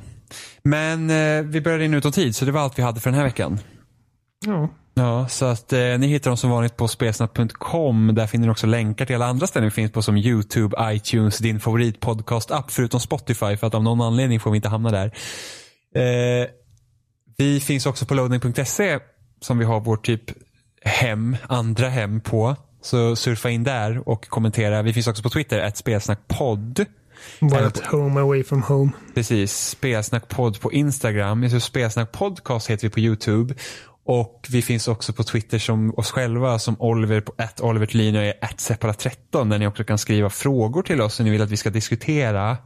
[0.62, 3.10] Men eh, vi började in ut om tid så det var allt vi hade för
[3.10, 3.58] den här veckan.
[4.46, 4.68] Ja,
[5.00, 8.14] Ja, så att eh, ni hittar dem som vanligt på spesnat.com.
[8.14, 11.38] Där finner ni också länkar till alla andra ställen vi finns på som YouTube, iTunes,
[11.38, 15.06] din favoritpodcast-app förutom Spotify för att av någon anledning får vi inte hamna där.
[15.94, 16.48] Eh,
[17.38, 18.98] vi finns också på loading.se
[19.40, 20.22] som vi har vårt typ
[20.84, 22.56] hem, andra hem på.
[22.82, 24.82] Så surfa in där och kommentera.
[24.82, 26.84] Vi finns också på Twitter, ett spelsnackpodd.
[27.40, 28.90] vårt home away from home.
[29.14, 31.42] Precis, Spelsnackpodd på Instagram.
[31.42, 33.54] Jag tror Spelsnack Podcast heter vi på YouTube.
[34.12, 38.16] Och vi finns också på Twitter som oss själva som Oliver på att Oliver Thulin
[38.16, 41.50] och att Separat13 där ni också kan skriva frågor till oss som ni vill att
[41.50, 42.56] vi ska diskutera.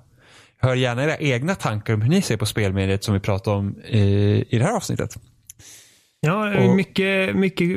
[0.60, 3.76] Hör gärna era egna tankar om hur ni ser på spelmediet som vi pratar om
[3.78, 4.00] i,
[4.48, 5.16] i det här avsnittet.
[6.20, 7.68] Ja, Och- mycket, mycket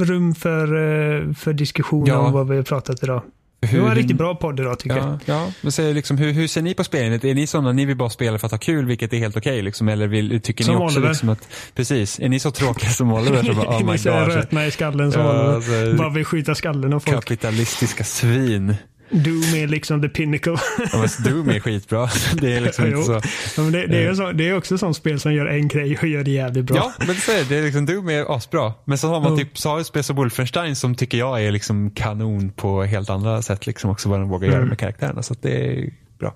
[0.00, 2.18] rum för, eh, för diskussion Ja.
[2.18, 3.22] om vad vi har pratat idag.
[3.60, 5.36] Det var en riktigt bra podd idag tycker ja, jag.
[5.36, 7.24] Ja, men så liksom, hur, hur ser ni på spelandet?
[7.24, 9.52] Är ni sådana, ni vill bara spela för att ha kul, vilket är helt okej
[9.52, 9.88] okay, liksom?
[9.88, 11.08] Eller vill, tycker som ni också Oliver.
[11.08, 13.42] liksom att, precis, är ni så tråkiga som Oliver?
[13.42, 14.36] Så bara, oh my ni gosh.
[14.36, 15.54] rötna i skallen som Ja, Oliver.
[15.54, 17.16] alltså- Bara vill skjuta skallen av folk.
[17.16, 18.74] Kapitalistiska svin.
[19.10, 20.52] Doom är liksom the pinnacle.
[20.92, 22.08] Ja, men Doom är skitbra.
[22.40, 23.12] Det är liksom inte så.
[23.56, 25.68] Ja, men det, det, är ju så, det är också sånt spel som gör en
[25.68, 26.76] grej och gör det jävligt bra.
[26.76, 27.44] Ja, men så är det.
[27.44, 28.72] det är liksom, Doom är asbra.
[28.84, 29.38] Men så har man Ja.
[29.38, 33.42] typ, så har spel som Wolfenstein som tycker jag är liksom kanon på helt andra
[33.42, 33.66] sätt.
[33.66, 34.68] Liksom också vad den vågar göra Mm.
[34.68, 35.22] med karaktärerna.
[35.22, 36.34] Så det är bra.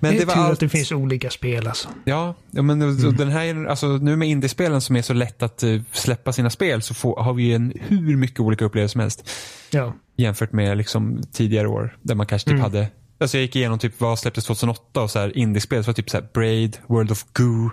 [0.00, 0.52] Men det är det, var tur allt.
[0.52, 1.88] att det finns olika spel alltså.
[2.04, 3.16] Ja, ja men mm.
[3.16, 6.82] den här, alltså, nu med indiespelen som är så lätt att eh, släppa sina spel
[6.82, 9.30] så får, har vi en, hur mycket olika upplevelser som helst.
[9.70, 9.94] Ja.
[10.18, 12.62] Jämfört med liksom, tidigare år där man kanske typ Mm.
[12.62, 12.88] hade
[13.20, 15.84] Alltså jag gick igenom typ vad släpptes 2008 och så här indiespel.
[15.84, 17.70] Så var typ så Braid, World of Goo.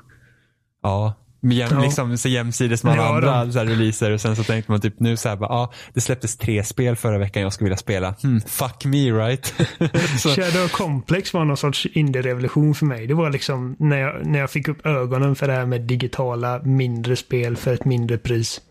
[0.83, 1.81] Ja, jäm, Ja.
[1.81, 4.11] liksom så jämsides med alla Ja, andra så releaser.
[4.11, 6.95] Och sen så tänkte man typ nu så här bara, ja, det släpptes tre spel
[6.95, 8.15] förra veckan jag skulle vilja spela.
[8.21, 9.45] Hmm, fuck me right?
[10.19, 13.07] så, Shadow Complex var någon sorts indie-revolution för mig.
[13.07, 16.61] Det var liksom när jag, när jag fick upp ögonen för det här med digitala
[16.63, 18.61] mindre spel för ett mindre pris.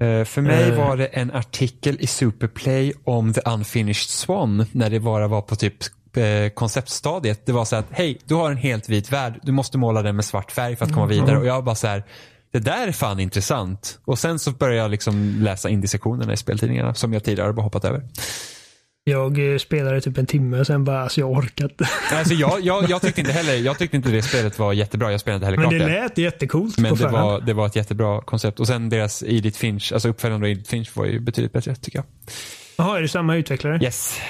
[0.00, 0.76] Eh, för mig Eh.
[0.76, 5.56] var det en artikel i Superplay om The Unfinished Swan när det bara var på
[5.56, 5.74] typ
[6.16, 7.46] eh, konceptstadiet.
[7.46, 9.40] Det var så att, hej, du har en helt vit värld.
[9.42, 11.38] Du måste måla den med svart färg för att komma vidare.
[11.38, 12.04] Och jag bara så här,
[12.52, 13.98] det där är fan intressant.
[14.04, 17.84] Och sen så började jag liksom läsa indiesektionerna i speltidningarna som jag tidigare bara hoppat
[17.84, 18.02] över.
[19.08, 21.72] Jag eh, spelade typ en timme och sen bara, alltså jag orkat.
[22.12, 25.10] Alltså jag, jag, jag tyckte inte heller, jag tyckte inte det spelet var jättebra.
[25.10, 26.00] Jag spelade inte heller Men klart det det.
[26.02, 28.60] lät jättecoolt Men på det var, det var ett jättebra koncept.
[28.60, 31.98] Och sen deras Edith Finch, alltså uppföljaren av Edith Finch var ju betydligt bättre tycker
[31.98, 32.04] jag.
[32.76, 33.78] Jaha, är det samma utvecklare?
[33.82, 34.20] Yes.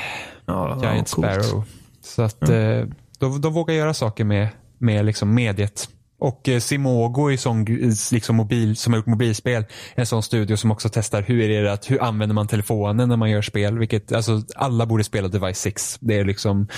[0.47, 1.09] Ja, Giant.
[1.09, 1.65] Sparrow.
[2.03, 2.85] Så att eh,
[3.19, 4.49] de, de vågar göra saker med,
[4.79, 5.89] med liksom mediet.
[6.21, 7.65] Och eh, Simogo är sån,
[8.13, 9.65] liksom mobil, som har gjort mobilspel.
[9.95, 13.17] En sån studio som också testar hur är det att, hur använder man telefonen när
[13.17, 13.79] man gör spel.
[13.79, 15.99] Vilket, alltså alla borde spela Device 6.
[16.01, 16.69] Det är liksom,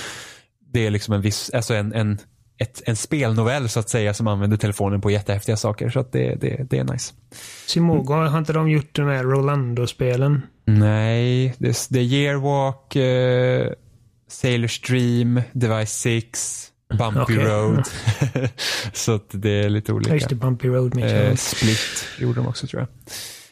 [0.73, 2.17] det är liksom en viss, alltså en, en,
[2.57, 5.89] ett, en spelnovell så att säga som använder telefonen på jättehäftiga saker.
[5.89, 7.13] Så att det, det, det är nice.
[7.67, 10.41] Simogo, har inte de gjort de här Rolando-spelen?
[10.65, 13.71] Nej, det, är- det är Yearwalk, eh,
[14.27, 17.37] Sailor Dream, Device 6, Bumpy Okej.
[17.37, 17.83] Road.
[18.93, 20.13] så att det är lite olika.
[20.13, 20.97] just det, Bumpy Road.
[21.03, 22.87] Eh, Split gjorde de också tror jag.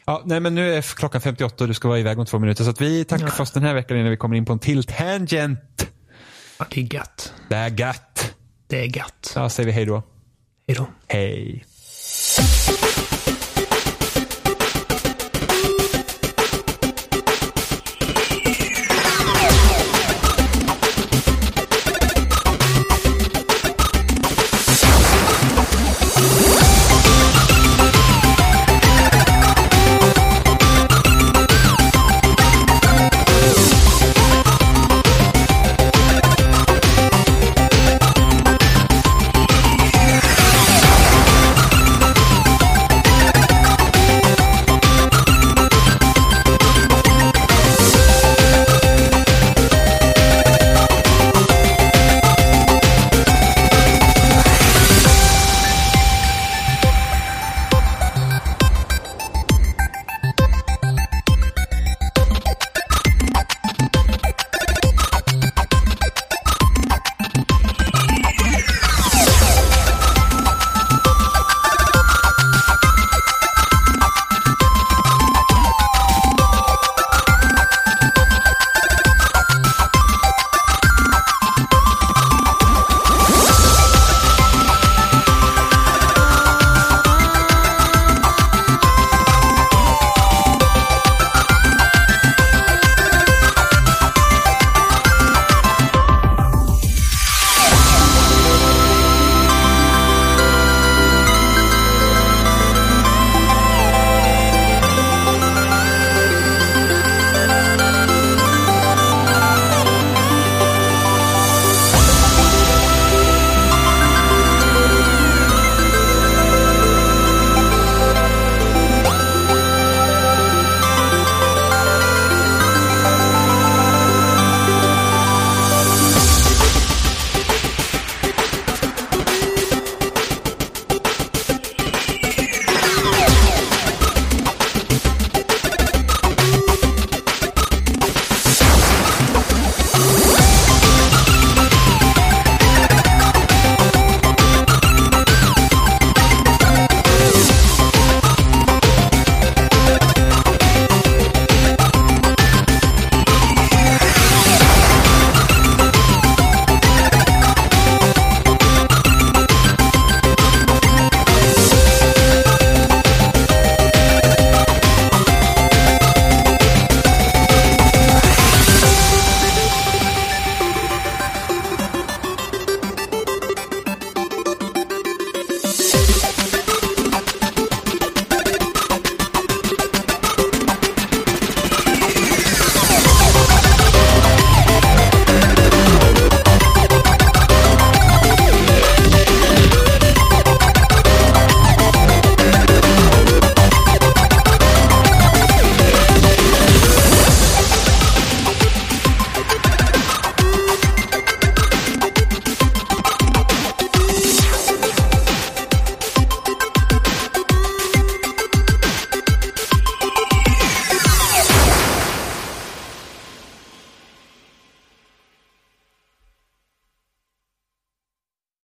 [0.06, 2.64] Ja, nej men nu är klockan 58 och du ska vara iväg om två minuter.
[2.64, 3.30] Så att vi tackar Ja.
[3.30, 5.88] för oss den här veckan innan vi kommer in på en till tangent.
[6.58, 7.32] ja, det är gött.
[7.48, 8.34] Det är gött.
[8.66, 9.32] Det är gött.
[9.34, 10.02] Ja, säger vi hej då.
[10.68, 10.88] Hej då.
[11.08, 11.64] Hej.